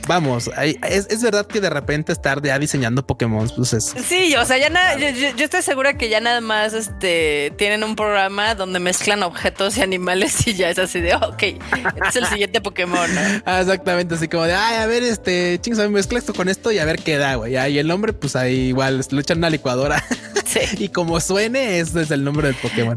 vamos, 0.08 0.50
hay- 0.56 0.76
es, 0.88 1.06
es 1.10 1.22
verdad 1.22 1.46
que 1.46 1.60
de 1.60 1.70
repente 1.70 2.10
estar 2.12 2.42
ya 2.42 2.58
diseñando 2.58 3.06
Pokémon, 3.06 3.48
pues 3.54 3.72
es. 3.74 3.94
Sí, 4.04 4.34
o 4.34 4.44
sea, 4.44 4.58
ya 4.58 4.70
nada, 4.70 4.96
yo, 4.98 5.44
estoy 5.44 5.62
segura 5.62 5.96
que 5.96 6.08
ya 6.08 6.20
nada 6.20 6.40
más 6.40 6.72
este 6.72 7.52
tienen 7.56 7.84
un 7.84 7.94
programa 7.94 8.56
donde 8.56 8.80
mezclan 8.80 9.22
objetos 9.22 9.76
y 9.76 9.82
animales 9.82 10.44
y 10.46 10.54
ya 10.54 10.70
es 10.70 10.78
así 10.78 11.00
de 11.00 11.14
ok, 11.14 11.42
este 11.42 12.08
es 12.08 12.16
el 12.16 12.26
siguiente 12.26 12.60
Pokémon, 12.60 13.14
¿no? 13.14 13.20
Ah, 13.46 13.60
exactamente, 13.60 14.14
así 14.16 14.26
como 14.26 14.44
de, 14.44 14.54
ay, 14.54 14.76
a 14.78 14.86
ver, 14.86 15.02
este, 15.04 15.58
chingos, 15.60 15.88
mezcla 15.90 16.18
esto 16.18 16.34
con 16.34 16.48
esto 16.48 16.72
y 16.72 16.78
a 16.78 16.84
ver 16.84 16.98
qué 16.98 17.16
da, 17.18 17.36
güey. 17.36 17.56
Ah, 17.56 17.68
Y 17.68 17.78
el 17.78 17.86
nombre, 17.86 18.12
pues 18.12 18.34
ahí 18.34 18.68
igual, 18.68 19.04
lo 19.10 19.20
echan 19.20 19.38
una 19.38 19.50
licuadora 19.50 20.02
Sí. 20.44 20.60
y 20.78 20.88
como 20.88 21.20
suene, 21.20 21.78
ese 21.78 22.02
es 22.02 22.10
el 22.10 22.24
nombre 22.24 22.48
del 22.48 22.56
Pokémon. 22.56 22.96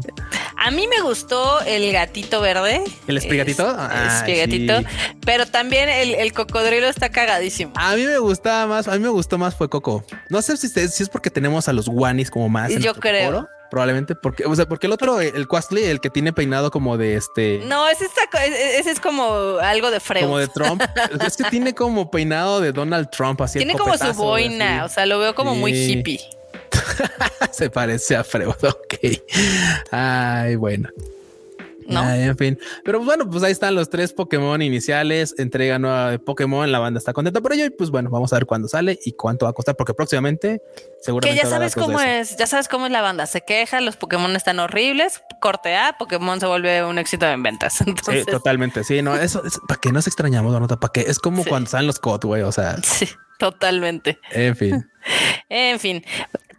A 0.64 0.70
mí 0.70 0.86
me 0.86 1.00
gustó 1.00 1.60
el 1.62 1.92
gatito 1.92 2.40
verde. 2.40 2.82
¿El 3.08 3.16
espigatito? 3.16 3.68
Es- 3.68 3.76
Ah, 3.78 4.14
espigatito. 4.18 4.78
sí. 4.78 4.84
Pero 5.26 5.46
también 5.46 5.88
el, 5.88 6.14
el 6.14 6.32
cocodrilo 6.32 6.86
está 6.88 7.08
cagadísimo. 7.08 7.72
A 7.76 7.96
mí 7.96 8.04
me 8.04 8.18
gustaba 8.18 8.66
más, 8.66 8.86
a 8.86 8.92
mí 8.92 9.00
me 9.00 9.08
gustó 9.08 9.38
más 9.38 9.54
fue 9.56 9.68
Coco. 9.68 10.04
No 10.28 10.40
sé 10.40 10.56
si, 10.56 10.68
es- 10.78 10.94
si 10.94 11.02
es 11.02 11.08
porque 11.08 11.30
tenemos 11.30 11.68
a 11.68 11.72
los 11.72 11.88
Wanis 11.88 12.30
como 12.30 12.48
más. 12.48 12.70
en 12.70 12.80
Yo 12.80 12.94
creo. 12.94 13.26
foro, 13.26 13.48
Probablemente 13.72 14.14
porque, 14.14 14.44
o 14.44 14.54
sea, 14.54 14.66
porque 14.66 14.86
el 14.86 14.92
otro, 14.92 15.20
el 15.22 15.48
Quastly, 15.48 15.82
el 15.84 15.98
que 16.00 16.10
tiene 16.10 16.32
peinado 16.34 16.70
como 16.70 16.98
de 16.98 17.16
este. 17.16 17.62
No, 17.66 17.88
ese, 17.88 18.04
está, 18.04 18.20
co- 18.30 18.36
ese 18.38 18.90
es 18.90 19.00
como 19.00 19.56
algo 19.62 19.90
de 19.90 19.98
Freud. 19.98 20.22
Como 20.24 20.36
de 20.38 20.46
Trump. 20.48 20.82
es 21.26 21.36
que 21.38 21.44
tiene 21.44 21.74
como 21.74 22.10
peinado 22.10 22.60
de 22.60 22.70
Donald 22.72 23.08
Trump, 23.10 23.40
así. 23.40 23.58
Tiene 23.58 23.72
como 23.74 23.96
su 23.96 24.12
boina, 24.12 24.84
o 24.84 24.88
sea, 24.90 25.06
lo 25.06 25.18
veo 25.18 25.34
como 25.34 25.54
muy 25.54 25.72
hippie. 25.72 26.20
Se 27.52 27.70
parece 27.70 28.16
a 28.16 28.24
Freud. 28.24 28.54
Ok. 28.62 28.94
Ay, 29.90 30.56
bueno. 30.56 30.88
¿No? 31.86 32.00
Ay, 32.00 32.22
en 32.22 32.38
fin. 32.38 32.58
Pero 32.84 32.98
pues, 32.98 33.06
bueno, 33.06 33.28
pues 33.28 33.42
ahí 33.42 33.50
están 33.52 33.74
los 33.74 33.90
tres 33.90 34.12
Pokémon 34.12 34.62
iniciales. 34.62 35.34
Entrega 35.38 35.78
nueva 35.80 36.10
de 36.12 36.18
Pokémon. 36.20 36.70
La 36.70 36.78
banda 36.78 36.98
está 36.98 37.12
contenta 37.12 37.40
por 37.40 37.52
ello. 37.52 37.64
Y 37.66 37.70
pues 37.70 37.90
bueno, 37.90 38.08
vamos 38.08 38.32
a 38.32 38.36
ver 38.36 38.46
cuándo 38.46 38.68
sale 38.68 38.98
y 39.04 39.12
cuánto 39.12 39.46
va 39.46 39.50
a 39.50 39.52
costar, 39.52 39.76
porque 39.76 39.92
próximamente 39.92 40.60
Que 40.60 41.02
seguramente. 41.02 41.36
ya 41.42 41.46
habrá 41.48 41.56
sabes 41.68 41.74
cómo 41.74 42.00
es, 42.00 42.36
ya 42.36 42.46
sabes 42.46 42.68
cómo 42.68 42.86
es 42.86 42.92
la 42.92 43.02
banda. 43.02 43.26
Se 43.26 43.40
queja, 43.42 43.80
los 43.80 43.96
Pokémon 43.96 44.34
están 44.36 44.60
horribles. 44.60 45.22
Corte 45.40 45.76
A, 45.76 45.96
Pokémon 45.98 46.38
se 46.40 46.46
vuelve 46.46 46.84
un 46.84 46.98
éxito 46.98 47.26
en 47.26 47.42
ventas. 47.42 47.80
Entonces, 47.86 48.24
Sí, 48.26 48.30
totalmente. 48.30 48.84
Sí, 48.84 49.02
no, 49.02 49.16
eso 49.16 49.44
es 49.44 49.58
para 49.66 49.80
que 49.80 49.90
nos 49.90 50.06
extrañamos, 50.06 50.58
nota, 50.58 50.78
para 50.78 50.92
que 50.92 51.00
es 51.02 51.18
como 51.18 51.42
Sí. 51.42 51.48
cuando 51.48 51.68
salen 51.68 51.88
los 51.88 51.98
COD, 51.98 52.24
güey. 52.24 52.42
O 52.42 52.52
sea, 52.52 52.76
sí, 52.82 53.08
totalmente. 53.38 54.18
en 54.30 54.56
fin. 54.56 54.88
En 55.48 55.80
fin, 55.80 56.02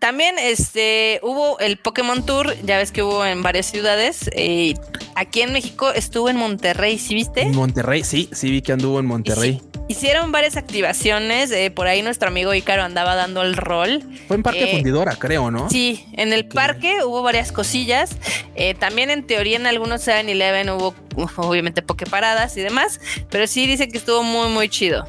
también 0.04 0.36
este 0.38 1.22
hubo 1.24 1.58
el 1.60 1.78
Pokémon 1.78 2.26
Tour, 2.26 2.58
ya 2.66 2.78
ves 2.78 2.92
que 2.92 3.04
hubo 3.04 3.26
en 3.26 3.42
varias 3.42 3.68
ciudades. 3.68 4.30
eh, 4.34 4.74
aquí 5.16 5.40
en 5.42 5.54
México 5.54 5.94
estuvo 5.94 6.30
en 6.30 6.36
Monterrey, 6.36 7.00
¿sí 7.00 7.14
viste? 7.14 7.44
En 7.44 7.56
Monterrey, 7.56 8.04
sí, 8.04 8.28
sí 8.34 8.52
vi 8.52 8.62
que 8.62 8.74
anduvo 8.74 9.00
en 9.00 9.06
Monterrey. 9.06 9.62
Sí, 9.62 9.80
hicieron 9.88 10.34
varias 10.34 10.58
activaciones. 10.58 11.52
eh, 11.52 11.72
por 11.72 11.88
ahí 11.88 12.02
nuestro 12.02 12.28
amigo 12.28 12.54
Ícaro 12.54 12.84
andaba 12.84 13.16
dando 13.16 13.44
el 13.44 13.56
rol. 13.56 14.04
Fue 14.28 14.36
en 14.36 14.44
Parque 14.44 14.66
Eh, 14.72 14.76
Fundidora, 14.76 15.16
creo, 15.16 15.52
¿no? 15.52 15.70
Sí, 15.70 16.06
en 16.18 16.34
el 16.34 16.50
parque 16.50 16.98
hubo 17.06 17.22
varias 17.24 17.54
cosillas. 17.54 18.18
eh, 18.56 18.74
también 18.74 19.10
en 19.10 19.26
teoría 19.26 19.56
en 19.56 19.68
algunos 19.68 20.06
7-Eleven 20.06 20.70
hubo 20.72 20.94
obviamente 21.38 21.82
pokeparadas 21.82 22.58
y 22.58 22.62
demás. 22.62 23.00
Pero 23.30 23.48
sí 23.48 23.68
dice 23.68 23.88
que 23.88 24.00
estuvo 24.00 24.22
muy, 24.22 24.50
muy 24.50 24.68
chido. 24.68 25.08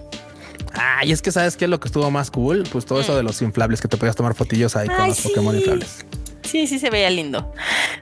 Ah, 0.76 1.04
y 1.04 1.12
es 1.12 1.22
que 1.22 1.30
sabes 1.32 1.56
qué 1.56 1.64
es 1.66 1.70
lo 1.70 1.78
que 1.80 1.88
estuvo 1.88 2.10
más 2.10 2.30
cool, 2.30 2.64
pues 2.70 2.84
todo 2.84 3.00
eso 3.00 3.16
de 3.16 3.22
los 3.22 3.40
inflables 3.42 3.80
que 3.80 3.88
te 3.88 3.96
podías 3.96 4.16
tomar 4.16 4.34
fotillos 4.34 4.76
ahí 4.76 4.88
con 4.88 5.04
Mm. 5.04 5.08
Los 5.08 5.20
Pokémon 5.20 5.54
inflables. 5.56 6.04
Sí, 6.42 6.66
sí 6.66 6.78
se 6.78 6.90
veía 6.90 7.10
lindo. 7.10 7.52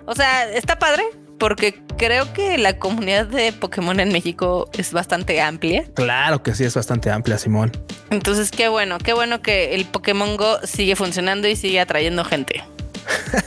O 0.06 0.14
sea, 0.14 0.50
está 0.50 0.78
padre 0.78 1.02
porque 1.38 1.80
creo 1.96 2.32
que 2.32 2.56
la 2.58 2.78
comunidad 2.78 3.26
de 3.26 3.52
Pokémon 3.52 3.98
en 4.00 4.11
México 4.12 4.68
es 4.74 4.92
bastante 4.92 5.40
amplia. 5.40 5.85
Claro 5.94 6.42
que 6.42 6.54
sí, 6.54 6.64
es 6.64 6.74
bastante 6.74 7.11
amplia, 7.11 7.38
Simón. 7.38 7.72
Entonces, 8.11 8.50
qué 8.50 8.68
bueno, 8.68 8.98
qué 8.98 9.12
bueno 9.12 9.42
que 9.42 9.74
el 9.74 9.85
Pokémon 9.87 10.37
Go 10.37 10.58
sigue 10.64 10.96
funcionando 10.96 11.48
y 11.48 11.56
sigue 11.56 11.80
atrayendo 11.80 12.24
gente. 12.24 12.62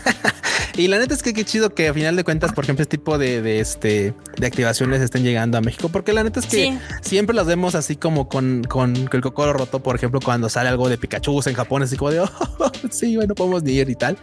Y 0.78 0.90
la 0.90 0.98
neta 1.00 1.14
es 1.14 1.24
que 1.24 1.34
qué 1.34 1.46
chido 1.46 1.74
que 1.74 1.88
a 1.88 1.94
final 1.94 2.18
de 2.18 2.26
cuentas, 2.26 2.52
por 2.52 2.66
ejemplo, 2.66 2.84
este 2.84 2.98
tipo 2.98 3.18
de, 3.18 3.42
de, 3.42 3.62
este 3.62 4.14
de 4.36 4.46
activaciones 4.46 5.02
estén 5.02 5.24
llegando 5.24 5.58
a 5.58 5.62
México, 5.62 5.88
porque 5.88 6.12
la 6.12 6.22
neta 6.22 6.42
es 6.42 6.48
que 6.48 6.58
Sí. 6.66 6.78
siempre 7.02 7.34
las 7.34 7.46
vemos 7.48 7.76
así 7.76 7.96
como 7.96 8.28
con, 8.28 8.62
con 8.66 8.94
el 8.94 9.22
cocoro 9.22 9.54
roto, 9.54 9.80
por 9.82 9.96
ejemplo, 9.96 10.20
cuando 10.20 10.50
sale 10.50 10.68
algo 10.68 10.90
de 10.90 10.98
Pikachu 10.98 11.42
en 11.46 11.54
Japón, 11.54 11.84
así 11.84 11.96
como 11.96 12.12
de 12.12 12.20
oh, 12.20 12.30
sí, 12.92 13.16
bueno, 13.16 13.36
podemos 13.36 13.64
ni 13.64 13.72
ir 13.72 13.90
y 13.90 13.96
tal. 13.96 14.18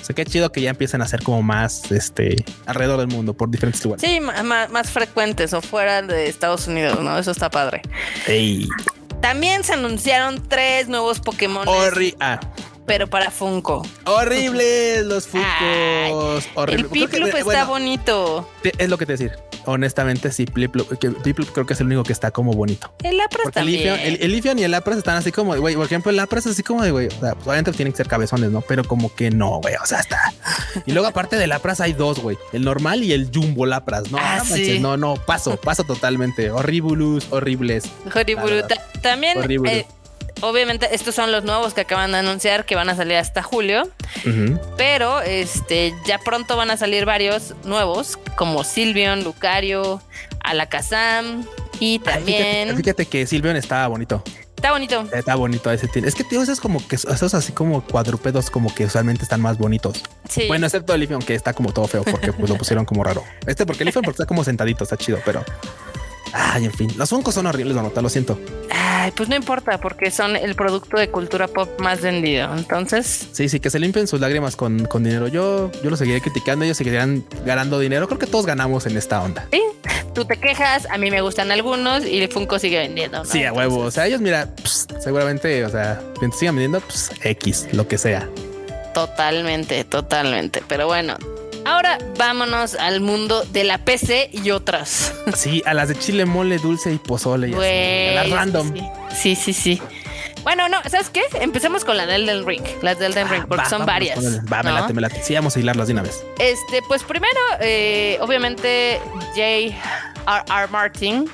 O 0.00 0.04
sea, 0.04 0.14
qué 0.14 0.24
chido 0.24 0.52
que 0.52 0.60
ya 0.60 0.70
empiecen 0.70 1.00
a 1.00 1.06
hacer 1.06 1.24
como 1.24 1.42
más 1.42 1.90
este 1.90 2.36
alrededor 2.66 3.00
del 3.00 3.08
mundo 3.08 3.34
por 3.34 3.50
diferentes 3.50 3.84
lugares. 3.84 4.08
Sí, 4.08 4.20
ma- 4.20 4.68
más 4.68 4.88
frecuentes 4.88 5.52
o 5.54 5.60
fuera 5.60 6.02
de 6.02 6.28
Estados 6.28 6.68
Unidos, 6.68 7.00
¿no? 7.02 7.18
Eso 7.18 7.32
está 7.32 7.50
padre. 7.50 7.82
Ey, 8.28 8.68
También 9.20 9.64
se 9.64 9.72
anunciaron 9.72 10.40
tres 10.48 10.86
nuevos 10.86 11.18
Pokémon, 11.18 11.66
ah, 12.20 12.38
pero 12.86 13.06
para 13.08 13.30
Funko. 13.30 13.82
horribles 14.04 15.04
los 15.06 15.28
Ay, 15.34 15.42
fucos, 15.42 16.48
horribles. 16.54 16.84
El 16.84 16.90
Piplup 16.90 17.26
está 17.28 17.44
bueno, 17.44 17.66
bonito. 17.66 18.48
es 18.62 18.88
lo 18.88 18.96
que 18.98 19.06
te 19.06 19.12
decir. 19.12 19.32
Honestamente, 19.68 20.30
sí, 20.30 20.46
Piplup, 20.46 20.96
Piplup 21.24 21.50
creo 21.52 21.66
que 21.66 21.72
es 21.72 21.80
el 21.80 21.86
único 21.88 22.04
que 22.04 22.12
está 22.12 22.30
como 22.30 22.52
bonito. 22.52 22.92
El 23.02 23.16
Lapras 23.16 23.40
Porque 23.44 23.58
también. 23.60 23.98
El, 24.20 24.30
Leafeon 24.30 24.60
y 24.60 24.62
el 24.62 24.70
Lapras 24.70 24.96
están 24.98 25.16
así 25.16 25.32
como, 25.32 25.56
güey, 25.56 25.74
por 25.74 25.84
ejemplo, 25.86 26.10
el 26.10 26.16
Lapras 26.16 26.46
es 26.46 26.52
así 26.52 26.62
como 26.62 26.84
de, 26.84 26.92
güey, 26.92 27.08
o 27.08 27.10
sea, 27.10 27.34
pues, 27.34 27.46
obviamente 27.48 27.72
tienen 27.72 27.92
que 27.92 27.96
ser 27.96 28.06
cabezones, 28.06 28.52
¿no? 28.52 28.60
Pero 28.60 28.84
como 28.84 29.12
que 29.12 29.30
no, 29.32 29.58
güey, 29.60 29.74
o 29.82 29.84
sea, 29.84 29.98
está. 29.98 30.20
Y 30.86 30.92
luego 30.92 31.08
aparte 31.08 31.34
del 31.36 31.50
Lapras 31.50 31.80
hay 31.80 31.94
dos, 31.94 32.20
güey, 32.20 32.38
el 32.52 32.62
normal 32.64 33.02
y 33.02 33.12
el 33.12 33.28
Jumbo 33.34 33.66
Lapras, 33.66 34.12
no, 34.12 34.18
Ah, 34.20 34.36
no, 34.38 34.44
manches, 34.44 34.66
sí. 34.74 34.78
no, 34.78 34.96
no, 34.96 35.16
paso, 35.16 35.56
paso 35.56 35.82
totalmente, 35.82 36.52
horribulus, 36.52 37.26
horribles. 37.30 37.90
Ta- 38.68 39.00
También, 39.02 39.36
Horrible. 39.38 39.78
eh, 39.80 39.86
obviamente, 40.40 40.94
estos 40.94 41.14
son 41.14 41.32
los 41.32 41.44
nuevos 41.44 41.74
que 41.74 41.82
acaban 41.82 42.12
de 42.12 42.18
anunciar 42.18 42.64
que 42.64 42.74
van 42.74 42.88
a 42.88 42.96
salir 42.96 43.16
hasta 43.16 43.42
julio. 43.42 43.88
Pero 44.76 45.20
este 45.22 45.94
ya 46.06 46.18
pronto 46.18 46.56
van 46.56 46.70
a 46.70 46.76
salir 46.76 47.04
varios 47.04 47.54
nuevos, 47.64 48.18
como 48.36 48.64
Silvion, 48.64 49.24
Lucario, 49.24 50.02
Alakazam 50.40 51.44
y 51.80 51.92
Ay, 51.92 51.98
también. 51.98 52.68
fíjate, 52.68 52.82
fíjate 52.82 53.06
que 53.06 53.26
Silvion 53.26 53.56
estaba 53.56 53.86
bonito. 53.88 54.22
Está 54.56 54.72
bonito. 54.72 55.06
Está 55.12 55.34
bonito 55.34 55.70
ese 55.70 55.86
tiene. 55.86 56.08
Es 56.08 56.14
que 56.14 56.24
tío, 56.24 56.42
es 56.42 56.60
como 56.60 56.86
que 56.88 56.96
esos 56.96 57.34
así 57.34 57.52
como 57.52 57.84
cuadrúpedos 57.84 58.50
como 58.50 58.74
que 58.74 58.86
usualmente 58.86 59.22
están 59.22 59.40
más 59.40 59.58
bonitos. 59.58 60.02
Sí. 60.28 60.46
Bueno, 60.48 60.66
excepto 60.66 60.94
el 60.94 61.00
Leafeon 61.00 61.22
que 61.22 61.34
está 61.34 61.52
como 61.52 61.72
todo 61.72 61.86
feo 61.86 62.04
porque 62.04 62.32
pues, 62.32 62.50
lo 62.50 62.56
pusieron 62.56 62.84
como 62.86 63.04
raro. 63.04 63.22
Este 63.46 63.66
porque 63.66 63.82
el 63.82 63.86
Leafeon 63.86 64.02
porque 64.02 64.16
está 64.16 64.26
como 64.26 64.44
sentadito, 64.44 64.84
está 64.84 64.96
chido, 64.96 65.20
pero 65.24 65.44
ay, 66.36 66.66
en 66.66 66.72
fin, 66.72 66.92
los 66.96 67.08
Funkos 67.08 67.34
son 67.34 67.46
horribles, 67.46 67.74
lo 67.76 68.08
siento. 68.08 68.38
Ay, 68.70 69.10
pues 69.16 69.28
no 69.28 69.36
importa 69.36 69.78
porque 69.78 70.10
son 70.10 70.36
el 70.36 70.54
producto 70.54 70.98
de 70.98 71.10
cultura 71.10 71.48
pop 71.48 71.68
más 71.80 72.00
vendido. 72.00 72.54
Entonces, 72.56 73.28
Sí, 73.32 73.48
sí, 73.48 73.60
que 73.60 73.70
se 73.70 73.78
limpien 73.78 74.06
sus 74.06 74.20
lágrimas 74.20 74.56
con, 74.56 74.84
con 74.86 75.02
dinero. 75.04 75.28
Yo, 75.28 75.70
yo 75.82 75.90
lo 75.90 75.96
seguiré 75.96 76.20
criticando, 76.20 76.64
ellos 76.64 76.76
seguirán 76.76 77.24
ganando 77.44 77.78
dinero. 77.78 78.06
Creo 78.06 78.18
que 78.18 78.26
todos 78.26 78.46
ganamos 78.46 78.86
en 78.86 78.96
esta 78.96 79.22
onda. 79.22 79.46
sí, 79.50 79.62
tú 80.14 80.24
te 80.24 80.36
quejas, 80.36 80.86
a 80.90 80.98
mí 80.98 81.10
me 81.10 81.20
gustan 81.20 81.50
algunos 81.52 82.04
y 82.04 82.26
Funko 82.28 82.58
sigue 82.58 82.78
vendiendo. 82.78 83.18
¿no? 83.18 83.24
Sí, 83.24 83.44
a 83.44 83.52
huevo. 83.52 83.80
O 83.80 83.90
sea, 83.90 84.06
ellos, 84.06 84.20
mira, 84.20 84.48
pues, 84.56 84.86
seguramente, 85.00 85.64
o 85.64 85.70
sea, 85.70 86.00
mientras 86.20 86.38
sigan 86.38 86.56
vendiendo, 86.56 86.80
pues 86.80 87.10
X, 87.22 87.68
lo 87.72 87.86
que 87.86 87.98
sea. 87.98 88.28
Totalmente, 88.94 89.84
totalmente. 89.84 90.62
Pero 90.66 90.86
bueno, 90.86 91.16
ahora 91.66 91.98
vámonos 92.18 92.74
al 92.74 93.00
mundo 93.00 93.44
de 93.50 93.64
la 93.64 93.78
PC 93.78 94.30
y 94.32 94.50
otras. 94.50 95.12
Sí, 95.36 95.62
a 95.66 95.74
las 95.74 95.88
de 95.88 95.98
chile, 95.98 96.24
mole, 96.24 96.58
dulce 96.58 96.92
y 96.92 96.98
pozole. 96.98 97.48
Y 97.48 97.50
así, 97.50 97.56
Güey, 97.56 98.16
a 98.18 98.24
las 98.24 98.30
random. 98.30 98.72
Sí, 99.14 99.34
sí, 99.36 99.36
sí. 99.36 99.52
sí. 99.52 99.82
Bueno, 100.42 100.68
no, 100.68 100.78
¿sabes 100.88 101.10
qué? 101.10 101.22
Empecemos 101.40 101.84
con 101.84 101.96
la 101.96 102.06
del 102.06 102.28
Elden 102.28 102.46
Ring. 102.46 102.62
Las 102.80 103.00
del 103.00 103.10
Elden 103.12 103.28
Ring, 103.28 103.44
porque 103.48 103.64
Va, 103.64 103.68
son 103.68 103.84
varias. 103.84 104.18
el- 104.22 104.40
Va, 104.52 104.62
me 104.62 104.70
¿no? 104.70 104.76
late, 104.80 104.92
me 104.94 105.00
late. 105.00 105.20
Sí, 105.24 105.34
vamos 105.34 105.56
a 105.56 105.58
hilarlas 105.60 105.88
de 105.88 105.92
una 105.94 106.02
vez. 106.02 106.24
Este, 106.38 106.82
pues 106.86 107.02
primero, 107.02 107.40
eh, 107.60 108.16
obviamente, 108.20 109.00
J.R.R. 109.34 110.68
Martin 110.70 111.28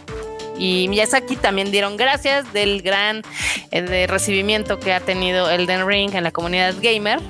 y 0.58 0.86
Miyazaki 0.88 1.36
también 1.36 1.70
dieron 1.70 1.96
gracias 1.98 2.50
del 2.54 2.80
gran 2.82 3.22
eh, 3.70 3.82
de 3.82 4.06
recibimiento 4.06 4.78
que 4.80 4.92
ha 4.94 5.00
tenido 5.00 5.50
Elden 5.50 5.86
Ring 5.86 6.14
en 6.14 6.24
la 6.24 6.30
comunidad 6.30 6.74
gamer. 6.80 7.20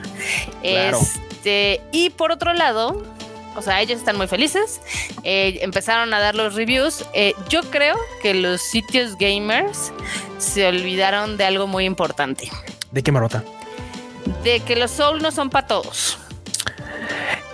Claro. 0.62 0.98
Este, 1.00 1.20
y 1.92 2.10
por 2.10 2.32
otro 2.32 2.52
lado, 2.52 3.02
o 3.56 3.62
sea, 3.62 3.80
ellos 3.80 3.98
están 3.98 4.16
muy 4.16 4.28
felices. 4.28 4.80
eh, 5.24 5.58
empezaron 5.62 6.12
a 6.14 6.20
dar 6.20 6.34
los 6.34 6.54
reviews. 6.54 7.04
Eh, 7.12 7.34
yo 7.48 7.62
creo 7.62 7.96
que 8.22 8.34
los 8.34 8.60
sitios 8.60 9.16
gamers 9.16 9.92
se 10.38 10.66
olvidaron 10.66 11.36
de 11.36 11.44
algo 11.44 11.66
muy 11.66 11.84
importante. 11.84 12.50
¿De 12.90 13.02
qué 13.02 13.12
marota? 13.12 13.44
De 14.42 14.60
que 14.60 14.76
los 14.76 14.90
Souls 14.90 15.22
no 15.22 15.30
son 15.30 15.50
para 15.50 15.66
todos. 15.66 16.18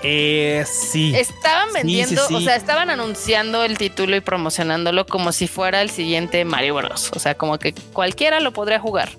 Eh, 0.04 0.64
sí. 0.70 1.12
Estaban 1.16 1.72
vendiendo, 1.72 2.22
sí, 2.22 2.28
sí. 2.28 2.34
o 2.36 2.40
sea, 2.40 2.54
estaban 2.54 2.88
anunciando 2.88 3.64
el 3.64 3.76
título 3.78 4.14
y 4.14 4.20
promocionándolo 4.20 5.06
como 5.06 5.32
si 5.32 5.48
fuera 5.48 5.82
el 5.82 5.90
siguiente 5.90 6.44
Mario 6.44 6.76
Bros. 6.76 7.10
O 7.14 7.18
sea, 7.18 7.34
como 7.36 7.58
que 7.58 7.74
cualquiera 7.92 8.38
lo 8.38 8.52
podría 8.52 8.78
jugar. 8.78 9.10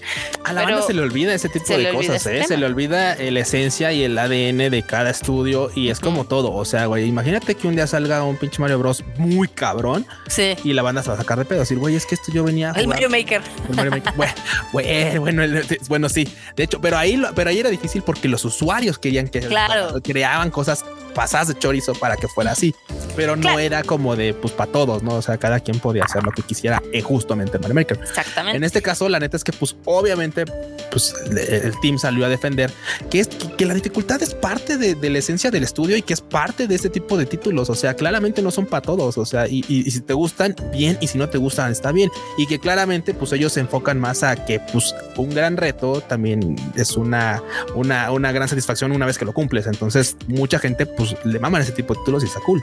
A 0.45 0.53
la 0.53 0.63
banda 0.63 0.81
se 0.81 0.93
le 0.93 1.01
olvida 1.01 1.33
ese 1.33 1.49
tipo 1.49 1.75
de 1.77 1.91
cosas, 1.93 2.25
¿eh? 2.27 2.43
Se 2.47 2.55
le 2.57 2.65
olvida 2.65 3.13
eh, 3.13 3.29
la 3.31 3.41
esencia 3.41 3.91
y 3.91 4.03
el 4.03 4.17
ADN 4.17 4.69
de 4.71 4.83
cada 4.87 5.09
estudio 5.09 5.69
y 5.75 5.89
es 5.89 5.99
como 5.99 6.23
todo. 6.25 6.53
O 6.53 6.63
sea, 6.63 6.85
güey, 6.85 7.05
imagínate 7.07 7.55
que 7.55 7.67
un 7.67 7.75
día 7.75 7.85
salga 7.85 8.23
un 8.23 8.37
pinche 8.37 8.61
Mario 8.61 8.79
Bros 8.79 9.03
muy 9.17 9.49
cabrón 9.49 10.05
Sí. 10.27 10.55
y 10.63 10.71
la 10.73 10.81
banda 10.81 11.03
se 11.03 11.09
va 11.09 11.15
a 11.15 11.17
sacar 11.17 11.37
de 11.39 11.45
pedo. 11.45 11.59
Decir, 11.59 11.77
güey, 11.77 11.95
es 11.95 12.05
que 12.05 12.15
esto 12.15 12.31
yo 12.31 12.43
venía 12.45 12.71
a 12.71 12.79
El. 12.79 12.87
Mario 12.87 13.09
Maker. 13.09 13.41
El 13.69 13.75
Mario 13.75 13.91
Maker. 13.91 14.13
Bueno, 14.15 14.33
güey, 14.71 15.17
bueno, 15.19 15.43
el- 15.43 15.65
bueno, 15.89 16.07
sí. 16.07 16.25
De 16.55 16.63
hecho, 16.63 16.79
pero 16.79 16.97
ahí, 16.97 17.21
pero 17.35 17.49
ahí 17.49 17.59
era 17.59 17.69
difícil 17.69 18.01
porque 18.01 18.29
los 18.29 18.45
usuarios 18.45 18.97
querían 18.97 19.27
que 19.27 19.41
Claro. 19.41 19.99
Creaban 20.19 20.51
cosas 20.51 20.83
pasadas 21.15 21.47
de 21.47 21.57
chorizo 21.57 21.93
para 21.93 22.15
que 22.17 22.27
fuera 22.27 22.51
así, 22.51 22.75
pero 23.15 23.35
no 23.35 23.41
Claro. 23.41 23.59
era 23.59 23.83
como 23.83 24.15
de 24.15 24.33
pues 24.33 24.53
para 24.53 24.71
todos, 24.71 25.01
no? 25.01 25.15
O 25.15 25.21
sea, 25.21 25.37
cada 25.37 25.59
quien 25.59 25.79
podía 25.79 26.03
hacer 26.03 26.23
lo 26.23 26.31
que 26.31 26.43
quisiera 26.43 26.81
eh, 26.93 27.01
justamente 27.01 27.57
en 27.57 27.73
Mario. 27.73 27.97
Exactamente. 28.01 28.57
En 28.57 28.63
este 28.63 28.81
caso, 28.81 29.07
la 29.09 29.19
neta 29.19 29.35
es 29.35 29.43
que, 29.43 29.51
pues, 29.51 29.75
obviamente, 29.85 30.45
pues 30.91 31.13
el, 31.31 31.37
el 31.37 31.73
team 31.81 31.97
salió 31.97 32.25
a 32.25 32.29
defender 32.29 32.71
que 33.09 33.19
es 33.21 33.27
que, 33.27 33.55
que 33.55 33.65
la 33.65 33.73
dificultad 33.73 34.21
es 34.21 34.33
parte 34.35 34.77
de, 34.77 34.95
de 34.95 35.09
la 35.09 35.17
esencia 35.19 35.49
del 35.51 35.63
estudio 35.63 35.97
y 35.97 36.01
que 36.03 36.13
es 36.13 36.21
parte 36.21 36.67
de 36.67 36.75
este 36.75 36.89
tipo 36.89 37.17
de 37.17 37.25
títulos. 37.25 37.69
O 37.69 37.75
sea, 37.75 37.95
claramente 37.95 38.41
no 38.41 38.51
son 38.51 38.65
para 38.67 38.81
todos. 38.81 39.17
O 39.17 39.25
sea, 39.25 39.47
y, 39.47 39.63
y- 39.67 39.87
y 39.87 39.91
si 39.91 40.01
te 40.01 40.13
gustan, 40.13 40.55
bien, 40.71 40.97
y 41.01 41.07
si 41.07 41.17
no 41.17 41.27
te 41.29 41.37
gustan, 41.39 41.71
está 41.71 41.91
bien. 41.91 42.09
Y 42.37 42.45
que 42.45 42.59
claramente, 42.59 43.13
pues, 43.13 43.31
ellos 43.33 43.53
se 43.53 43.61
enfocan 43.61 43.99
más 43.99 44.21
a 44.23 44.35
que, 44.45 44.59
pues, 44.71 44.93
un 45.17 45.31
gran 45.31 45.57
reto 45.57 46.01
también 46.01 46.55
es 46.75 46.91
una, 46.95 47.41
una, 47.75 48.11
una 48.11 48.31
gran 48.31 48.47
satisfacción 48.47 48.91
una 48.91 49.05
vez 49.07 49.17
que 49.17 49.25
lo 49.25 49.33
cumples. 49.33 49.65
Entonces, 49.67 50.08
mucha 50.27 50.59
gente, 50.59 50.85
pues, 50.85 51.15
le 51.25 51.39
maman 51.39 51.61
ese 51.61 51.71
tipo 51.71 51.93
de 51.93 51.99
títulos 52.01 52.23
y 52.23 52.27
está 52.27 52.39
cool. 52.41 52.61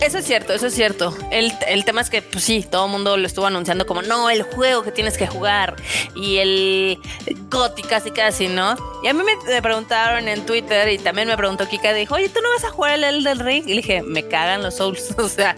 Eso 0.00 0.18
es 0.18 0.24
cierto, 0.24 0.54
eso 0.54 0.66
es 0.68 0.74
cierto. 0.74 1.14
El, 1.30 1.52
el 1.68 1.84
tema 1.84 2.00
es 2.00 2.08
que, 2.08 2.22
pues 2.22 2.42
sí, 2.42 2.66
todo 2.68 2.86
el 2.86 2.90
mundo 2.92 3.16
lo 3.18 3.26
estuvo 3.26 3.44
anunciando 3.46 3.86
como, 3.86 4.00
no, 4.02 4.30
el 4.30 4.42
juego 4.42 4.82
que 4.82 4.90
tienes 4.90 5.18
que 5.18 5.26
jugar 5.26 5.76
y 6.16 6.38
el 6.38 6.98
Goti 7.50 7.82
casi 7.82 8.10
casi, 8.10 8.48
¿no? 8.48 8.74
Y 9.04 9.08
a 9.08 9.12
mí 9.12 9.20
me, 9.22 9.36
me 9.52 9.60
preguntaron 9.60 10.28
en 10.28 10.46
Twitter 10.46 10.88
y 10.88 10.98
también 10.98 11.28
me 11.28 11.36
preguntó 11.36 11.68
Kika, 11.68 11.92
dijo, 11.92 12.14
oye, 12.14 12.30
¿tú 12.30 12.40
no 12.42 12.48
vas 12.56 12.64
a 12.64 12.70
jugar 12.70 12.94
el 12.94 13.04
Elden 13.04 13.40
Ring? 13.40 13.64
Y 13.66 13.70
le 13.74 13.76
dije, 13.76 14.02
me 14.02 14.26
cagan 14.26 14.62
los 14.62 14.76
Souls. 14.76 15.14
O 15.18 15.28
sea, 15.28 15.56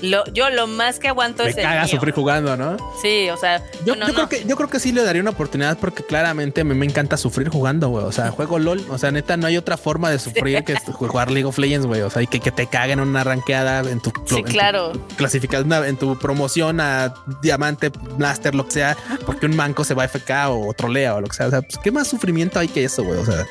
lo, 0.00 0.24
yo 0.32 0.48
lo 0.50 0.66
más 0.68 0.98
que 1.00 1.08
aguanto 1.08 1.42
Me 1.42 1.50
es 1.50 1.56
el 1.56 1.64
caga 1.64 1.82
mío. 1.82 1.90
sufrir 1.90 2.14
jugando, 2.14 2.56
¿no? 2.56 2.76
Sí, 3.02 3.28
o 3.30 3.36
sea, 3.36 3.58
Yo, 3.84 3.94
bueno, 3.94 4.06
yo 4.06 4.12
creo 4.14 4.24
no. 4.24 4.28
que 4.28 4.44
yo 4.44 4.56
creo 4.56 4.70
que 4.70 4.78
sí 4.80 4.92
le 4.92 5.02
daría 5.02 5.20
una 5.20 5.30
oportunidad 5.32 5.76
porque 5.78 6.04
claramente 6.04 6.60
a 6.60 6.64
mí 6.64 6.74
me 6.74 6.86
encanta 6.86 7.16
sufrir 7.16 7.48
jugando, 7.48 7.88
güey. 7.88 8.04
O 8.04 8.12
sea, 8.12 8.30
juego 8.30 8.58
LOL. 8.60 8.84
O 8.90 8.96
sea, 8.98 9.10
neta, 9.10 9.36
no 9.36 9.46
hay 9.48 9.56
otra 9.56 9.76
forma 9.76 10.08
de 10.10 10.18
sufrir 10.18 10.61
que 10.64 10.76
jugar 10.76 11.30
League 11.30 11.46
of 11.46 11.58
Legends, 11.58 11.86
güey. 11.86 12.00
O 12.02 12.10
sea, 12.10 12.22
y 12.22 12.26
que, 12.26 12.40
que 12.40 12.50
te 12.50 12.66
caguen 12.66 13.00
una 13.00 13.24
ranqueada 13.24 13.80
en 13.90 14.00
tu, 14.00 14.12
Sí, 14.26 14.36
en 14.36 14.44
tu 14.44 14.50
claro. 14.50 14.92
clasificación, 15.16 15.72
en 15.84 15.96
tu 15.96 16.18
promoción 16.18 16.80
a 16.80 17.14
diamante, 17.42 17.90
blaster, 18.16 18.54
lo 18.54 18.64
que 18.66 18.72
sea, 18.72 18.96
porque 19.26 19.46
un 19.46 19.56
manco 19.56 19.84
se 19.84 19.94
va 19.94 20.04
a 20.04 20.08
FK 20.08 20.30
o 20.50 20.72
trolea 20.74 21.14
o 21.14 21.20
lo 21.20 21.28
que 21.28 21.36
sea. 21.36 21.46
O 21.46 21.50
sea, 21.50 21.62
pues, 21.62 21.78
qué 21.78 21.90
más 21.90 22.08
sufrimiento 22.08 22.58
hay 22.58 22.68
que 22.68 22.84
eso, 22.84 23.04
güey. 23.04 23.18
O 23.18 23.24
sea, 23.24 23.46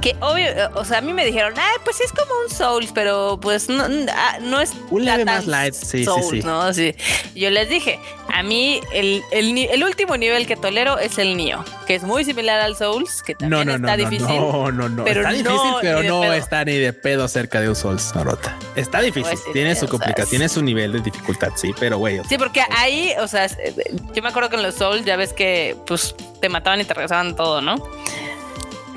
Que 0.00 0.16
obvio, 0.20 0.46
o 0.74 0.84
sea, 0.84 0.98
a 0.98 1.00
mí 1.00 1.12
me 1.12 1.24
dijeron, 1.24 1.54
ay, 1.56 1.76
pues 1.84 1.96
sí 1.96 2.02
es 2.04 2.12
como 2.12 2.32
un 2.44 2.50
Souls, 2.50 2.90
pero 2.92 3.38
pues 3.40 3.68
no, 3.68 3.84
ah, 4.12 4.38
no 4.40 4.60
es 4.60 4.72
Un 4.90 5.04
leve 5.04 5.24
más 5.24 5.46
light, 5.46 5.72
sí, 5.72 5.98
sí, 5.98 6.04
Souls, 6.04 6.28
sí. 6.30 6.42
¿no? 6.42 6.74
Sí. 6.74 6.94
Yo 7.34 7.48
les 7.50 7.68
dije, 7.68 7.98
a 8.28 8.42
mí 8.42 8.80
el, 8.92 9.22
el, 9.30 9.84
último 9.84 10.16
nivel 10.16 10.46
que 10.46 10.56
tolero 10.56 10.98
es 10.98 11.18
el 11.18 11.36
Nioh, 11.36 11.64
que 11.86 11.94
es 11.94 12.02
muy 12.02 12.24
similar 12.24 12.60
al 12.60 12.76
Souls, 12.76 13.22
que 13.22 13.34
también 13.34 13.66
no, 13.66 13.78
no, 13.78 13.86
está 13.88 13.96
no, 13.96 14.10
difícil. 14.10 14.36
no, 14.36 14.72
no, 14.72 14.88
no. 14.88 15.04
pero 15.04 15.20
está 15.20 15.30
no, 15.30 15.36
difícil, 15.38 15.74
pero 15.80 16.02
no 16.02 16.20
pedo. 16.22 16.32
está 16.34 16.64
ni 16.64 16.76
de 16.76 16.92
pedo 16.92 17.28
cerca 17.28 17.60
de 17.60 17.68
un 17.68 17.76
Souls, 17.76 18.14
Narota. 18.14 18.58
Está 18.74 19.00
difícil, 19.00 19.38
Pues 19.38 19.52
tiene 19.52 19.76
su 19.76 19.86
complicación, 19.86 20.28
tiene 20.28 20.48
su 20.48 20.60
nivel 20.60 20.92
de 20.92 21.00
dificultad, 21.00 21.52
sí, 21.54 21.72
pero 21.78 21.98
güey, 21.98 22.20
Sí, 22.28 22.36
porque 22.36 22.62
ahí, 22.76 23.12
o 23.20 23.28
sea, 23.28 23.46
eh, 23.46 23.74
yo 24.12 24.22
me 24.22 24.28
acuerdo 24.28 24.50
que 24.50 24.56
en 24.56 24.64
los 24.64 24.74
Souls 24.74 25.04
ya 25.04 25.16
ves 25.16 25.32
que 25.32 25.76
pues 25.86 26.14
te 26.40 26.48
mataban 26.48 26.80
y 26.80 26.84
te 26.84 26.92
regresaban 26.94 27.36
todo, 27.36 27.62
¿no? 27.62 27.76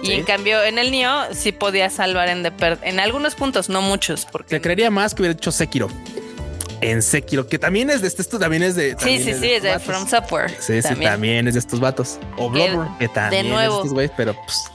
Y 0.03 0.07
Sí. 0.07 0.13
en 0.13 0.23
cambio 0.23 0.63
en 0.63 0.77
el 0.77 0.91
Nioh 0.91 1.33
sí 1.33 1.51
podías 1.51 1.93
salvar 1.93 2.29
en, 2.29 2.43
de 2.43 2.51
per- 2.51 2.79
en 2.83 2.99
algunos 2.99 3.35
puntos, 3.35 3.67
no 3.69 3.81
muchos, 3.81 4.25
porque 4.25 4.49
Te 4.49 4.61
creería 4.61 4.91
más 4.91 5.13
que 5.15 5.23
hubiera 5.23 5.33
hecho 5.35 5.51
Sekiro. 5.51 5.87
En 6.81 7.01
Sekiro, 7.01 7.47
que 7.47 7.57
también 7.57 7.89
es 7.89 8.01
de 8.01 8.07
este, 8.07 8.21
esto 8.21 8.37
también 8.37 8.61
es 8.61 8.75
de. 8.75 8.91
Sí, 8.91 8.95
también 8.97 9.23
sí, 9.23 9.33
sí, 9.33 9.51
es 9.53 9.63
de 9.63 9.79
From. 9.79 10.07
Software. 10.07 10.51
Sí, 10.59 10.79
sí, 10.83 10.95
también 10.95 11.47
es 11.47 11.55
de 11.55 11.59
estos 11.59 11.79
vatos. 11.79 12.19
O 12.37 12.49
Bloodborne, 12.51 12.91
que 12.99 13.07
también 13.07 13.41
es 13.45 13.47
de 13.47 13.53
nuevo. 13.55 13.77
estos 13.77 13.93
güeyes, 13.93 14.11
pero 14.15 14.35
pues. 14.35 14.65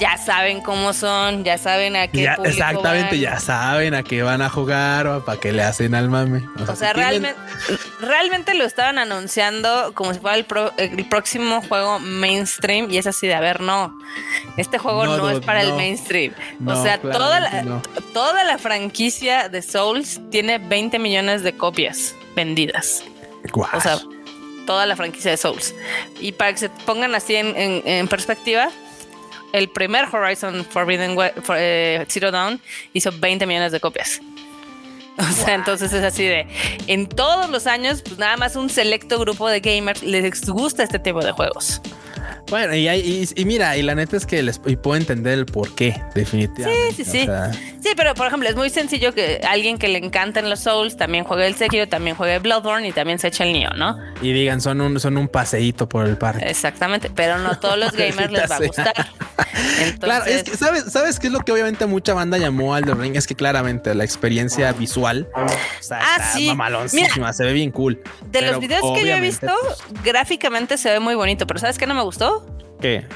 Ya 0.00 0.16
saben 0.16 0.62
cómo 0.62 0.94
son, 0.94 1.44
ya 1.44 1.58
saben 1.58 1.94
a 1.94 2.08
qué 2.08 2.22
ya- 2.22 2.38
exactamente, 2.44 3.10
van. 3.10 3.20
ya 3.20 3.38
saben 3.38 3.92
a 3.94 4.02
qué 4.02 4.22
van 4.22 4.40
a 4.40 4.48
jugar 4.48 5.06
o 5.06 5.24
para 5.24 5.38
qué 5.38 5.52
le 5.52 5.62
hacen 5.62 5.94
al 5.94 6.08
mame. 6.08 6.42
O 6.66 6.74
sea, 6.74 6.94
realmente, 6.94 7.38
realmente 8.00 8.54
lo 8.54 8.64
estaban 8.64 8.98
anunciando 8.98 9.92
como 9.94 10.14
si 10.14 10.18
fuera 10.20 10.36
el, 10.38 10.46
pro- 10.46 10.72
el 10.78 11.06
próximo 11.08 11.60
juego 11.68 11.98
mainstream 12.00 12.90
y 12.90 12.96
es 12.96 13.06
así 13.06 13.26
de, 13.26 13.34
a 13.34 13.40
ver, 13.40 13.60
no, 13.60 13.94
este 14.56 14.78
juego 14.78 15.04
No, 15.04 15.18
no, 15.18 15.28
es 15.30 15.40
para 15.40 15.60
el 15.62 15.74
mainstream. 15.74 16.32
No, 16.58 16.80
o 16.80 16.82
sea, 16.82 16.98
toda 16.98 17.38
la, 17.40 17.82
toda 18.14 18.42
la 18.44 18.56
franquicia 18.58 19.48
de 19.50 19.60
Souls 19.60 20.18
tiene 20.30 20.56
20 20.58 20.98
millones 20.98 21.42
de 21.42 21.54
copias 21.56 22.14
vendidas. 22.34 23.04
O 23.76 23.80
sea, 23.82 23.98
toda 24.66 24.86
la 24.86 24.96
franquicia 24.96 25.30
de 25.30 25.36
Souls. 25.36 25.74
Y 26.20 26.32
para 26.32 26.52
que 26.52 26.58
se 26.58 26.68
pongan 26.70 27.14
así 27.14 27.36
en, 27.36 27.54
en- 27.56 27.82
en 27.84 28.08
perspectiva, 28.08 28.70
el 29.52 29.68
primer 29.68 30.06
Horizon 30.12 30.64
Forbidden 30.64 31.16
We- 31.16 31.32
for- 31.42 31.56
eh, 31.58 32.04
Zero 32.08 32.30
Dawn 32.30 32.60
hizo 32.92 33.10
20 33.12 33.46
millones 33.46 33.72
de 33.72 33.80
copias. 33.80 34.20
O 35.18 35.32
sea, 35.32 35.54
entonces 35.54 35.92
es 35.92 36.02
así 36.02 36.24
de, 36.24 36.46
en 36.86 37.06
todos 37.06 37.50
los 37.50 37.66
años, 37.66 38.00
pues 38.02 38.18
nada 38.18 38.36
más 38.38 38.56
un 38.56 38.70
selecto 38.70 39.18
grupo 39.18 39.48
de 39.50 39.60
gamers 39.60 40.02
les 40.02 40.46
gusta 40.48 40.82
este 40.82 40.98
tipo 40.98 41.20
de 41.22 41.32
juegos. 41.32 41.82
Bueno, 42.48 42.74
y, 42.74 42.88
y- 42.88 43.28
y 43.36 43.44
mira, 43.44 43.76
y 43.76 43.82
la 43.82 43.94
neta 43.94 44.16
es 44.16 44.24
que 44.26 44.42
les 44.42 44.60
y 44.66 44.76
puedo 44.76 44.96
entender 44.96 45.38
el 45.38 45.46
por 45.46 45.74
qué, 45.74 46.00
definitivamente. 46.14 46.94
Sí, 46.94 47.04
sí, 47.04 47.10
sí. 47.10 47.22
O 47.22 47.26
sea, 47.26 47.52
Sí, 47.52 47.90
pero 47.96 48.14
por 48.14 48.26
ejemplo, 48.26 48.48
es 48.48 48.56
muy 48.56 48.68
sencillo 48.70 49.14
que 49.14 49.40
alguien 49.48 49.78
que 49.78 49.88
le 49.88 49.98
encanten 49.98 50.50
los 50.50 50.60
Souls 50.60 50.96
también 50.96 51.24
juegue 51.24 51.46
el 51.46 51.54
Sekiro, 51.54 51.88
también 51.88 52.14
juegue 52.16 52.38
Bloodborne 52.38 52.86
y 52.88 52.92
también 52.92 53.18
se 53.18 53.28
eche 53.28 53.44
el 53.44 53.52
Nioh, 53.52 53.72
¿no? 53.74 53.96
y 54.22 54.32
digan, 54.32 54.60
son 54.60 54.80
un, 54.80 54.98
son 55.00 55.16
un 55.16 55.28
paseíto 55.28 55.88
por 55.88 56.06
el 56.06 56.16
parque. 56.18 56.44
Exactamente, 56.48 57.10
pero 57.14 57.38
no 57.38 57.58
todos 57.58 57.78
los 57.78 57.92
gamers 57.96 58.30
les 58.32 58.42
va 58.50 58.56
a 58.56 58.58
Maldita 58.58 58.92
claro, 60.00 60.24
es 60.26 60.42
que, 60.44 60.56
¿sabes, 60.56 60.84
¿sabes 60.90 61.18
qué 61.18 61.28
es 61.28 61.32
lo 61.32 61.40
que 61.40 61.52
obviamente 61.52 61.86
mucha 61.86 62.14
banda 62.14 62.38
llamó 62.38 62.74
al 62.74 62.84
Ring? 62.84 63.16
Es 63.16 63.26
que 63.26 63.34
claramente 63.34 63.94
la 63.94 64.04
experiencia 64.04 64.72
visual 64.72 65.28
o 65.34 65.48
sea, 65.80 66.00
ah, 66.00 66.32
sí. 66.34 66.46
mamaloncísima, 66.48 67.32
se 67.32 67.44
ve 67.44 67.52
bien 67.52 67.70
cool. 67.70 68.02
De 68.30 68.42
los 68.42 68.60
videos 68.60 68.82
que 68.96 69.06
yo 69.06 69.14
he 69.14 69.20
visto, 69.20 69.48
pues, 69.62 70.02
gráficamente 70.02 70.78
se 70.78 70.90
ve 70.90 71.00
muy 71.00 71.14
bonito, 71.14 71.46
pero 71.46 71.60
¿sabes 71.60 71.78
qué 71.78 71.86
no 71.86 71.94
me 71.94 72.02
gustó? 72.02 72.46
¿Qué? 72.80 73.06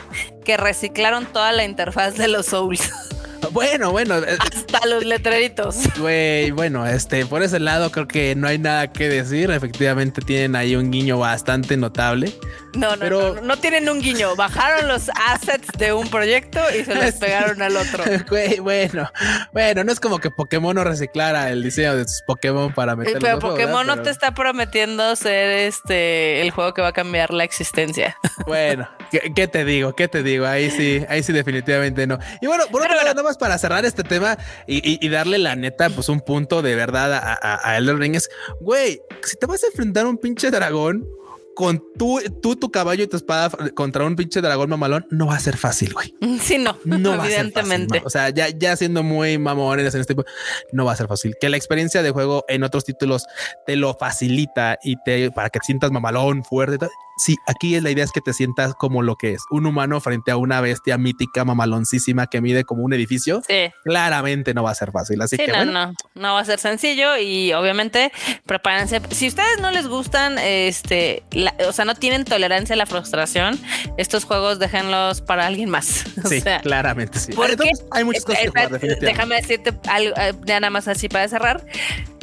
Que 0.44 0.56
reciclaron 0.56 1.26
toda 1.26 1.52
la 1.52 1.64
interfaz 1.64 2.16
de 2.16 2.28
los 2.28 2.46
Souls. 2.46 2.92
Bueno, 3.50 3.90
bueno. 3.90 4.18
Eh, 4.18 4.36
Hasta 4.38 4.86
los 4.86 5.04
letreritos. 5.04 5.76
Güey, 5.98 6.50
bueno, 6.50 6.86
este, 6.86 7.26
por 7.26 7.42
ese 7.42 7.60
lado 7.60 7.90
creo 7.90 8.06
que 8.06 8.34
no 8.34 8.48
hay 8.48 8.58
nada 8.58 8.92
que 8.92 9.08
decir. 9.08 9.50
Efectivamente 9.50 10.20
tienen 10.20 10.56
ahí 10.56 10.76
un 10.76 10.90
guiño 10.90 11.18
bastante 11.18 11.76
notable. 11.76 12.32
No, 12.74 12.90
no, 12.90 12.98
pero... 12.98 13.40
no, 13.42 13.56
tienen 13.58 13.88
un 13.88 14.00
guiño. 14.00 14.34
Bajaron 14.36 14.88
los 14.88 15.10
assets 15.28 15.68
de 15.78 15.92
un 15.92 16.08
proyecto 16.08 16.60
y 16.78 16.84
se 16.84 16.94
los 16.94 17.14
pegaron 17.20 17.62
al 17.62 17.76
otro. 17.76 18.04
Güey, 18.28 18.58
bueno, 18.58 19.10
bueno, 19.52 19.84
no 19.84 19.92
es 19.92 20.00
como 20.00 20.18
que 20.18 20.30
Pokémon 20.30 20.74
no 20.74 20.82
reciclara 20.82 21.50
el 21.50 21.62
diseño 21.62 21.96
de 21.96 22.08
sus 22.08 22.22
Pokémon 22.22 22.72
para 22.72 22.96
meterlo. 22.96 23.20
Pero 23.20 23.38
Pokémon 23.38 23.86
no 23.86 24.02
te 24.02 24.10
está 24.10 24.34
prometiendo 24.34 25.14
ser 25.14 25.50
este 25.50 26.40
el 26.40 26.50
juego 26.50 26.74
que 26.74 26.82
va 26.82 26.88
a 26.88 26.92
cambiar 26.92 27.32
la 27.32 27.44
existencia. 27.44 28.16
Bueno, 28.46 28.88
¿qué, 29.34 29.48
te 29.48 29.64
digo? 29.64 29.94
¿Qué 29.94 30.08
te 30.08 30.22
digo? 30.22 30.46
Ahí 30.46 30.70
sí, 30.70 31.04
ahí 31.08 31.22
sí, 31.22 31.32
definitivamente 31.32 32.06
no. 32.06 32.18
Y 32.40 32.46
bueno, 32.46 32.64
por 32.70 32.82
otro 32.82 32.94
lado, 32.94 33.08
nada 33.08 33.22
más 33.22 33.36
para 33.36 33.58
cerrar 33.58 33.84
este 33.84 34.02
tema 34.02 34.38
y, 34.66 35.08
darle 35.08 35.38
la 35.38 35.54
neta, 35.54 35.90
pues 35.90 36.08
un 36.08 36.20
punto 36.20 36.62
de 36.62 36.74
verdad 36.74 37.12
a, 37.14 37.38
a, 37.40 37.70
a 37.70 37.76
Elden 37.78 37.98
Ring 37.98 38.14
es, 38.16 38.28
güey, 38.60 39.00
si 39.22 39.36
te 39.36 39.46
vas 39.46 39.62
a 39.62 39.68
enfrentar 39.68 40.06
a 40.06 40.08
un 40.08 40.18
pinche 40.18 40.50
dragón 40.50 41.06
con 41.54 41.82
tú, 41.96 42.20
tú, 42.42 42.56
tu 42.56 42.70
caballo 42.70 43.04
y 43.04 43.06
tu 43.06 43.16
espada 43.16 43.50
contra 43.74 44.04
un 44.04 44.16
pinche 44.16 44.40
dragón 44.40 44.68
mamalón, 44.70 45.06
no 45.10 45.26
va 45.26 45.36
a 45.36 45.40
ser 45.40 45.56
fácil, 45.56 45.94
güey. 45.94 46.14
Sí, 46.44 46.58
no, 46.58 46.76
no 46.84 47.14
evidentemente. 47.24 48.02
o 48.04 48.10
sea, 48.10 48.28
ya, 48.30 48.48
ya 48.48 48.76
siendo 48.76 49.02
muy 49.02 49.38
mamones 49.38 49.94
en 49.94 50.00
este 50.00 50.14
tipo, 50.14 50.24
no 50.72 50.84
va 50.84 50.92
a 50.92 50.96
ser 50.96 51.06
fácil. 51.06 51.34
Que 51.40 51.48
la 51.48 51.56
experiencia 51.56 52.02
de 52.02 52.10
juego 52.10 52.44
en 52.48 52.64
otros 52.64 52.84
títulos 52.84 53.24
te 53.66 53.76
lo 53.76 53.94
facilita 53.94 54.78
y 54.82 54.96
te 55.04 55.30
para 55.30 55.48
que 55.50 55.60
te 55.60 55.66
sientas 55.66 55.90
mamalón, 55.90 56.44
fuerte. 56.44 56.88
Sí, 57.16 57.36
aquí 57.46 57.74
es 57.76 57.82
la 57.82 57.90
idea 57.90 58.04
es 58.04 58.12
que 58.12 58.20
te 58.20 58.32
sientas 58.32 58.74
como 58.74 59.02
lo 59.02 59.16
que 59.16 59.32
es 59.32 59.42
un 59.50 59.66
humano 59.66 60.00
frente 60.00 60.30
a 60.30 60.36
una 60.36 60.60
bestia 60.60 60.98
mítica 60.98 61.44
mamaloncísima 61.44 62.26
que 62.26 62.40
mide 62.40 62.64
como 62.64 62.82
un 62.82 62.92
edificio. 62.92 63.42
Sí. 63.46 63.70
Claramente 63.84 64.54
no 64.54 64.62
va 64.62 64.70
a 64.70 64.74
ser 64.74 64.90
fácil. 64.90 65.20
Así 65.22 65.36
que 65.36 65.48
no, 65.48 65.64
no, 65.64 65.92
no 66.14 66.34
va 66.34 66.40
a 66.40 66.44
ser 66.44 66.58
sencillo 66.58 67.16
y 67.16 67.52
obviamente 67.52 68.12
prepárense. 68.46 69.00
Si 69.10 69.28
ustedes 69.28 69.60
no 69.60 69.70
les 69.70 69.86
gustan, 69.86 70.38
este, 70.38 71.22
o 71.66 71.72
sea, 71.72 71.84
no 71.84 71.94
tienen 71.94 72.24
tolerancia 72.24 72.74
a 72.74 72.76
la 72.76 72.86
frustración, 72.86 73.58
estos 73.96 74.24
juegos 74.24 74.58
déjenlos 74.58 75.20
para 75.20 75.46
alguien 75.46 75.70
más. 75.70 76.04
Sí, 76.24 76.42
claramente 76.62 77.18
sí. 77.18 77.32
Porque 77.34 77.70
hay 77.90 78.02
muchas 78.02 78.24
cosas 78.24 78.40
que 78.40 78.48
jugar, 78.48 78.80
Déjame 78.80 79.36
decirte 79.36 79.74
algo, 79.88 80.14
eh, 80.16 80.32
nada 80.46 80.70
más 80.70 80.88
así 80.88 81.08
para 81.08 81.28
cerrar. 81.28 81.64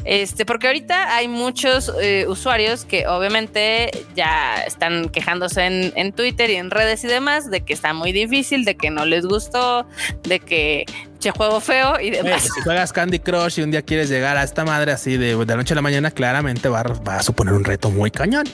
Este, 0.05 0.45
porque 0.45 0.67
ahorita 0.67 1.15
hay 1.15 1.27
muchos 1.27 1.91
eh, 2.01 2.25
usuarios 2.27 2.85
que 2.85 3.07
obviamente 3.07 3.91
ya 4.15 4.61
están 4.65 5.09
quejándose 5.09 5.65
en, 5.65 5.93
en, 5.95 6.11
Twitter 6.11 6.49
y 6.49 6.55
en 6.55 6.71
redes 6.71 7.03
y 7.03 7.07
demás 7.07 7.49
de 7.49 7.61
que 7.61 7.73
está 7.73 7.93
muy 7.93 8.11
difícil, 8.11 8.65
de 8.65 8.75
que 8.75 8.89
no 8.89 9.05
les 9.05 9.25
gustó, 9.25 9.85
de 10.23 10.39
que 10.39 10.85
che 11.19 11.31
juego 11.31 11.61
feo 11.61 11.99
y 11.99 12.09
demás. 12.09 12.49
si 12.53 12.61
juegas 12.61 12.91
Candy 12.91 13.19
Crush 13.19 13.59
y 13.59 13.61
un 13.61 13.71
día 13.71 13.83
quieres 13.83 14.09
llegar 14.09 14.37
a 14.37 14.43
esta 14.43 14.65
madre 14.65 14.91
así 14.91 15.17
de, 15.17 15.35
de 15.35 15.45
la 15.45 15.55
noche 15.55 15.73
a 15.73 15.75
la 15.75 15.81
mañana, 15.81 16.11
claramente 16.11 16.67
va, 16.67 16.83
va 16.83 17.17
a 17.17 17.23
suponer 17.23 17.53
un 17.53 17.63
reto 17.63 17.91
muy 17.91 18.09
cañón. 18.09 18.45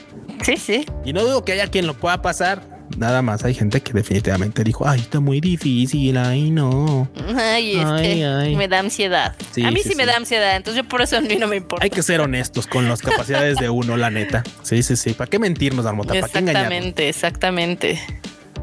Sí, 0.42 0.56
sí. 0.56 0.86
Y 1.04 1.12
no 1.12 1.22
dudo 1.22 1.44
que 1.44 1.52
haya 1.52 1.66
quien 1.68 1.86
lo 1.86 1.94
pueda 1.94 2.20
pasar 2.22 2.77
nada 2.96 3.22
más 3.22 3.44
hay 3.44 3.54
gente 3.54 3.80
que 3.80 3.92
definitivamente 3.92 4.64
dijo, 4.64 4.86
ay, 4.86 5.00
está 5.00 5.20
muy 5.20 5.40
difícil, 5.40 6.16
ay, 6.16 6.50
no. 6.50 7.08
Ay, 7.36 7.76
este, 7.76 8.56
me 8.56 8.68
da 8.68 8.80
ansiedad. 8.80 9.34
a 9.64 9.70
mí 9.70 9.80
sí, 9.82 9.94
me 9.94 10.06
da 10.06 10.16
ansiedad, 10.16 10.56
entonces 10.56 10.82
yo 10.82 10.88
por 10.88 11.02
eso 11.02 11.16
a 11.16 11.20
mí 11.20 11.36
no 11.36 11.46
me 11.46 11.56
importa. 11.56 11.84
Hay 11.84 11.90
que 11.90 12.02
ser 12.02 12.20
honestos 12.20 12.66
con 12.66 12.88
las 12.88 13.02
capacidades 13.02 13.56
de 13.58 13.68
uno, 13.68 13.96
la 13.96 14.10
neta. 14.10 14.42
Sí, 14.62 14.82
sí, 14.82 14.96
sí. 14.96 15.12
¿Para 15.12 15.30
qué 15.30 15.38
mentirnos, 15.38 15.86
Armota? 15.86 16.08
¿Para 16.08 16.28
qué 16.28 16.38
Exactamente, 16.38 17.08
exactamente. 17.08 18.00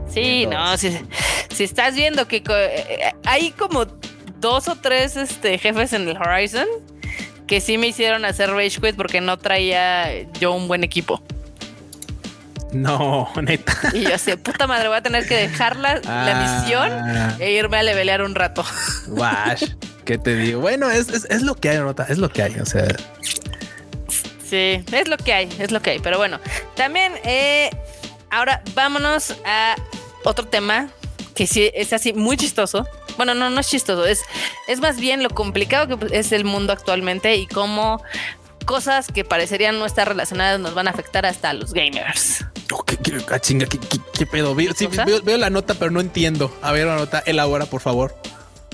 Sí, 0.10 0.46
no, 0.46 0.78
si, 0.78 0.98
si, 1.54 1.64
estás 1.64 1.96
viendo 1.96 2.28
que 2.28 2.44
eh, 2.48 3.14
hay 3.26 3.52
como 3.52 3.86
dos 4.40 4.68
o 4.68 4.76
tres 4.76 5.18
este, 5.18 5.58
jefes 5.58 5.94
en 5.94 6.08
el 6.08 6.18
Horizon 6.18 6.68
que 7.48 7.62
sí 7.62 7.78
me 7.78 7.88
hicieron 7.88 8.26
hacer 8.26 8.50
Rage 8.50 8.82
Quit 8.82 8.96
porque 8.96 9.22
no 9.22 9.38
traía 9.38 10.24
yo 10.40 10.54
un 10.54 10.68
buen 10.68 10.84
equipo. 10.84 11.22
No, 12.76 13.32
neta. 13.42 13.74
Y 13.94 14.02
yo 14.02 14.16
así, 14.16 14.36
puta 14.36 14.68
madre, 14.68 14.90
voy 14.90 14.98
a 14.98 15.02
tener 15.02 15.26
que 15.26 15.36
dejar 15.36 15.78
la, 15.78 16.02
ah. 16.06 16.62
misión 16.62 16.92
e 17.40 17.52
irme 17.52 17.78
a 17.78 17.84
levelear 17.84 18.22
un 18.22 18.36
rato. 18.36 18.66
Wash, 19.08 19.72
¿qué 20.04 20.18
te 20.18 20.36
digo? 20.36 20.60
Bueno, 20.60 20.92
es, 20.92 21.08
es, 21.10 21.42
lo 21.42 21.56
que 21.56 21.70
hay, 21.70 21.78
nota, 21.80 22.06
es 22.10 22.18
lo 22.18 22.30
que 22.30 22.44
hay, 22.44 22.56
o 22.60 22.66
sea. 22.66 22.88
Sí, 24.48 24.84
es 24.92 25.08
lo 25.08 25.18
que 25.18 25.34
hay, 25.34 25.50
es 25.58 25.72
lo 25.72 25.82
que 25.82 25.92
hay. 25.92 26.00
Pero 26.00 26.18
bueno, 26.18 26.40
también, 26.76 27.14
eh, 27.24 27.70
ahora 28.30 28.62
vámonos 28.74 29.36
a 29.46 29.76
otro 30.26 30.46
tema 30.46 30.90
que 31.34 31.48
sí 31.48 31.72
es 31.74 31.94
así 31.94 32.14
muy 32.14 32.36
chistoso. 32.36 32.86
Bueno, 33.16 33.34
no, 33.34 33.50
no 33.50 33.62
es 33.62 33.70
chistoso, 33.70 34.06
es, 34.06 34.22
es 34.68 34.82
más 34.82 35.00
bien 35.00 35.24
lo 35.24 35.30
complicado 35.30 35.98
que 35.98 36.18
es 36.18 36.34
el 36.34 36.44
mundo 36.44 36.74
actualmente 36.74 37.36
y 37.38 37.48
cómo 37.48 38.04
cosas 38.66 39.08
que 39.08 39.24
parecerían 39.24 39.80
no 39.80 39.86
estar 39.86 40.08
relacionadas 40.08 40.60
nos 40.60 40.74
van 40.74 40.88
a 40.88 40.92
afectar 40.92 41.26
hasta 41.26 41.52
a 41.52 41.54
los 41.54 41.74
gamers. 41.74 42.46
Oh, 42.72 42.84
¿qué, 42.84 42.98
ah, 43.32 43.40
chinga, 43.40 43.68
¿qué, 43.68 44.26
pedo? 44.26 44.56
Veo, 44.56 44.74
sí, 44.74 44.88
veo, 45.24 45.38
la 45.38 45.50
nota, 45.50 45.76
pero 45.76 45.92
no 45.92 46.02
entiendo. 46.02 46.56
A 46.62 46.72
ver, 46.72 46.88
la 46.88 46.96
nota, 46.96 47.20
elabora, 47.26 47.66
por 47.68 47.82
favor. 47.82 48.16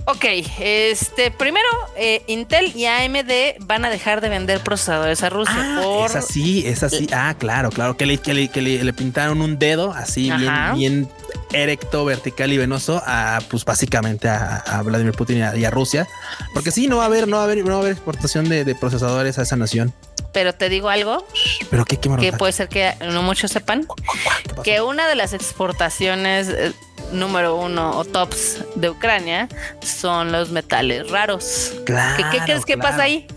Ok, 0.06 0.26
este 0.60 1.30
primero 1.30 1.68
eh, 1.96 2.24
Intel 2.26 2.76
y 2.76 2.86
AMD 2.86 3.66
van 3.66 3.86
a 3.86 3.90
dejar 3.90 4.20
de 4.20 4.30
vender 4.30 4.60
procesadores 4.62 5.22
a 5.22 5.30
Rusia. 5.30 5.54
Ah, 5.58 6.06
Es 6.08 6.16
así, 6.16 6.66
es 6.66 6.82
así. 6.82 7.08
Ah, 7.14 7.36
claro, 7.38 7.70
claro. 7.70 7.98
Que 7.98 8.06
le, 8.08 8.18
que 8.18 8.34
le, 8.34 8.94
pintaron 8.94 9.42
un 9.42 9.60
dedo 9.60 9.94
así 9.94 10.32
bien, 10.32 10.54
bien 10.76 11.10
erecto, 11.54 12.06
vertical 12.06 12.52
y 12.52 12.58
venoso 12.58 13.02
a, 13.06 13.40
pues 13.50 13.66
básicamente 13.66 14.28
a, 14.30 14.82
Vladimir 14.84 15.14
Putin 15.14 15.44
y 15.56 15.66
a, 15.66 15.70
Rusia. 15.70 16.08
Porque 16.54 16.72
sí, 16.72 16.88
no 16.88 16.98
va 16.98 17.04
a 17.04 17.06
haber, 17.08 17.28
no 17.28 17.38
va 17.38 17.44
a 17.44 17.46
haber, 17.46 17.64
no 17.64 17.72
va 17.72 17.76
a 17.76 17.80
haber 17.80 17.94
exportación 17.94 18.50
de, 18.50 18.76
procesadores 18.76 19.38
a 19.38 19.44
esa 19.44 19.56
nación. 19.56 19.94
Pero 20.34 20.54
te 20.54 20.70
digo 20.70 20.90
algo. 20.90 21.26
Pero 21.70 21.86
qué, 21.86 21.98
qué 21.98 22.10
Que 22.18 22.34
puede 22.34 22.54
ser 22.54 22.70
que 22.70 22.94
no 23.12 23.22
muchos 23.22 23.52
sepan 23.52 23.86
que 24.64 24.82
una 24.82 25.08
de 25.08 25.16
las 25.16 25.34
exportaciones 25.34 26.48
eh, 26.48 26.72
número 27.12 27.58
uno 27.58 27.98
o 27.98 28.06
tops 28.06 28.64
de 28.76 28.90
Ucrania 28.90 29.50
son 29.82 30.32
los 30.32 30.52
metales 30.52 31.10
raros. 31.10 31.74
Claro, 31.86 32.30
¿Qué, 32.32 32.40
crees 32.40 32.66
que 32.66 32.78
pasa 32.78 33.04
ahí? 33.04 33.28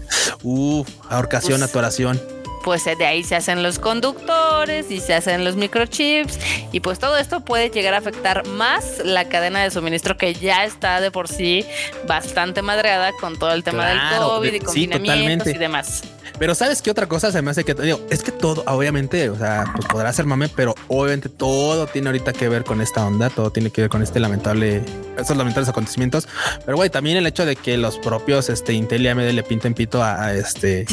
Uf, 0.43 0.89
ahorcación, 1.09 1.59
pues, 1.59 1.71
atoración 1.71 2.34
pues 2.65 2.85
de 2.87 3.05
ahí 3.05 3.23
se 3.23 3.37
hacen 3.37 3.63
los 3.63 3.79
conductores 3.79 4.91
y 4.91 4.99
se 4.99 5.13
hacen 5.13 5.45
los 5.45 5.55
microchips 5.55 6.39
y 6.73 6.81
pues 6.81 6.99
todo 6.99 7.19
esto 7.19 7.41
puede 7.41 7.69
llegar 7.69 7.93
a 7.93 7.99
afectar 7.99 8.47
más 8.47 9.03
la 9.05 9.29
cadena 9.29 9.63
de 9.63 9.71
suministro 9.71 10.17
que 10.17 10.33
ya 10.33 10.65
está 10.65 11.03
de 11.03 11.11
por 11.11 11.29
sí 11.29 11.67
bastante 12.09 12.63
madreada 12.63 13.13
con 13.21 13.39
todo 13.39 13.53
el 13.53 13.63
tema 13.63 13.87
del 13.87 13.99
COVID 14.19 14.55
y 14.55 14.61
confinamientos 14.61 15.49
y 15.49 15.59
demás. 15.59 16.03
Pero 16.39 16.55
sabes 16.55 16.83
qué 16.83 16.91
otra 16.91 17.07
cosa 17.07 17.31
se 17.31 17.43
me 17.43 17.51
hace 17.51 17.65
que 17.65 17.75
digo, 17.75 18.01
es 18.11 18.23
que 18.23 18.33
todo, 18.33 18.65
obviamente, 18.67 19.31
o 19.31 19.37
sea, 19.37 19.65
pues 19.75 19.87
podrá 19.87 20.13
ser 20.13 20.27
mame, 20.27 20.49
pero 20.49 20.75
obviamente 20.89 21.29
todo 21.29 21.87
tiene 21.87 22.09
ahorita 22.09 22.33
que 22.33 22.49
ver 22.49 22.65
con 22.65 22.81
esta 22.81 23.07
onda, 23.07 23.31
todo 23.31 23.51
tiene 23.51 23.71
que 23.71 23.83
ver 23.83 23.91
con 23.91 24.03
este 24.03 24.21
lamentable, 24.21 24.83
esos 25.17 25.37
lamentables 25.37 25.69
acontecimientos. 25.69 26.29
Pero 26.65 26.77
güey, 26.77 26.91
también 26.91 27.17
el 27.17 27.27
hecho 27.27 27.47
de 27.47 27.57
que 27.57 27.77
los 27.77 27.99
propios 27.99 28.49
este 28.49 28.73
Intel 28.73 29.03
y 29.03 29.09
AMD 29.09 29.31
le 29.31 29.43
pinten 29.43 29.75
pito 29.75 30.03
a, 30.03 30.35
este 30.35 30.87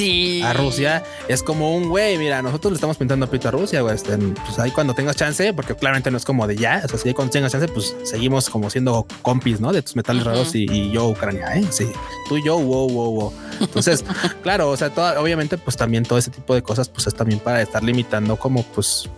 a 0.44 0.54
Rusia 0.54 1.04
es 1.28 1.44
como 1.44 1.76
un 1.76 1.90
güey, 1.90 2.18
mira, 2.18 2.42
nosotros 2.42 2.72
le 2.72 2.76
estamos 2.76 2.98
pintando 2.98 3.30
pito 3.30 3.48
a 3.48 3.52
Rusia, 3.52 3.82
güey. 3.82 3.96
Este, 3.96 4.18
pues 4.18 4.60
ahí 4.60 4.72
cuando 4.72 4.94
tengas 4.94 5.16
chance, 5.16 5.54
porque 5.54 5.76
claramente 5.76 6.12
no 6.12 6.18
es 6.18 6.26
como 6.26 6.48
de 6.48 6.56
ya, 6.56 6.82
o 6.86 6.88
sea, 6.88 7.00
si 7.00 7.14
cuando 7.14 7.32
tengas 7.32 7.52
chance, 7.52 7.68
pues 7.68 7.96
seguimos 8.04 8.50
como 8.50 8.70
siendo 8.70 9.06
compis, 9.22 9.60
¿no? 9.60 9.74
De 9.74 9.82
tus 9.82 9.96
metales 9.96 10.24
raros 10.24 10.56
y, 10.56 10.92
yo 10.92 11.08
Ucrania, 11.10 11.56
¿eh? 11.56 11.66
Sí, 11.70 11.90
tú 12.28 12.38
y 12.38 12.46
yo, 12.46 12.58
wow, 12.58 12.90
wow, 12.90 13.12
wow. 13.12 13.34
Entonces, 13.60 14.04
claro, 14.44 14.70
o 14.70 14.78
sea, 14.78 14.90
toda, 14.90 15.20
obviamente, 15.20 15.31
pues 15.58 15.78
también 15.78 16.04
todo 16.04 16.20
ese 16.20 16.32
tipo 16.32 16.54
de 16.54 16.62
cosas, 16.62 16.90
pues 16.90 17.08
es 17.08 17.14
también 17.14 17.40
para 17.40 17.62
estar 17.62 17.84
limitando 17.84 18.38
como, 18.38 18.64
pues, 18.64 19.10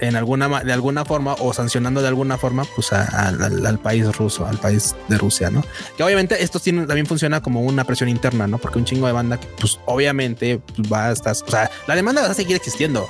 en 0.00 0.16
alguna, 0.16 0.62
de 0.62 0.72
alguna 0.72 1.04
forma 1.04 1.34
o 1.34 1.52
sancionando 1.52 2.00
de 2.02 2.08
alguna 2.08 2.38
forma, 2.38 2.64
pues 2.76 2.92
al, 2.92 3.78
país 3.78 4.16
ruso, 4.16 4.46
al 4.46 4.58
país 4.58 4.94
de 5.08 5.18
Rusia, 5.18 5.50
¿no? 5.50 5.64
Que 5.96 6.02
obviamente 6.02 6.42
esto 6.42 6.60
también 6.60 7.06
funciona 7.06 7.40
como 7.40 7.62
una 7.62 7.84
presión 7.84 8.08
interna, 8.08 8.46
¿no? 8.46 8.58
Porque 8.58 8.78
un 8.78 8.84
chingo 8.84 9.06
de 9.06 9.12
banda 9.12 9.38
que, 9.38 9.46
pues, 9.58 9.78
obviamente 9.86 10.60
pues, 10.76 10.92
va 10.92 11.08
a 11.08 11.12
estar, 11.12 11.32
o 11.32 11.50
sea, 11.50 11.70
la 11.86 11.96
demanda 11.96 12.22
va 12.22 12.28
a 12.28 12.34
seguir 12.34 12.56
existiendo. 12.56 13.08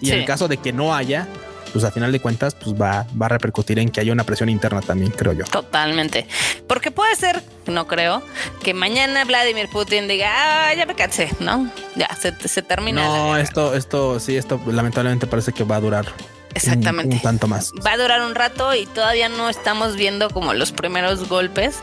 Y 0.00 0.12
en 0.12 0.20
el 0.20 0.24
caso 0.24 0.46
de 0.46 0.58
que 0.58 0.72
no 0.72 0.94
haya, 0.94 1.26
pues 1.72 1.84
a 1.84 1.90
final 1.90 2.12
de 2.12 2.20
cuentas, 2.20 2.54
pues 2.54 2.80
va, 2.80 3.06
va 3.20 3.26
a 3.26 3.28
repercutir 3.28 3.78
en 3.78 3.90
que 3.90 4.00
haya 4.00 4.12
una 4.12 4.24
presión 4.24 4.48
interna 4.48 4.80
también, 4.80 5.10
creo 5.10 5.32
yo. 5.32 5.44
Totalmente. 5.44 6.26
Porque 6.66 6.90
puede 6.90 7.14
ser, 7.16 7.42
no 7.66 7.86
creo, 7.86 8.22
que 8.62 8.74
mañana 8.74 9.24
Vladimir 9.24 9.68
Putin 9.68 10.08
diga, 10.08 10.28
ah, 10.68 10.74
ya 10.74 10.86
me 10.86 10.94
cansé, 10.94 11.30
¿no? 11.40 11.70
Ya 11.96 12.08
se, 12.20 12.34
se 12.48 12.62
termina. 12.62 13.04
No, 13.04 13.36
esto, 13.36 13.74
esto, 13.74 14.20
sí, 14.20 14.36
esto 14.36 14.60
lamentablemente 14.66 15.26
parece 15.26 15.52
que 15.52 15.64
va 15.64 15.76
a 15.76 15.80
durar 15.80 16.06
Exactamente. 16.54 17.16
Un, 17.16 17.22
tanto 17.22 17.46
más. 17.46 17.72
Va 17.86 17.92
a 17.92 17.96
durar 17.96 18.22
un 18.22 18.34
rato 18.34 18.74
y 18.74 18.86
todavía 18.86 19.28
no 19.28 19.48
estamos 19.48 19.96
viendo 19.96 20.30
como 20.30 20.54
los 20.54 20.72
primeros 20.72 21.28
golpes 21.28 21.76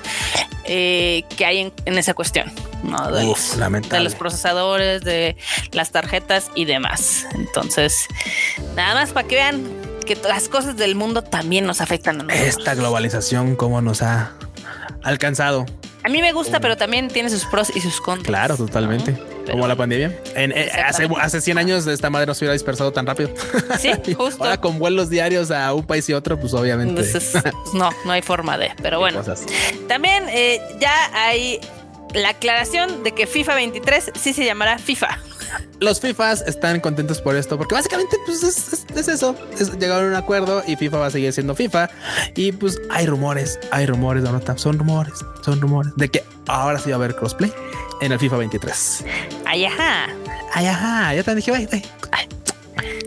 eh, 0.65 1.23
que 1.37 1.45
hay 1.45 1.71
en, 1.85 1.97
esa 1.97 2.13
cuestión. 2.13 2.51
¿No? 2.83 3.11
De, 3.11 3.25
Uf, 3.25 3.57
los, 3.57 3.89
de, 3.89 3.99
los, 3.99 4.15
procesadores, 4.15 5.01
de 5.03 5.37
las 5.71 5.91
tarjetas 5.91 6.51
y 6.55 6.65
demás. 6.65 7.25
Entonces, 7.33 8.07
nada 8.75 8.93
más 8.95 9.11
para 9.11 9.27
que 9.27 9.35
vean 9.35 9.63
que 10.05 10.15
las 10.15 10.49
cosas 10.49 10.77
del 10.77 10.95
mundo 10.95 11.23
también 11.23 11.65
nos 11.65 11.81
afectan 11.81 12.21
a 12.21 12.23
nosotros. 12.23 12.47
Esta 12.47 12.75
globalización, 12.75 13.55
cómo 13.55 13.81
nos 13.81 14.01
ha 14.01 14.33
alcanzado. 15.03 15.65
A 16.05 16.09
mí 16.09 16.21
me 16.21 16.33
gusta, 16.33 16.59
pero 16.59 16.77
también 16.77 17.07
tiene 17.07 17.31
sus 17.31 17.45
pros 17.45 17.75
y 17.75 17.81
sus 17.81 17.99
contras. 17.99 18.27
Claro, 18.27 18.57
totalmente. 18.57 19.13
¿no? 19.47 19.53
Como 19.53 19.67
la 19.67 19.75
pandemia. 19.75 20.15
En, 20.35 20.51
eh, 20.51 20.71
hace, 20.85 21.09
hace 21.19 21.41
100 21.41 21.57
años 21.57 21.87
esta 21.87 22.11
madre 22.11 22.27
no 22.27 22.35
se 22.35 22.45
hubiera 22.45 22.53
dispersado 22.53 22.91
tan 22.93 23.07
rápido. 23.07 23.31
Sí, 23.79 23.91
justo. 24.15 24.43
Ahora 24.43 24.57
con 24.61 24.77
vuelos 24.77 25.09
diarios 25.09 25.49
a 25.49 25.73
un 25.73 25.83
país 25.83 26.07
y 26.07 26.13
otro, 26.13 26.39
pues 26.39 26.53
obviamente. 26.53 27.01
Entonces, 27.01 27.43
no, 27.73 27.89
no 28.05 28.11
hay 28.11 28.21
forma 28.21 28.55
de. 28.57 28.71
Pero 28.83 28.99
bueno. 28.99 29.23
También 29.87 30.25
eh, 30.29 30.61
ya 30.79 31.09
hay 31.13 31.59
la 32.15 32.29
aclaración 32.29 33.03
de 33.03 33.11
que 33.13 33.27
FIFA 33.27 33.55
23 33.55 34.11
sí 34.19 34.33
se 34.33 34.45
llamará 34.45 34.77
FIFA. 34.77 35.19
Los 35.79 35.99
FIFAs 36.01 36.41
están 36.47 36.79
contentos 36.79 37.21
por 37.21 37.35
esto, 37.35 37.57
porque 37.57 37.75
básicamente 37.75 38.17
pues 38.25 38.43
es, 38.43 38.73
es, 38.73 38.85
es 38.95 39.07
eso, 39.07 39.35
es, 39.59 39.77
llegaron 39.77 40.05
a 40.05 40.07
un 40.09 40.15
acuerdo 40.15 40.63
y 40.65 40.75
FIFA 40.75 40.97
va 40.97 41.05
a 41.07 41.11
seguir 41.11 41.31
siendo 41.33 41.55
FIFA. 41.55 41.89
Y 42.35 42.51
pues 42.53 42.79
hay 42.89 43.05
rumores, 43.05 43.59
hay 43.71 43.85
rumores, 43.85 44.23
no, 44.23 44.41
son 44.57 44.79
rumores, 44.79 45.13
son 45.43 45.61
rumores 45.61 45.93
de 45.95 46.09
que 46.09 46.23
ahora 46.47 46.79
sí 46.79 46.89
va 46.89 46.95
a 46.95 46.99
haber 46.99 47.15
crossplay 47.15 47.53
en 48.01 48.11
el 48.11 48.19
FIFA 48.19 48.37
23. 48.37 49.05
Ay, 49.45 49.65
ajá. 49.65 50.07
Ay, 50.53 50.67
ajá. 50.67 51.13
Yo 51.13 51.23
también 51.23 51.45
dije, 51.45 51.69
ay, 51.71 51.83
ay. 52.11 52.29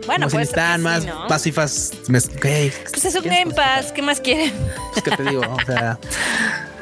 Bueno, 0.06 0.26
Como 0.26 0.36
pues 0.36 0.48
si 0.48 0.52
están 0.52 0.82
más, 0.82 1.02
sí, 1.02 1.08
¿no? 1.08 1.28
más 1.28 1.42
FIFAs. 1.42 1.92
Okay, 2.36 2.72
Pues 2.90 3.04
es 3.04 3.14
un 3.14 3.24
Game 3.24 3.52
Pass, 3.54 3.92
¿qué 3.92 4.00
más 4.00 4.20
quieren? 4.20 4.52
Pues 4.92 5.02
que 5.04 5.10
te 5.10 5.22
digo, 5.22 5.42
o 5.42 5.66
sea. 5.66 5.98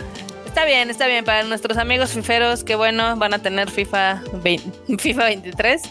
Está 0.56 0.64
bien, 0.64 0.88
está 0.88 1.06
bien. 1.06 1.22
Para 1.22 1.42
nuestros 1.42 1.76
amigos 1.76 2.12
fiferos, 2.12 2.64
qué 2.64 2.76
bueno, 2.76 3.14
van 3.16 3.34
a 3.34 3.38
tener 3.40 3.70
FIFA 3.70 4.22
20, 4.42 4.96
FIFA 4.98 5.24
23 5.24 5.82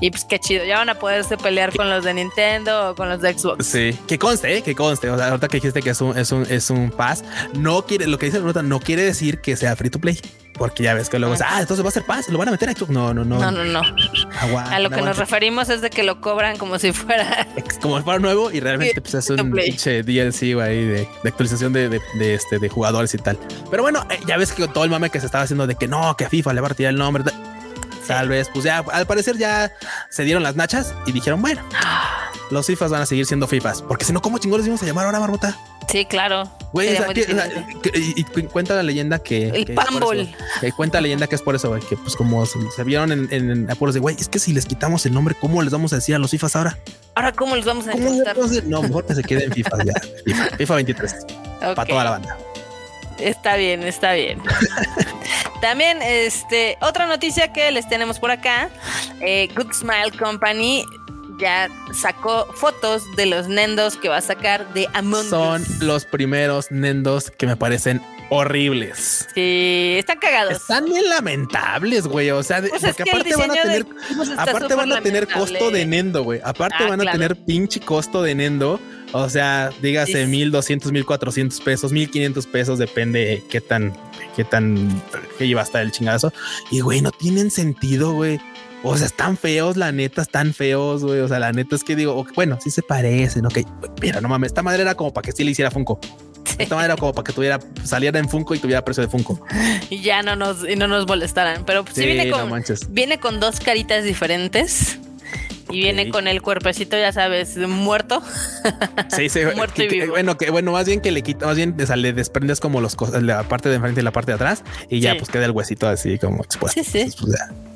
y 0.00 0.10
pues 0.12 0.24
qué 0.24 0.38
chido. 0.38 0.64
Ya 0.64 0.78
van 0.78 0.88
a 0.90 0.94
poderse 0.94 1.36
pelear 1.36 1.76
con 1.76 1.90
los 1.90 2.04
de 2.04 2.14
Nintendo 2.14 2.90
o 2.90 2.94
con 2.94 3.08
los 3.08 3.20
de 3.20 3.36
Xbox. 3.36 3.66
Sí, 3.66 3.98
que 4.06 4.20
conste, 4.20 4.58
¿eh? 4.58 4.62
que 4.62 4.76
conste. 4.76 5.10
O 5.10 5.16
sea, 5.16 5.26
ahorita 5.26 5.48
que 5.48 5.56
dijiste 5.56 5.82
que 5.82 5.90
es 5.90 6.00
un, 6.00 6.16
es 6.16 6.30
un, 6.30 6.46
es 6.48 6.70
un 6.70 6.92
pass, 6.92 7.24
no 7.54 7.84
quiere, 7.84 8.06
lo 8.06 8.16
que 8.16 8.26
dice 8.26 8.38
nota 8.38 8.62
no 8.62 8.78
quiere 8.78 9.02
decir 9.02 9.40
que 9.40 9.56
sea 9.56 9.74
free 9.74 9.90
to 9.90 9.98
play. 9.98 10.16
Porque 10.54 10.82
ya 10.82 10.94
ves 10.94 11.08
que 11.08 11.18
luego, 11.18 11.34
ah, 11.44 11.60
entonces 11.60 11.84
va 11.84 11.88
a 11.88 11.92
ser 11.92 12.04
paz, 12.04 12.28
lo 12.28 12.38
van 12.38 12.48
a 12.48 12.50
meter 12.50 12.68
a 12.68 12.72
Xbox. 12.72 12.90
No, 12.90 13.14
no, 13.14 13.24
no. 13.24 13.38
No, 13.38 13.50
no, 13.50 13.64
no. 13.64 13.80
Aguanta, 14.40 14.76
a 14.76 14.78
lo 14.78 14.90
que 14.90 14.96
aguanta. 14.96 15.00
nos 15.00 15.18
referimos 15.18 15.68
es 15.68 15.80
de 15.80 15.90
que 15.90 16.02
lo 16.02 16.20
cobran 16.20 16.58
como 16.58 16.78
si 16.78 16.92
fuera. 16.92 17.46
Como 17.80 17.98
si 17.98 18.04
fuera 18.04 18.18
nuevo 18.18 18.50
y 18.50 18.60
realmente 18.60 19.00
pues, 19.00 19.14
es 19.14 19.30
un 19.30 19.50
pinche 19.52 20.02
DLC 20.02 20.60
ahí 20.60 20.84
de, 20.84 21.08
de 21.22 21.28
actualización 21.28 21.72
de, 21.72 21.88
de, 21.88 22.00
de, 22.14 22.34
este, 22.34 22.58
de 22.58 22.68
jugadores 22.68 23.14
y 23.14 23.18
tal. 23.18 23.38
Pero 23.70 23.82
bueno, 23.82 24.06
eh, 24.10 24.20
ya 24.26 24.36
ves 24.36 24.52
que 24.52 24.68
todo 24.68 24.84
el 24.84 24.90
mame 24.90 25.10
que 25.10 25.20
se 25.20 25.26
estaba 25.26 25.44
haciendo 25.44 25.66
de 25.66 25.74
que 25.74 25.88
no, 25.88 26.16
que 26.16 26.26
a 26.26 26.28
FIFA 26.28 26.52
le 26.52 26.60
va 26.60 26.66
a 26.66 26.70
retirar 26.70 26.92
el 26.92 26.98
nombre. 26.98 27.24
Tal 28.06 28.28
vez, 28.28 28.48
pues 28.52 28.64
ya 28.64 28.78
al 28.78 29.06
parecer 29.06 29.38
ya 29.38 29.72
se 30.10 30.24
dieron 30.24 30.42
las 30.42 30.56
nachas 30.56 30.94
y 31.06 31.12
dijeron, 31.12 31.40
bueno, 31.40 31.62
los 32.50 32.66
FIFAs 32.66 32.90
van 32.90 33.02
a 33.02 33.06
seguir 33.06 33.26
siendo 33.26 33.46
FIFAs, 33.46 33.82
porque 33.82 34.04
si 34.04 34.12
no, 34.12 34.20
¿cómo 34.20 34.38
chingones 34.38 34.66
íbamos 34.66 34.82
a 34.82 34.86
llamar 34.86 35.06
ahora, 35.06 35.20
Marmota? 35.20 35.56
Sí, 35.88 36.04
claro. 36.04 36.50
Güey, 36.72 36.94
o 36.94 36.96
sea, 36.96 37.08
que, 37.08 37.22
o 37.22 37.26
sea, 37.26 37.48
que, 37.82 37.98
y, 37.98 38.20
y, 38.20 38.24
cuenta 38.44 38.74
la 38.74 38.82
leyenda 38.82 39.18
que 39.18 39.48
el 39.48 39.66
que 39.66 39.74
Pambol. 39.74 40.28
Cuenta 40.74 40.98
la 40.98 41.02
leyenda 41.02 41.26
que 41.26 41.34
es 41.34 41.42
por 41.42 41.54
eso, 41.54 41.68
güey, 41.68 41.82
que 41.82 41.96
pues 41.96 42.16
como 42.16 42.46
se, 42.46 42.58
se 42.74 42.82
vieron 42.84 43.12
en, 43.12 43.28
en, 43.30 43.50
en, 43.50 43.70
apuros 43.70 43.94
de 43.94 44.00
güey, 44.00 44.16
es 44.18 44.28
que 44.28 44.38
si 44.38 44.54
les 44.54 44.64
quitamos 44.64 45.04
el 45.04 45.12
nombre, 45.12 45.34
¿cómo 45.38 45.60
les 45.62 45.70
vamos 45.70 45.92
a 45.92 45.96
decir 45.96 46.14
a 46.14 46.18
los 46.18 46.30
FIFAs 46.30 46.56
ahora? 46.56 46.78
Ahora, 47.14 47.32
¿cómo 47.32 47.56
les 47.56 47.66
vamos 47.66 47.86
a 47.88 47.92
¿Cómo 47.92 48.10
decir? 48.10 48.64
No, 48.66 48.80
mejor 48.82 49.04
que 49.04 49.14
se 49.14 49.22
queden 49.22 49.44
en 49.44 49.52
FIFA 49.52 49.84
ya. 49.84 49.92
FIFA, 50.24 50.56
FIFA 50.56 50.74
23 50.76 51.14
okay. 51.14 51.74
para 51.74 51.84
toda 51.88 52.04
la 52.04 52.10
banda. 52.10 52.38
Está 53.18 53.56
bien, 53.56 53.82
está 53.82 54.14
bien. 54.14 54.40
También, 55.60 56.00
este, 56.02 56.78
otra 56.80 57.06
noticia 57.06 57.52
que 57.52 57.70
les 57.70 57.88
tenemos 57.88 58.18
por 58.18 58.30
acá, 58.30 58.70
eh, 59.20 59.48
Good 59.54 59.72
Smile 59.72 60.10
Company 60.18 60.84
ya 61.42 61.68
sacó 61.92 62.46
fotos 62.54 63.02
de 63.16 63.26
los 63.26 63.48
nendos 63.48 63.96
que 63.96 64.08
va 64.08 64.18
a 64.18 64.20
sacar 64.22 64.72
de 64.72 64.88
Among 64.94 65.28
Son 65.28 65.60
Us. 65.62 65.80
los 65.80 66.04
primeros 66.06 66.70
nendos 66.70 67.30
que 67.30 67.46
me 67.46 67.56
parecen 67.56 68.00
horribles. 68.30 69.28
Sí, 69.34 69.96
están 69.98 70.18
cagados. 70.18 70.54
Están 70.54 70.86
bien 70.86 71.06
lamentables, 71.08 72.06
güey. 72.06 72.30
O 72.30 72.42
sea, 72.42 72.60
pues 72.60 72.82
porque 72.82 73.02
aparte 73.02 73.36
van 73.36 73.50
a 73.50 73.54
tener, 73.54 73.86
aparte 74.38 74.74
van 74.74 74.92
a 74.92 75.00
tener 75.02 75.24
lamentable. 75.24 75.58
costo 75.58 75.70
de 75.70 75.86
nendo, 75.86 76.22
güey. 76.24 76.40
Aparte 76.44 76.76
Ah, 76.80 76.88
van 76.88 77.00
a 77.00 77.02
claro. 77.04 77.18
tener 77.18 77.36
pinche 77.44 77.80
costo 77.80 78.22
de 78.22 78.34
nendo. 78.34 78.80
O 79.12 79.28
sea, 79.28 79.70
dígase 79.82 80.26
mil 80.26 80.50
doscientos, 80.50 80.90
mil 80.92 81.04
cuatrocientos 81.04 81.60
pesos, 81.60 81.92
mil 81.92 82.10
quinientos 82.10 82.46
pesos, 82.46 82.78
depende 82.78 83.42
qué 83.50 83.60
tan, 83.60 83.94
qué 84.34 84.44
tan, 84.44 85.02
qué 85.36 85.46
lleva 85.46 85.60
hasta 85.60 85.82
el 85.82 85.92
chingadazo. 85.92 86.32
Y 86.70 86.80
güey, 86.80 87.02
no 87.02 87.10
tienen 87.10 87.50
sentido, 87.50 88.12
güey. 88.12 88.40
O 88.84 88.96
sea, 88.96 89.06
están 89.06 89.36
feos, 89.36 89.76
la 89.76 89.92
neta, 89.92 90.22
están 90.22 90.52
feos, 90.54 91.04
güey. 91.04 91.20
O 91.20 91.28
sea, 91.28 91.38
la 91.38 91.52
neta 91.52 91.76
es 91.76 91.84
que 91.84 91.94
digo, 91.96 92.26
bueno, 92.34 92.58
sí 92.60 92.70
se 92.70 92.82
parecen, 92.82 93.46
ok. 93.46 93.58
Mira, 94.00 94.20
no 94.20 94.28
mames, 94.28 94.48
esta 94.48 94.62
madre 94.62 94.82
era 94.82 94.94
como 94.94 95.12
para 95.12 95.24
que 95.24 95.32
sí 95.32 95.44
le 95.44 95.52
hiciera 95.52 95.70
Funko. 95.70 96.00
Esta 96.58 96.74
madre 96.74 96.86
era 96.92 96.96
como 96.96 97.12
para 97.12 97.24
que 97.24 97.32
tuviera, 97.32 97.60
saliera 97.84 98.18
en 98.18 98.28
Funko 98.28 98.54
y 98.54 98.58
tuviera 98.58 98.84
precio 98.84 99.02
de 99.02 99.08
Funko. 99.08 99.44
Y 99.88 100.00
ya 100.02 100.22
no 100.22 100.34
nos, 100.36 100.68
y 100.68 100.74
no 100.76 100.88
nos 100.88 101.06
molestaran. 101.06 101.64
Pero 101.64 101.84
sí, 101.86 102.02
Sí, 102.02 102.06
viene 102.06 102.30
con, 102.30 102.50
viene 102.90 103.18
con 103.20 103.38
dos 103.40 103.60
caritas 103.60 104.04
diferentes. 104.04 104.98
Y 105.70 105.80
viene 105.80 106.10
con 106.10 106.28
el 106.28 106.42
cuerpecito, 106.42 106.98
ya 106.98 107.12
sabes, 107.12 107.56
muerto. 107.56 108.20
Sí, 109.16 109.28
sí. 109.30 109.40
Muerto 109.56 109.74
que- 109.76 109.84
y 109.84 109.88
que- 109.88 109.94
vivo. 110.02 110.10
bueno, 110.12 110.36
que 110.36 110.50
bueno, 110.50 110.72
más 110.72 110.86
bien 110.86 111.00
que 111.00 111.10
le 111.12 111.22
quita, 111.22 111.46
más 111.46 111.56
bien 111.56 111.74
o 111.80 111.86
sea, 111.86 111.96
le 111.96 112.12
desprendes 112.12 112.60
como 112.60 112.80
los 112.82 112.94
cosas, 112.96 113.22
la 113.22 113.42
parte 113.44 113.68
de 113.70 113.76
enfrente 113.76 114.00
y 114.00 114.04
la 114.04 114.10
parte 114.12 114.32
de 114.32 114.34
atrás, 114.34 114.64
y 114.90 115.00
ya 115.00 115.12
Sí. 115.12 115.18
pues 115.20 115.30
queda 115.30 115.46
el 115.46 115.52
huesito 115.52 115.88
así 115.88 116.18
como 116.18 116.42
expuesto. 116.42 116.82
Sí, 116.82 116.90
sí. 116.90 116.98
Entonces, 117.00 117.20
pues, 117.22 117.38
ya. 117.38 117.71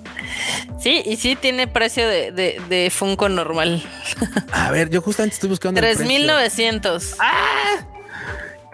Sí, 0.80 1.02
y 1.04 1.16
sí 1.16 1.36
tiene 1.36 1.66
precio 1.66 2.06
de, 2.08 2.32
de, 2.32 2.60
de 2.68 2.90
Funko 2.90 3.28
normal. 3.28 3.82
A 4.52 4.70
ver, 4.70 4.90
yo 4.90 5.00
justamente 5.02 5.34
estoy 5.34 5.48
buscando. 5.50 5.80
el 5.80 5.96
precio. 5.96 6.06
3.900. 6.06 7.16
¡Ah! 7.18 7.86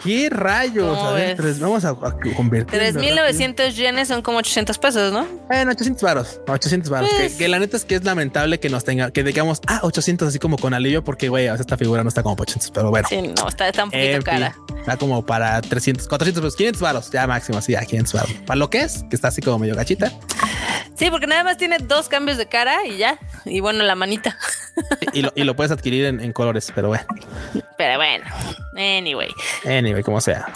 ¿Qué 0.04 0.28
rayos? 0.30 0.96
¿Cómo 0.98 1.10
A 1.10 1.12
ver, 1.12 1.36
tres- 1.36 1.60
vamos 1.60 1.84
a, 1.84 1.90
a 1.90 2.16
convertir. 2.36 2.80
3.900 2.80 3.72
yenes 3.74 4.08
son 4.08 4.22
como 4.22 4.38
800 4.38 4.76
pesos, 4.78 5.12
¿no? 5.12 5.26
Bueno, 5.48 5.70
800 5.70 6.02
varos, 6.02 6.40
800 6.48 6.90
varos. 6.90 7.10
Pues- 7.16 7.32
Que, 7.32 7.38
que 7.38 7.48
la 7.48 7.58
neta 7.58 7.76
es 7.76 7.84
que 7.84 7.94
es 7.94 8.04
lamentable 8.04 8.58
que 8.58 8.68
nos 8.68 8.84
tenga, 8.84 9.10
que 9.10 9.22
digamos, 9.22 9.60
ah, 9.68 9.80
800 9.82 10.28
así 10.28 10.38
como 10.38 10.58
con 10.58 10.74
alivio, 10.74 11.04
porque 11.04 11.28
güey, 11.28 11.48
o 11.48 11.52
sea, 11.54 11.60
esta 11.60 11.76
figura 11.76 12.02
no 12.02 12.08
está 12.08 12.22
como 12.22 12.34
para 12.36 12.42
800, 12.44 12.70
pero 12.72 12.90
bueno. 12.90 13.08
Sí, 13.08 13.22
no, 13.22 13.48
está, 13.48 13.68
está 13.68 13.84
un 13.84 13.90
poquito 13.90 14.06
En 14.08 14.22
fin, 14.22 14.22
cara. 14.22 14.56
está 14.80 14.96
como 14.96 15.24
para 15.24 15.60
300, 15.62 16.08
400 16.08 16.42
pesos, 16.42 16.56
500 16.56 16.82
varos, 16.82 17.10
ya 17.10 17.26
máximo, 17.26 17.58
así, 17.58 17.72
ya 17.72 17.84
500 17.84 18.12
varos. 18.14 18.32
Para 18.46 18.58
lo 18.58 18.70
que 18.70 18.80
es, 18.82 19.04
que 19.08 19.16
está 19.16 19.28
así 19.28 19.40
como 19.40 19.58
medio 19.60 19.74
gachita. 19.76 20.12
Sí, 20.96 21.10
porque 21.10 21.26
nada 21.26 21.42
más 21.42 21.56
tiene 21.56 21.78
dos 21.78 22.08
cambios 22.08 22.38
de 22.38 22.46
cara 22.46 22.86
y 22.86 22.96
ya. 22.98 23.18
Y 23.44 23.60
bueno, 23.60 23.82
la 23.82 23.94
manita. 23.94 24.36
y, 25.12 25.22
lo, 25.22 25.32
y 25.34 25.42
lo 25.44 25.56
puedes 25.56 25.72
adquirir 25.72 26.04
en, 26.04 26.20
en 26.20 26.32
colores, 26.32 26.70
pero 26.74 26.88
bueno. 26.88 27.04
Pero 27.76 27.96
bueno, 27.96 28.24
anyway. 28.76 29.28
Anyway, 29.64 29.91
como 30.02 30.20
sea. 30.20 30.46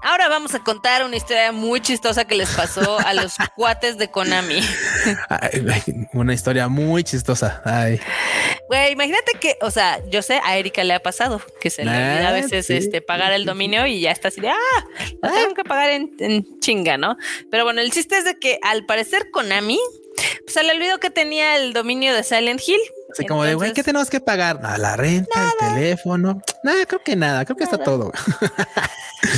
Ahora 0.00 0.28
vamos 0.28 0.54
a 0.54 0.60
contar 0.62 1.04
una 1.04 1.16
historia 1.16 1.50
muy 1.50 1.80
chistosa 1.80 2.24
que 2.24 2.36
les 2.36 2.48
pasó 2.50 3.00
a 3.00 3.14
los 3.14 3.34
cuates 3.56 3.98
de 3.98 4.08
Konami. 4.10 4.60
Ay, 5.28 6.06
una 6.12 6.32
historia 6.32 6.68
muy 6.68 7.02
chistosa. 7.02 7.60
Ay, 7.64 8.00
Güey, 8.68 8.92
imagínate 8.92 9.32
que, 9.40 9.56
o 9.62 9.70
sea, 9.70 9.98
yo 10.08 10.22
sé, 10.22 10.40
a 10.44 10.56
Erika 10.56 10.84
le 10.84 10.94
ha 10.94 11.00
pasado 11.00 11.42
que 11.60 11.70
se 11.70 11.84
le 11.84 11.90
Ah, 11.90 11.94
olvida 12.14 12.28
a 12.28 12.32
veces 12.32 12.66
sí, 12.66 12.74
este, 12.74 13.00
pagar 13.00 13.32
el 13.32 13.44
dominio 13.44 13.86
y 13.86 14.00
ya 14.00 14.12
está 14.12 14.28
así 14.28 14.40
de, 14.40 14.50
ah, 14.50 14.84
lo 15.22 15.30
tengo 15.32 15.54
que 15.54 15.64
pagar 15.64 15.90
en, 15.90 16.12
en 16.20 16.60
chinga, 16.60 16.96
¿no? 16.96 17.16
Pero 17.50 17.64
bueno, 17.64 17.80
el 17.80 17.90
chiste 17.90 18.18
es 18.18 18.24
de 18.24 18.38
que 18.38 18.58
al 18.62 18.84
parecer 18.86 19.30
Konami, 19.32 19.80
pues 20.44 20.54
se 20.54 20.62
le 20.62 20.72
olvidó 20.72 20.98
que 20.98 21.10
tenía 21.10 21.56
el 21.56 21.72
dominio 21.72 22.14
de 22.14 22.22
Silent 22.22 22.60
Hill. 22.66 22.80
así 23.12 23.26
como 23.26 23.44
de, 23.44 23.54
güey, 23.54 23.68
¿qué 23.68 23.80
Entonces, 23.80 23.84
tenemos 23.84 24.10
que 24.10 24.20
pagar? 24.20 24.60
Ah, 24.62 24.78
la 24.78 24.96
renta, 24.96 25.52
el 25.60 25.74
teléfono. 25.74 26.40
Nada, 26.62 26.86
creo 26.86 27.02
que 27.04 27.16
nada, 27.16 27.44
creo 27.44 27.56
que 27.56 27.64
está 27.64 27.78
todo. 27.78 28.12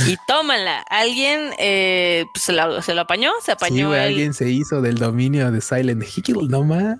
Y 0.07 0.15
tómala, 0.27 0.79
alguien 0.89 1.53
eh, 1.57 2.25
pues 2.33 2.43
se, 2.43 2.53
lo, 2.53 2.83
se 2.83 2.93
lo 2.93 3.01
apañó, 3.01 3.31
se 3.39 3.45
Sí, 3.45 3.51
apañó 3.51 3.87
güey, 3.87 3.99
el 3.99 4.07
alguien 4.09 4.33
se 4.35 4.47
hizo 4.47 4.79
del 4.79 4.99
dominio 4.99 5.51
de 5.51 5.59
Silent 5.59 6.03
Hill, 6.03 6.49
no 6.49 6.63
más. 6.63 6.99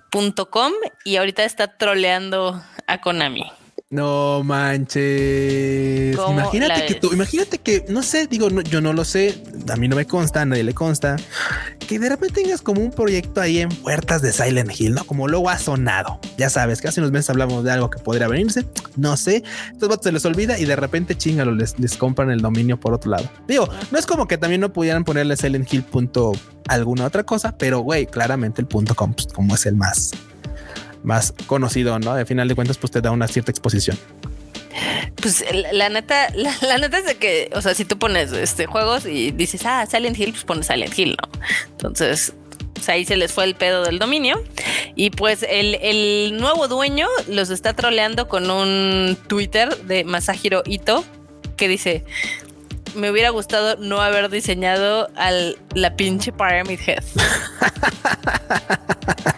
.com 0.50 0.74
y 1.06 1.18
ahorita 1.18 1.44
está 1.44 1.78
troleando 1.78 2.60
a 2.88 3.00
Konami. 3.00 3.44
No 3.92 4.42
manches. 4.46 6.16
¿Cómo 6.16 6.40
Imagínate 6.40 6.86
que 6.86 6.96
tú, 6.96 7.12
imagínate 7.12 7.58
que, 7.58 7.84
no 7.90 8.04
sé, 8.04 8.26
digo, 8.26 8.50
no- 8.50 8.62
yo 8.62 8.80
no 8.80 8.94
lo 8.94 9.04
sé, 9.04 9.44
a 9.70 9.76
mí 9.76 9.90
no 9.90 9.98
me 9.98 10.06
consta, 10.06 10.42
a 10.42 10.46
nadie 10.46 10.64
le 10.64 10.74
consta, 10.74 11.18
que 11.90 12.00
de 12.00 12.08
repente 12.08 12.42
tengas 12.42 12.62
como 12.62 12.80
un 12.80 12.92
proyecto 12.92 13.42
ahí 13.42 13.60
en 13.60 13.68
puertas 13.68 14.22
de 14.22 14.32
Silent 14.32 14.72
Hill, 14.80 14.94
¿no? 14.94 15.04
Como 15.04 15.28
luego 15.28 15.50
ha 15.50 15.58
sonado. 15.58 16.22
Ya 16.38 16.50
sabes, 16.50 16.80
que 16.80 16.88
hace 16.88 17.02
unos 17.02 17.12
meses 17.12 17.32
hablamos 17.32 17.66
de 17.66 17.72
algo 17.72 17.90
que 17.90 18.00
podría 18.00 18.30
venirse, 18.30 18.66
no 18.96 19.18
sé. 19.18 19.44
Estos 19.74 19.90
vatos 19.90 20.06
se 20.06 20.14
les 20.14 20.24
olvida 20.24 20.58
y 20.58 20.64
de 20.64 20.78
repente 20.78 21.18
chingalo, 21.18 21.52
les, 21.54 21.78
les 21.78 21.98
compran 21.98 22.32
el 22.32 22.40
dominio 22.40 22.80
por 22.80 22.94
otro 22.94 23.12
lado. 23.12 23.30
Digo, 23.46 23.68
no 23.92 23.98
es 24.00 24.06
como 24.06 24.26
que 24.26 24.38
también 24.38 24.62
no 24.62 24.72
pudieran 24.72 25.04
ponerle 25.04 25.36
Silent 25.36 25.72
Hill 25.72 25.84
punto 25.84 26.32
alguna 26.70 27.06
otra 27.08 27.24
cosa, 27.26 27.58
pero 27.58 27.80
güey, 27.82 28.06
claramente 28.06 28.62
el 28.62 28.68
punto 28.68 28.96
com, 28.96 29.14
pues, 29.14 29.28
como 29.34 29.54
es 29.56 29.66
el 29.66 29.76
más 29.76 30.12
más 31.04 31.34
conocido, 31.48 31.98
¿no? 32.00 32.12
Al 32.12 32.26
final 32.26 32.48
de 32.48 32.56
cuentas, 32.56 32.78
pues 32.78 32.92
te 32.92 33.02
da 33.02 33.12
una 33.12 33.28
cierta 33.28 33.52
exposición. 33.52 33.98
Pues 35.16 35.44
la, 35.72 35.90
neta, 35.90 36.30
la, 36.62 36.78
neta 36.78 36.98
es 36.98 37.06
de 37.06 37.16
que, 37.16 37.50
o 37.54 37.62
sea, 37.62 37.74
si 37.74 37.86
tú 37.86 37.98
pones 37.98 38.32
este 38.32 38.66
juegos 38.66 39.06
y 39.06 39.32
dices, 39.32 39.66
ah, 39.66 39.86
Silent 39.90 40.18
Hill, 40.18 40.32
pues 40.32 40.44
pones 40.44 40.68
Silent 40.68 40.98
Hill, 40.98 41.18
¿no? 41.22 41.30
Entonces, 41.72 42.34
pues 42.74 42.90
ahí 42.90 43.06
se 43.06 43.16
les 43.16 43.32
fue 43.32 43.44
el 43.44 43.56
pedo 43.56 43.84
del 43.84 44.00
dominio. 44.00 44.42
Y 44.96 45.12
pues 45.12 45.46
el, 45.48 45.76
el 45.82 46.38
nuevo 46.38 46.68
dueño 46.68 47.08
los 47.28 47.50
está 47.50 47.74
troleando 47.74 48.28
con 48.28 48.50
un 48.50 49.18
Twitter 49.28 49.76
de 49.84 50.04
Masahiro 50.04 50.64
Ito 50.66 51.04
que 51.58 51.68
dice: 51.68 52.04
Me 52.96 53.12
hubiera 53.12 53.30
gustado 53.30 53.78
no 53.78 54.02
haber 54.02 54.30
diseñado 54.30 55.10
al, 55.16 55.58
la 55.74 55.96
pinche 55.96 56.32
Pyramid 56.32 56.80
Head. 56.86 57.04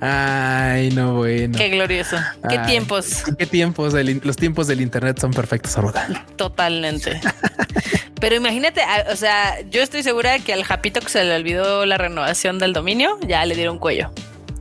Ay, 0.00 0.90
no, 0.90 1.14
bueno. 1.14 1.56
Qué 1.56 1.68
glorioso. 1.68 2.16
Qué 2.48 2.58
tiempos. 2.58 3.24
Qué 3.38 3.46
tiempos. 3.46 3.94
los 3.94 4.36
tiempos 4.36 4.66
del 4.66 4.80
internet 4.80 5.18
son 5.20 5.32
perfectos 5.32 5.76
ahora. 5.78 6.26
Totalmente. 6.36 7.20
Pero 8.20 8.36
imagínate, 8.36 8.80
o 9.12 9.16
sea, 9.16 9.60
yo 9.70 9.82
estoy 9.82 10.02
segura 10.02 10.38
que 10.38 10.52
al 10.52 10.64
Japito 10.64 11.00
que 11.00 11.08
se 11.08 11.24
le 11.24 11.34
olvidó 11.34 11.84
la 11.84 11.98
renovación 11.98 12.58
del 12.58 12.72
dominio, 12.72 13.18
ya 13.26 13.44
le 13.44 13.54
dieron 13.54 13.78
cuello. 13.78 14.10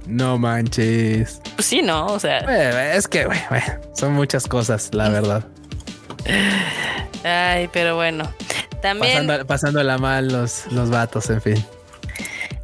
No 0.06 0.38
manches. 0.38 1.42
Pues 1.56 1.66
sí, 1.66 1.82
no, 1.82 2.08
o 2.08 2.20
sea. 2.20 2.40
es 2.94 3.08
que, 3.08 3.28
son 3.96 4.14
muchas 4.14 4.48
cosas, 4.48 4.90
la 4.94 5.10
verdad. 5.10 5.46
Ay, 7.24 7.70
pero 7.72 7.96
bueno. 7.96 8.30
También. 8.82 9.30
pasándola 9.48 9.98
mal 9.98 10.28
los, 10.28 10.66
los 10.72 10.90
vatos, 10.90 11.30
en 11.30 11.42
fin. 11.42 11.66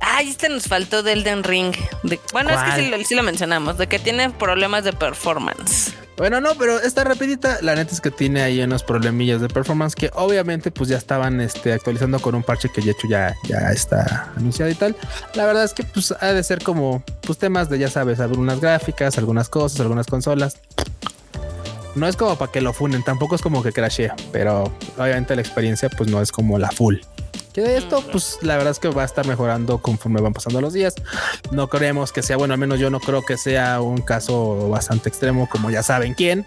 Ay, 0.01 0.29
este 0.29 0.49
nos 0.49 0.67
faltó 0.67 1.03
del 1.03 1.19
Elden 1.19 1.43
Ring. 1.43 1.73
bueno, 2.31 2.51
es 2.51 2.75
que 2.75 3.05
sí, 3.05 3.15
lo 3.15 3.23
mencionamos, 3.23 3.77
de 3.77 3.87
que 3.87 3.99
tiene 3.99 4.29
problemas 4.29 4.83
de 4.83 4.93
performance. 4.93 5.93
Bueno, 6.17 6.41
no, 6.41 6.55
pero 6.55 6.81
esta 6.81 7.05
rapidita, 7.05 7.59
la 7.61 7.75
neta 7.75 7.93
es 7.93 8.01
que 8.01 8.11
tiene 8.11 8.41
ahí 8.41 8.61
unos 8.61 8.83
problemillas 8.83 9.39
de 9.39 9.47
performance 9.47 9.95
que 9.95 10.11
obviamente 10.15 10.69
pues 10.69 10.89
ya 10.89 10.97
estaban 10.97 11.39
este, 11.39 11.71
actualizando 11.71 12.19
con 12.19 12.35
un 12.35 12.43
parche 12.43 12.69
que 12.69 12.81
de 12.81 12.91
hecho 12.91 13.07
ya, 13.07 13.33
ya 13.47 13.71
está 13.71 14.29
anunciado 14.35 14.69
y 14.69 14.75
tal. 14.75 14.97
La 15.35 15.45
verdad 15.45 15.63
es 15.63 15.73
que 15.73 15.83
pues 15.83 16.13
ha 16.19 16.33
de 16.33 16.43
ser 16.43 16.61
como 16.61 17.03
pues 17.21 17.37
temas 17.37 17.69
de 17.69 17.79
ya 17.79 17.89
sabes, 17.89 18.19
algunas 18.19 18.59
gráficas, 18.59 19.17
algunas 19.17 19.47
cosas, 19.47 19.79
algunas 19.79 20.07
consolas. 20.07 20.57
No 21.95 22.05
es 22.05 22.17
como 22.17 22.37
para 22.37 22.51
que 22.51 22.59
lo 22.59 22.73
funen, 22.73 23.01
tampoco 23.01 23.35
es 23.35 23.41
como 23.41 23.63
que 23.63 23.71
crashea, 23.71 24.15
pero 24.33 24.73
obviamente 24.97 25.35
la 25.35 25.41
experiencia 25.41 25.89
pues 25.89 26.09
no 26.09 26.21
es 26.21 26.33
como 26.33 26.59
la 26.59 26.69
full. 26.69 26.97
De 27.63 27.77
esto, 27.77 28.03
pues 28.11 28.37
la 28.41 28.55
verdad 28.57 28.71
es 28.71 28.79
que 28.79 28.89
va 28.89 29.03
a 29.03 29.05
estar 29.05 29.25
mejorando 29.27 29.79
conforme 29.79 30.21
van 30.21 30.33
pasando 30.33 30.61
los 30.61 30.73
días. 30.73 30.95
No 31.51 31.67
creemos 31.67 32.11
que 32.11 32.21
sea, 32.21 32.37
bueno, 32.37 32.53
al 32.53 32.59
menos 32.59 32.79
yo 32.79 32.89
no 32.89 32.99
creo 32.99 33.23
que 33.23 33.37
sea 33.37 33.81
un 33.81 34.01
caso 34.01 34.69
bastante 34.69 35.09
extremo, 35.09 35.47
como 35.49 35.69
ya 35.69 35.83
saben 35.83 36.13
quién. 36.13 36.45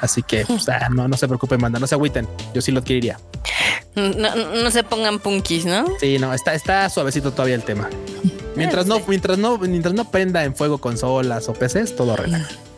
Así 0.00 0.22
que 0.22 0.44
pues, 0.46 0.68
ah, 0.68 0.88
no, 0.90 1.08
no 1.08 1.16
se 1.16 1.26
preocupen, 1.26 1.60
manda, 1.60 1.78
no 1.78 1.86
se 1.86 1.94
agüiten. 1.94 2.28
Yo 2.54 2.60
sí 2.60 2.72
lo 2.72 2.80
adquiriría. 2.80 3.18
No, 3.94 4.34
no 4.34 4.70
se 4.70 4.82
pongan 4.82 5.20
punkis, 5.20 5.64
¿no? 5.64 5.86
Sí, 6.00 6.18
no, 6.18 6.34
está, 6.34 6.54
está 6.54 6.88
suavecito 6.90 7.32
todavía 7.32 7.54
el 7.54 7.62
tema. 7.62 7.88
Mientras 8.56 8.86
no, 8.86 9.00
mientras 9.06 9.38
no, 9.38 9.58
mientras 9.58 9.94
no 9.94 10.10
prenda 10.10 10.44
en 10.44 10.54
fuego 10.54 10.78
consolas 10.78 11.48
o 11.48 11.52
PCs, 11.52 11.96
todo 11.96 12.16
relaja. 12.16 12.48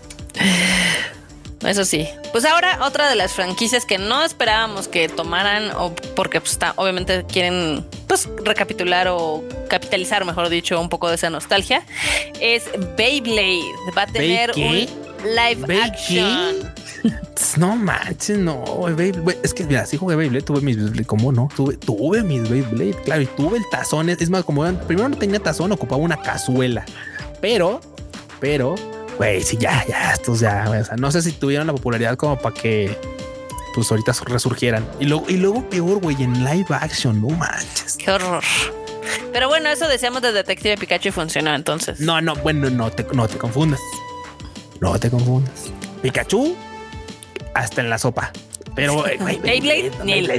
Eso 1.66 1.84
sí. 1.84 2.08
Pues 2.32 2.44
ahora 2.44 2.78
otra 2.82 3.08
de 3.08 3.16
las 3.16 3.32
franquicias 3.32 3.84
que 3.84 3.98
no 3.98 4.24
esperábamos 4.24 4.88
que 4.88 5.08
tomaran, 5.08 5.70
o 5.76 5.94
porque 6.14 6.40
pues, 6.40 6.52
está, 6.52 6.72
obviamente 6.76 7.24
quieren 7.24 7.84
pues 8.06 8.28
recapitular 8.44 9.08
o 9.08 9.42
capitalizar, 9.68 10.24
mejor 10.24 10.48
dicho, 10.48 10.80
un 10.80 10.88
poco 10.88 11.08
de 11.08 11.16
esa 11.16 11.28
nostalgia, 11.28 11.82
es 12.40 12.64
Beyblade. 12.96 13.64
Va 13.96 14.02
a 14.02 14.06
tener 14.06 14.52
un 14.56 14.86
live 15.34 15.82
action. 15.82 16.74
No 17.56 17.74
manches, 17.74 18.36
no, 18.38 18.82
Beyblade. 18.94 19.38
Es 19.42 19.54
que 19.54 19.64
mira, 19.64 19.86
sí 19.86 19.96
jugué 19.96 20.14
Beyblade, 20.14 20.44
tuve 20.44 20.60
mis 20.60 20.76
Beyblade, 20.76 21.06
¿cómo 21.06 21.32
no? 21.32 21.48
Tuve, 21.54 21.76
tuve 21.78 22.22
mis 22.22 22.48
Beyblade, 22.48 22.94
claro, 23.04 23.22
y 23.22 23.26
tuve 23.26 23.56
el 23.56 23.64
tazón. 23.70 24.10
Es 24.10 24.28
más, 24.28 24.44
como 24.44 24.64
primero 24.86 25.08
no 25.08 25.16
tenía 25.16 25.38
tazón, 25.38 25.72
ocupaba 25.72 26.02
una 26.02 26.20
cazuela. 26.20 26.84
Pero, 27.40 27.80
pero 28.40 28.74
güey, 29.16 29.42
sí, 29.42 29.56
ya, 29.58 29.84
ya, 29.86 30.12
estos 30.12 30.40
ya, 30.40 30.64
o 30.68 30.84
sea, 30.84 30.96
no 30.96 31.10
sé 31.10 31.22
si 31.22 31.32
tuvieron 31.32 31.66
la 31.66 31.72
popularidad 31.72 32.16
como 32.16 32.38
para 32.38 32.54
que 32.54 32.96
pues 33.74 33.90
ahorita 33.90 34.12
resurgieran. 34.24 34.88
Y 34.98 35.04
luego, 35.04 35.26
y 35.28 35.36
luego 35.36 35.68
peor, 35.68 36.00
güey, 36.00 36.22
en 36.22 36.44
live 36.44 36.66
action, 36.70 37.20
no 37.20 37.28
manches. 37.28 37.96
Qué 37.98 38.10
horror. 38.10 38.42
Pero 39.32 39.48
bueno, 39.48 39.68
eso 39.68 39.86
decíamos 39.86 40.22
de 40.22 40.32
Detective 40.32 40.78
Pikachu 40.78 41.10
y 41.10 41.12
funcionó 41.12 41.54
entonces. 41.54 42.00
No, 42.00 42.20
no, 42.22 42.34
bueno, 42.36 42.70
no 42.70 42.90
te, 42.90 43.04
no 43.12 43.28
te 43.28 43.36
confundas. 43.36 43.80
No 44.80 44.98
te 44.98 45.10
confundas. 45.10 45.70
Pikachu, 46.00 46.56
hasta 47.54 47.82
en 47.82 47.90
la 47.90 47.98
sopa. 47.98 48.32
Pero, 48.74 48.94
güey, 48.94 49.18
Beyblade, 49.42 49.90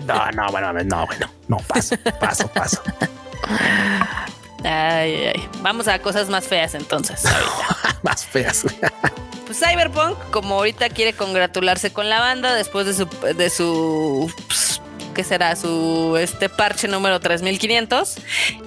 no, 0.06 0.32
no, 0.32 0.52
bueno, 0.52 0.74
no, 0.74 1.06
bueno, 1.06 1.30
no, 1.48 1.58
paso, 1.58 1.96
paso, 2.20 2.48
paso. 2.48 2.82
Ay, 4.64 5.32
ay. 5.36 5.50
Vamos 5.62 5.88
a 5.88 6.00
cosas 6.00 6.30
más 6.30 6.48
feas 6.48 6.76
entonces. 6.76 7.24
más 8.04 8.26
feas. 8.26 8.66
pues 9.46 9.60
Cyberpunk, 9.60 10.18
como 10.32 10.56
ahorita 10.56 10.90
quiere 10.90 11.14
congratularse 11.14 11.92
con 11.92 12.10
la 12.10 12.20
banda 12.20 12.54
después 12.54 12.86
de 12.86 12.94
su, 12.94 13.08
de 13.36 13.50
su 13.50 14.32
pues, 14.48 14.82
¿qué 15.14 15.24
será? 15.24 15.56
Su 15.56 16.18
este 16.20 16.50
parche 16.50 16.88
número 16.88 17.20
3500. 17.20 18.18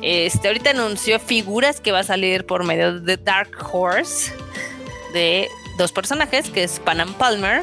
Este 0.02 0.48
ahorita 0.48 0.70
anunció 0.70 1.18
figuras 1.18 1.80
que 1.80 1.92
va 1.92 2.00
a 2.00 2.04
salir 2.04 2.46
por 2.46 2.64
medio 2.64 3.00
de 3.00 3.16
Dark 3.16 3.50
Horse 3.72 4.32
de 5.12 5.48
dos 5.78 5.92
personajes, 5.92 6.50
que 6.50 6.62
es 6.62 6.78
Panam 6.80 7.14
Palmer, 7.14 7.62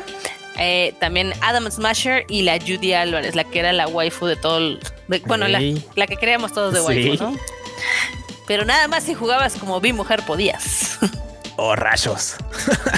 eh, 0.57 0.93
también 0.99 1.34
Adam 1.41 1.69
Smasher 1.69 2.25
y 2.30 2.41
la 2.41 2.59
Judy 2.59 2.93
Álvarez, 2.93 3.36
la 3.36 3.43
que 3.43 3.59
era 3.59 3.73
la 3.73 3.88
waifu 3.88 4.25
de 4.25 4.36
todo 4.36 4.57
el, 4.57 4.80
bueno, 5.25 5.47
la, 5.47 5.61
la, 5.95 6.07
que 6.07 6.17
creíamos 6.17 6.51
todos 6.51 6.73
de 6.73 6.82
waifu, 6.82 7.23
¿no? 7.23 7.38
Pero 8.48 8.66
nada 8.66 8.88
más 8.88 9.04
si 9.04 9.14
jugabas 9.14 9.56
como 9.56 9.80
vi 9.80 9.93
mujer 9.93 10.24
podías. 10.26 10.98
Oh, 11.60 11.76
rayos. 11.76 12.36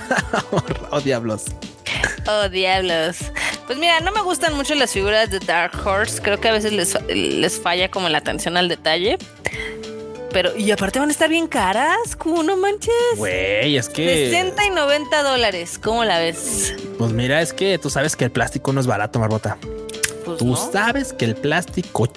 oh, 0.91 0.99
diablos. 0.99 1.45
Oh, 2.27 2.49
diablos. 2.49 3.19
Pues 3.67 3.79
mira, 3.79 4.01
no 4.01 4.11
me 4.11 4.21
gustan 4.21 4.53
mucho 4.53 4.75
las 4.75 4.91
figuras 4.91 5.31
de 5.31 5.39
Dark 5.39 5.71
Horse. 5.87 6.21
Creo 6.21 6.41
que 6.41 6.49
a 6.49 6.51
veces 6.51 6.73
les, 6.73 6.97
les 7.07 7.61
falla 7.61 7.89
como 7.89 8.09
la 8.09 8.17
atención 8.17 8.57
al 8.57 8.67
detalle. 8.67 9.17
Pero, 10.31 10.55
y 10.57 10.69
aparte 10.71 10.99
van 10.99 11.07
a 11.07 11.11
estar 11.11 11.29
bien 11.29 11.47
caras, 11.47 12.15
¿cómo 12.17 12.43
no 12.43 12.57
manches? 12.57 12.93
Güey, 13.15 13.77
es 13.77 13.87
que. 13.87 14.29
60 14.29 14.65
y 14.65 14.69
90 14.71 15.23
dólares, 15.23 15.79
¿cómo 15.79 16.03
la 16.03 16.19
ves? 16.19 16.75
Pues 16.97 17.11
mira, 17.11 17.41
es 17.41 17.53
que 17.53 17.77
tú 17.79 17.89
sabes 17.89 18.15
que 18.15 18.25
el 18.25 18.31
plástico 18.31 18.73
no 18.73 18.81
es 18.81 18.87
barato, 18.87 19.19
Marbota. 19.19 19.57
Pues 20.25 20.37
tú 20.37 20.55
sabes 20.55 21.13
que 21.13 21.25
el 21.25 21.35
plástico 21.35 22.09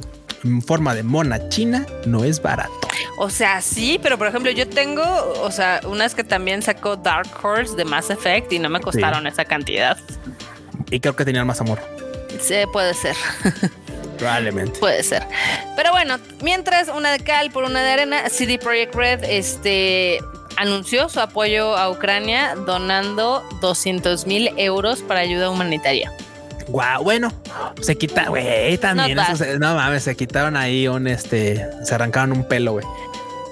en 0.45 0.63
forma 0.63 0.95
de 0.95 1.03
mona 1.03 1.49
china 1.49 1.87
no 2.07 2.25
es 2.25 2.41
barato. 2.41 2.73
O 3.19 3.31
sea, 3.31 3.61
sí, 3.61 3.99
pero 4.03 4.19
por 4.19 4.27
ejemplo, 4.27 4.51
yo 4.51 4.69
tengo, 4.69 5.03
o 5.43 5.51
sea, 5.51 5.81
unas 5.87 6.15
que 6.15 6.25
también 6.25 6.63
sacó 6.63 6.97
Dark 6.97 7.29
Horse 7.43 7.77
de 7.77 7.85
Mass 7.85 8.11
Effect 8.11 8.53
y 8.53 8.59
no 8.59 8.69
me 8.69 8.81
costaron 8.81 9.27
esa 9.27 9.45
cantidad. 9.45 9.97
Y 10.91 11.01
creo 11.01 11.15
que 11.17 11.25
tenían 11.25 11.47
más 11.47 11.61
amor. 11.61 11.81
Sí, 12.41 12.55
puede 12.73 12.95
ser. 12.95 13.17
Probablemente. 14.19 14.79
Puede 14.79 15.03
ser. 15.03 15.27
Pero 15.77 15.91
bueno, 15.91 16.19
mientras 16.43 16.89
una 16.89 17.11
de 17.11 17.21
cal 17.21 17.51
por 17.51 17.65
una 17.65 17.83
de 17.83 17.91
arena, 17.91 18.29
CD 18.29 18.59
Projekt 18.59 18.95
Red 18.95 19.25
este, 19.25 20.21
anunció 20.57 21.09
su 21.09 21.21
apoyo 21.21 21.77
a 21.77 21.91
Ucrania 21.91 22.55
donando 22.55 23.43
200 23.61 24.27
mil 24.27 24.51
euros 24.57 25.03
para 25.03 25.21
ayuda 25.21 25.51
humanitaria. 25.51 26.13
Guau, 26.73 27.05
bueno, 27.05 27.31
se 27.83 27.97
quita, 27.99 28.31
güey, 28.31 28.79
también. 28.79 29.19
No, 29.59 29.75
mames, 29.75 30.05
se 30.05 30.17
quitaron 30.17 30.57
ahí 30.57 30.89
un 30.89 31.07
este, 31.07 31.69
se 31.85 31.95
arrancaron 31.95 32.33
un 32.33 32.49
pelo, 32.49 32.73
güey. 32.73 32.87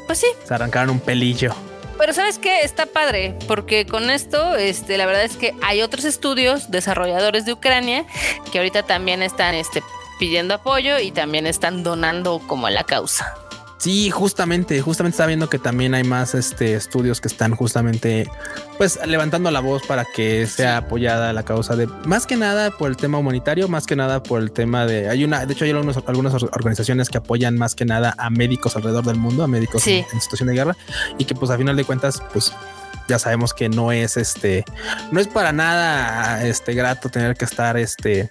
Pues 0.07 0.21
sí. 0.21 0.29
Se 0.43 0.55
arrancaron 0.55 0.89
un 0.89 1.01
pelillo. 1.01 1.55
Pero 1.99 2.15
sabes 2.15 2.39
qué? 2.39 2.61
está 2.63 2.87
padre, 2.87 3.37
porque 3.47 3.85
con 3.85 4.09
esto, 4.09 4.57
este, 4.57 4.97
la 4.97 5.05
verdad 5.05 5.25
es 5.25 5.37
que 5.37 5.55
hay 5.61 5.83
otros 5.83 6.07
estudios 6.07 6.71
desarrolladores 6.71 7.45
de 7.45 7.53
Ucrania 7.53 8.07
que 8.51 8.57
ahorita 8.57 8.85
también 8.85 9.23
están 9.23 9.55
este, 9.55 9.83
pidiendo 10.19 10.55
apoyo 10.55 10.99
y 10.99 11.11
también 11.11 11.47
están 11.47 11.83
donando 11.83 12.41
como 12.47 12.69
a 12.69 12.71
la 12.71 12.85
causa. 12.85 13.35
Sí, 13.81 14.11
justamente, 14.11 14.83
justamente 14.83 15.15
está 15.15 15.25
viendo 15.25 15.49
que 15.49 15.59
también 15.59 15.95
hay 15.95 16.05
más 16.05 16.35
este, 16.35 16.75
estudios 16.75 17.23
que 17.23 17.29
están 17.29 17.57
justamente 17.57 18.29
pues 18.77 18.99
levantando 19.07 19.51
la 19.51 19.61
voz 19.61 19.83
para 19.87 20.05
que 20.05 20.47
sea 20.47 20.77
apoyada 20.77 21.33
la 21.33 21.45
causa 21.45 21.77
de 21.77 21.87
más 22.05 22.27
que 22.27 22.37
nada 22.37 22.73
por 22.73 22.91
el 22.91 22.99
tema 22.99 23.17
humanitario, 23.17 23.69
más 23.69 23.87
que 23.87 23.97
nada 23.97 24.23
por 24.23 24.43
el 24.43 24.53
tema 24.53 24.85
de 24.85 25.09
hay 25.09 25.25
una, 25.25 25.47
de 25.47 25.55
hecho 25.55 25.65
hay 25.65 25.71
algunos, 25.71 25.97
algunas 26.07 26.35
organizaciones 26.35 27.09
que 27.09 27.17
apoyan 27.17 27.57
más 27.57 27.75
que 27.75 27.87
nada 27.87 28.15
a 28.19 28.29
médicos 28.29 28.77
alrededor 28.77 29.07
del 29.07 29.17
mundo, 29.17 29.45
a 29.45 29.47
médicos 29.47 29.87
en, 29.87 30.05
en, 30.13 30.21
situación 30.21 30.51
de 30.51 30.57
guerra 30.57 30.77
y 31.17 31.25
que 31.25 31.35
pues 31.35 31.51
a 31.51 31.57
final 31.57 31.75
de 31.75 31.85
cuentas 31.85 32.23
pues 32.35 32.53
ya 33.09 33.19
sabemos 33.19 33.55
que 33.55 33.69
no 33.69 33.93
es 33.93 34.17
este, 34.17 34.65
no 35.11 35.21
es 35.21 35.27
para 35.27 35.53
nada 35.53 36.47
este 36.47 36.75
grato 36.75 37.09
tener 37.09 37.35
que 37.35 37.45
estar 37.45 37.77
este, 37.77 38.29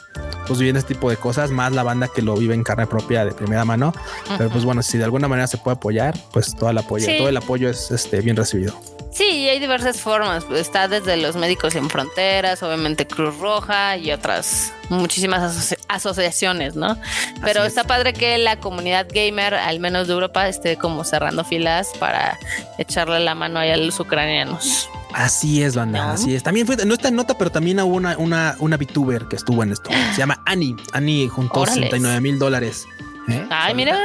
pues 0.49 0.57
viviendo 0.57 0.79
este 0.79 0.95
tipo 0.95 1.11
de 1.11 1.17
cosas, 1.17 1.51
más 1.51 1.71
la 1.73 1.83
banda 1.83 2.07
que 2.07 2.23
lo 2.23 2.35
vive 2.35 2.55
en 2.55 2.63
carne 2.63 2.87
propia 2.87 3.23
de 3.23 3.33
primera 3.33 3.65
mano. 3.65 3.93
Pero 4.35 4.49
pues 4.49 4.65
bueno, 4.65 4.81
si 4.81 4.97
de 4.97 5.03
alguna 5.03 5.27
manera 5.27 5.45
se 5.45 5.59
puede 5.59 5.75
apoyar, 5.75 6.17
pues 6.33 6.55
todo 6.55 6.71
el 6.71 6.77
apoyo, 6.79 7.05
todo 7.19 7.29
el 7.29 7.37
apoyo 7.37 7.69
es 7.69 7.91
este 7.91 8.19
bien 8.21 8.35
recibido. 8.35 8.73
Sí, 9.11 9.47
hay 9.47 9.59
diversas 9.59 10.01
formas. 10.01 10.45
Está 10.49 10.87
desde 10.87 11.17
los 11.17 11.35
médicos 11.35 11.73
sin 11.73 11.87
fronteras, 11.87 12.63
obviamente 12.63 13.05
Cruz 13.05 13.37
Roja 13.37 13.95
y 13.97 14.11
otras 14.11 14.73
muchísimas 14.89 15.75
asociaciones, 15.87 16.75
¿no? 16.75 16.97
Pero 17.43 17.63
está 17.63 17.83
padre 17.83 18.13
que 18.13 18.39
la 18.39 18.59
comunidad 18.59 19.05
gamer, 19.07 19.53
al 19.53 19.79
menos 19.79 20.07
de 20.07 20.13
Europa, 20.13 20.47
esté 20.47 20.77
como 20.77 21.03
cerrando 21.03 21.43
filas 21.43 21.91
para 21.99 22.39
echarle 22.79 23.19
la 23.19 23.35
mano 23.35 23.59
ahí 23.59 23.69
a 23.69 23.77
los 23.77 23.99
ucranianos. 23.99 24.89
Así 25.13 25.63
es, 25.63 25.75
banda. 25.75 26.11
Así 26.11 26.35
es. 26.35 26.43
También 26.43 26.67
fue, 26.67 26.77
no 26.85 26.93
está 26.93 27.07
en 27.07 27.15
nota, 27.15 27.37
pero 27.37 27.51
también 27.51 27.79
hubo 27.79 27.95
una, 27.95 28.17
una, 28.17 28.55
una 28.59 28.77
VTuber 28.77 29.25
que 29.27 29.35
estuvo 29.35 29.63
en 29.63 29.71
esto. 29.71 29.89
Se 30.13 30.19
llama 30.19 30.41
Annie. 30.45 30.75
Annie 30.93 31.27
juntó 31.27 31.65
69 31.65 32.21
mil 32.21 32.39
dólares. 32.39 32.85
¿eh? 33.27 33.45
Ay, 33.49 33.73
mira. 33.73 33.97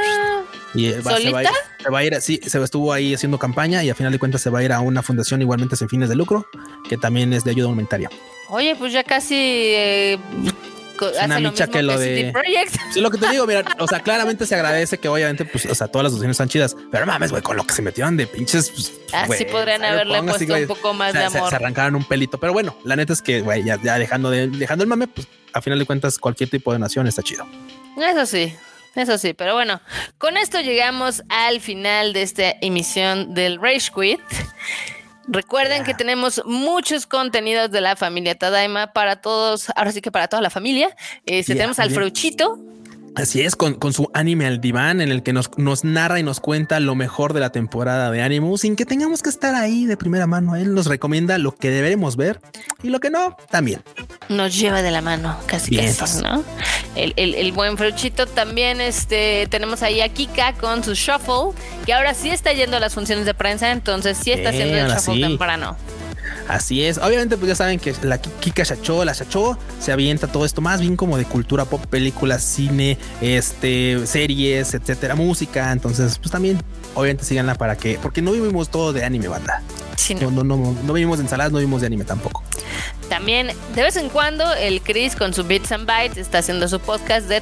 Y 0.73 0.87
eh, 0.87 1.01
va, 1.01 1.17
Se, 1.17 1.89
va 1.89 1.99
a 1.99 2.03
ir, 2.03 2.21
sí, 2.21 2.39
se 2.45 2.61
estuvo 2.61 2.91
ahí 2.91 3.13
haciendo 3.13 3.39
campaña 3.39 3.83
y 3.83 3.89
a 3.89 3.95
final 3.95 4.11
de 4.11 4.19
cuentas 4.19 4.41
se 4.41 4.49
va 4.49 4.59
a 4.59 4.63
ir 4.63 4.73
a 4.73 4.81
una 4.81 5.01
fundación 5.01 5.41
igualmente 5.41 5.75
sin 5.75 5.87
fines 5.87 6.09
de 6.09 6.15
lucro, 6.15 6.47
que 6.89 6.97
también 6.97 7.31
es 7.33 7.43
de 7.43 7.51
ayuda 7.51 7.69
humanitaria. 7.69 8.09
Oye, 8.49 8.75
pues 8.75 8.91
ya 8.91 9.03
casi 9.03 9.35
eh, 9.37 10.19
una 11.23 11.39
micha 11.39 11.67
que 11.67 11.81
lo 11.81 11.97
de. 11.97 12.33
Sí, 12.93 13.01
lo 13.01 13.11
que 13.11 13.17
te 13.17 13.29
digo, 13.29 13.45
mira, 13.45 13.63
o 13.79 13.87
sea, 13.87 13.99
claramente 13.99 14.45
se 14.45 14.55
agradece 14.55 14.97
que 14.97 15.09
obviamente, 15.09 15.45
pues, 15.45 15.65
o 15.65 15.75
sea, 15.75 15.87
todas 15.87 16.03
las 16.03 16.13
opciones 16.13 16.35
están 16.35 16.49
chidas, 16.49 16.75
pero 16.91 17.05
mames, 17.05 17.31
güey, 17.31 17.43
con 17.43 17.57
lo 17.57 17.65
que 17.65 17.73
se 17.73 17.81
metieron 17.81 18.15
de 18.15 18.27
pinches. 18.27 18.69
Pues, 18.69 18.93
Así 19.11 19.45
podrían 19.45 19.83
haberle 19.83 20.23
puesto 20.23 20.55
un 20.55 20.67
poco 20.67 20.93
más 20.93 21.13
de 21.13 21.23
amor. 21.23 21.49
Se, 21.49 21.55
arrancaron 21.55 21.95
un 21.95 22.05
pelito, 22.05 22.39
pero 22.39 22.53
bueno, 22.53 22.77
la 22.83 22.95
neta 22.95 23.13
es 23.13 23.21
que, 23.21 23.41
güey, 23.41 23.63
ya, 23.63 23.77
dejando, 23.77 24.29
de, 24.29 24.47
dejando 24.47 24.83
el 24.83 24.89
mame, 24.89 25.07
pues 25.07 25.27
a 25.53 25.61
final 25.61 25.79
de 25.79 25.85
cuentas, 25.85 26.17
cualquier 26.17 26.49
tipo 26.49 26.73
de 26.73 26.79
nación 26.79 27.07
está 27.07 27.21
chido. 27.23 27.47
Eso 27.97 28.25
sí, 28.25 28.53
eso 28.95 29.17
sí, 29.17 29.33
pero 29.33 29.53
bueno, 29.53 29.81
con 30.17 30.37
esto 30.37 30.61
llegamos 30.61 31.23
al 31.29 31.61
final 31.61 32.13
de 32.13 32.21
esta 32.21 32.55
emisión 32.61 33.33
del 33.33 33.59
Rage 33.61 33.91
Quit. 33.93 34.21
Recuerden 35.27 35.83
que 35.83 35.93
tenemos 35.93 36.41
muchos 36.45 37.07
contenidos 37.07 37.71
de 37.71 37.81
la 37.81 37.95
familia 37.95 38.35
Tadaima 38.35 38.93
para 38.93 39.15
todos, 39.15 39.69
ahora 39.75 39.91
sí 39.91 40.01
que 40.01 40.11
para 40.11 40.27
toda 40.27 40.41
la 40.41 40.49
familia. 40.49 40.95
Este, 41.25 41.53
tenemos 41.53 41.79
al 41.79 41.91
Fruchito, 41.91 42.59
Así 43.15 43.41
es, 43.41 43.55
con, 43.55 43.93
su 43.93 44.09
anime 44.13 44.45
al 44.45 44.59
diván, 44.59 44.99
en 44.99 45.09
el 45.09 45.23
que 45.23 45.31
nos, 45.31 45.49
nos, 45.57 45.83
narra 45.83 46.19
y 46.19 46.23
nos 46.23 46.39
cuenta 46.39 46.79
lo 46.79 46.95
mejor 46.95 47.33
de 47.33 47.39
la 47.39 47.49
temporada 47.49 48.11
de 48.11 48.21
Animu, 48.21 48.57
sin 48.57 48.75
que 48.75 48.85
tengamos 48.85 49.23
que 49.23 49.29
estar 49.29 49.55
ahí 49.55 49.85
de 49.85 49.95
primera 49.95 50.27
mano. 50.27 50.55
Él 50.55 50.73
nos 50.73 50.87
recomienda 50.87 51.37
lo 51.37 51.55
que 51.55 51.69
deberemos 51.69 52.17
ver 52.17 52.41
y 52.83 52.89
lo 52.89 52.99
que 52.99 53.09
no, 53.09 53.37
también. 53.49 53.81
Nos 54.27 54.59
lleva 54.59 54.81
de 54.81 54.91
la 54.91 55.01
mano, 55.01 55.37
casi 55.45 55.75
casi, 55.75 56.21
¿no? 56.21 56.43
El, 56.95 57.51
buen 57.53 57.77
Fruchito 57.77 58.25
también, 58.25 58.81
este, 58.81 59.47
tenemos 59.49 59.81
ahí 59.81 60.01
a 60.01 60.09
Kika 60.09 60.53
con 60.53 60.83
su 60.83 60.93
shuffle, 60.93 61.57
que 61.85 61.93
ahora 61.93 62.13
sí 62.13 62.29
está 62.29 62.53
yendo 62.53 62.77
a 62.77 62.79
las 62.79 62.93
funciones 62.93 63.25
de 63.25 63.33
prensa, 63.33 63.71
entonces 63.71 64.17
sí 64.17 64.31
está 64.31 64.49
haciendo 64.49 64.77
el 64.77 64.87
shuffle 64.91 65.21
temprano. 65.21 65.77
Así 66.47 66.83
es. 66.83 66.97
Obviamente, 66.97 67.37
pues 67.37 67.49
ya 67.49 67.55
saben 67.55 67.79
que 67.79 67.93
la 68.03 68.19
Kika 68.19 68.63
Shacho, 68.63 69.03
la 69.03 69.13
Shacho, 69.13 69.57
se 69.79 69.91
avienta 69.91 70.27
todo 70.27 70.45
esto 70.45 70.61
más 70.61 70.79
bien 70.79 70.95
como 70.95 71.17
de 71.17 71.25
cultura 71.25 71.65
pop, 71.65 71.83
películas, 71.87 72.43
cine, 72.43 72.97
este, 73.21 74.05
series, 74.05 74.73
etcétera, 74.73 75.15
música. 75.15 75.71
Entonces, 75.71 76.17
pues 76.19 76.31
también, 76.31 76.61
obviamente, 76.93 77.25
síganla 77.25 77.55
para 77.55 77.75
que, 77.75 77.99
porque 78.01 78.21
no 78.21 78.31
vivimos 78.31 78.69
todo 78.69 78.93
de 78.93 79.03
anime, 79.03 79.27
banda. 79.27 79.61
no. 80.21 80.31
No, 80.31 80.43
no, 80.43 80.75
no, 80.83 80.93
vivimos 80.93 81.17
de 81.17 81.23
ensaladas, 81.23 81.51
no 81.51 81.57
vivimos 81.57 81.81
de 81.81 81.87
anime 81.87 82.03
tampoco. 82.05 82.43
También, 83.09 83.51
de 83.75 83.83
vez 83.83 83.95
en 83.97 84.09
cuando, 84.09 84.51
el 84.53 84.81
Chris 84.81 85.15
con 85.15 85.33
su 85.33 85.43
Bits 85.43 85.71
and 85.71 85.85
Bytes 85.85 86.17
está 86.17 86.39
haciendo 86.39 86.67
su 86.67 86.79
podcast 86.79 87.27
de 87.27 87.41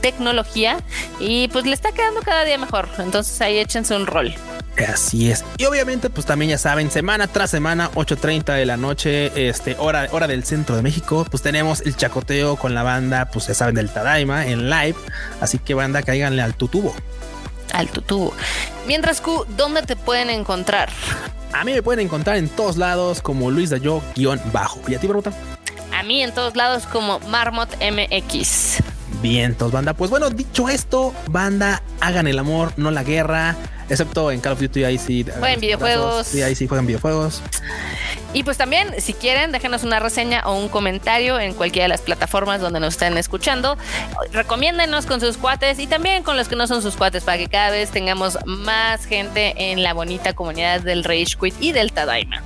tecnología 0.00 0.78
y 1.18 1.48
pues 1.48 1.66
le 1.66 1.74
está 1.74 1.92
quedando 1.92 2.20
cada 2.20 2.44
día 2.44 2.58
mejor. 2.58 2.88
Entonces 2.98 3.40
ahí 3.40 3.58
échense 3.58 3.94
un 3.96 4.06
rol. 4.06 4.34
Así 4.88 5.30
es. 5.30 5.44
Y 5.56 5.64
obviamente, 5.64 6.10
pues 6.10 6.26
también 6.26 6.50
ya 6.50 6.58
saben, 6.58 6.90
semana 6.90 7.26
tras 7.26 7.50
semana, 7.50 7.90
8.30 7.94 8.54
de 8.54 8.66
la 8.66 8.76
noche, 8.76 9.48
este, 9.48 9.76
hora, 9.78 10.08
hora 10.12 10.26
del 10.26 10.44
centro 10.44 10.76
de 10.76 10.82
México, 10.82 11.26
pues 11.30 11.42
tenemos 11.42 11.80
el 11.80 11.96
chacoteo 11.96 12.56
con 12.56 12.74
la 12.74 12.82
banda, 12.82 13.30
pues 13.30 13.46
ya 13.46 13.54
saben, 13.54 13.74
del 13.74 13.90
Tadaima 13.90 14.46
en 14.46 14.68
live. 14.68 14.96
Así 15.40 15.58
que 15.58 15.74
banda, 15.74 16.02
cáiganle 16.02 16.42
al 16.42 16.54
tutubo. 16.54 16.94
Al 17.72 17.88
tutubo. 17.88 18.34
Mientras 18.86 19.20
Q, 19.20 19.46
¿dónde 19.56 19.82
te 19.82 19.96
pueden 19.96 20.30
encontrar? 20.30 20.90
A 21.52 21.64
mí 21.64 21.72
me 21.72 21.82
pueden 21.82 22.04
encontrar 22.04 22.36
en 22.36 22.48
todos 22.48 22.76
lados 22.76 23.22
como 23.22 23.50
Luis 23.50 23.70
Dayo 23.70 24.02
guion 24.14 24.40
bajo. 24.52 24.80
¿Y 24.88 24.94
a 24.94 25.00
ti, 25.00 25.06
Bruta? 25.06 25.32
A 25.92 26.02
mí 26.02 26.22
en 26.22 26.32
todos 26.32 26.54
lados 26.54 26.84
como 26.86 27.18
Marmot 27.20 27.70
MX. 27.80 28.82
Vientos, 29.22 29.72
banda. 29.72 29.94
Pues 29.94 30.10
bueno, 30.10 30.30
dicho 30.30 30.68
esto, 30.68 31.14
banda, 31.30 31.82
hagan 32.00 32.26
el 32.26 32.38
amor, 32.38 32.72
no 32.76 32.90
la 32.90 33.02
guerra. 33.02 33.56
Excepto 33.88 34.32
en 34.32 34.40
Call 34.40 34.54
of 34.54 34.60
Duty, 34.60 34.84
ahí 34.84 34.98
sí. 34.98 35.24
Juegan 35.38 35.60
videojuegos. 35.60 36.26
Sí, 36.26 36.42
ahí 36.42 36.54
sí 36.54 36.66
juegan 36.66 36.86
videojuegos. 36.86 37.42
Y 38.32 38.42
pues 38.42 38.58
también, 38.58 39.00
si 39.00 39.14
quieren, 39.14 39.52
déjenos 39.52 39.84
una 39.84 40.00
reseña 40.00 40.42
o 40.44 40.54
un 40.54 40.68
comentario 40.68 41.38
en 41.38 41.54
cualquiera 41.54 41.84
de 41.84 41.88
las 41.90 42.00
plataformas 42.00 42.60
donde 42.60 42.80
nos 42.80 42.94
estén 42.94 43.16
escuchando. 43.16 43.78
Recomiéndenos 44.32 45.06
con 45.06 45.20
sus 45.20 45.36
cuates 45.36 45.78
y 45.78 45.86
también 45.86 46.22
con 46.22 46.36
los 46.36 46.48
que 46.48 46.56
no 46.56 46.66
son 46.66 46.82
sus 46.82 46.96
cuates 46.96 47.22
para 47.22 47.38
que 47.38 47.48
cada 47.48 47.70
vez 47.70 47.90
tengamos 47.90 48.38
más 48.44 49.06
gente 49.06 49.54
en 49.72 49.82
la 49.82 49.94
bonita 49.94 50.34
comunidad 50.34 50.80
del 50.80 51.04
Rage 51.04 51.36
Quit 51.40 51.54
y 51.60 51.72
del 51.72 51.92
Tadaima. 51.92 52.42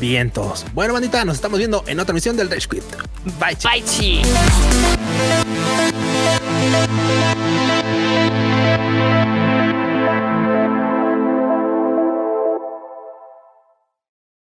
Vientos. 0.00 0.64
Bueno, 0.74 0.94
bandita, 0.94 1.24
nos 1.24 1.36
estamos 1.36 1.58
viendo 1.58 1.84
en 1.86 2.00
otra 2.00 2.14
misión 2.14 2.36
del 2.36 2.50
Rage 2.50 2.68
Quit. 2.68 2.84
Bye, 3.38 3.56
chi. 3.56 3.68
Bye, 3.68 3.84
chi. 3.84 4.22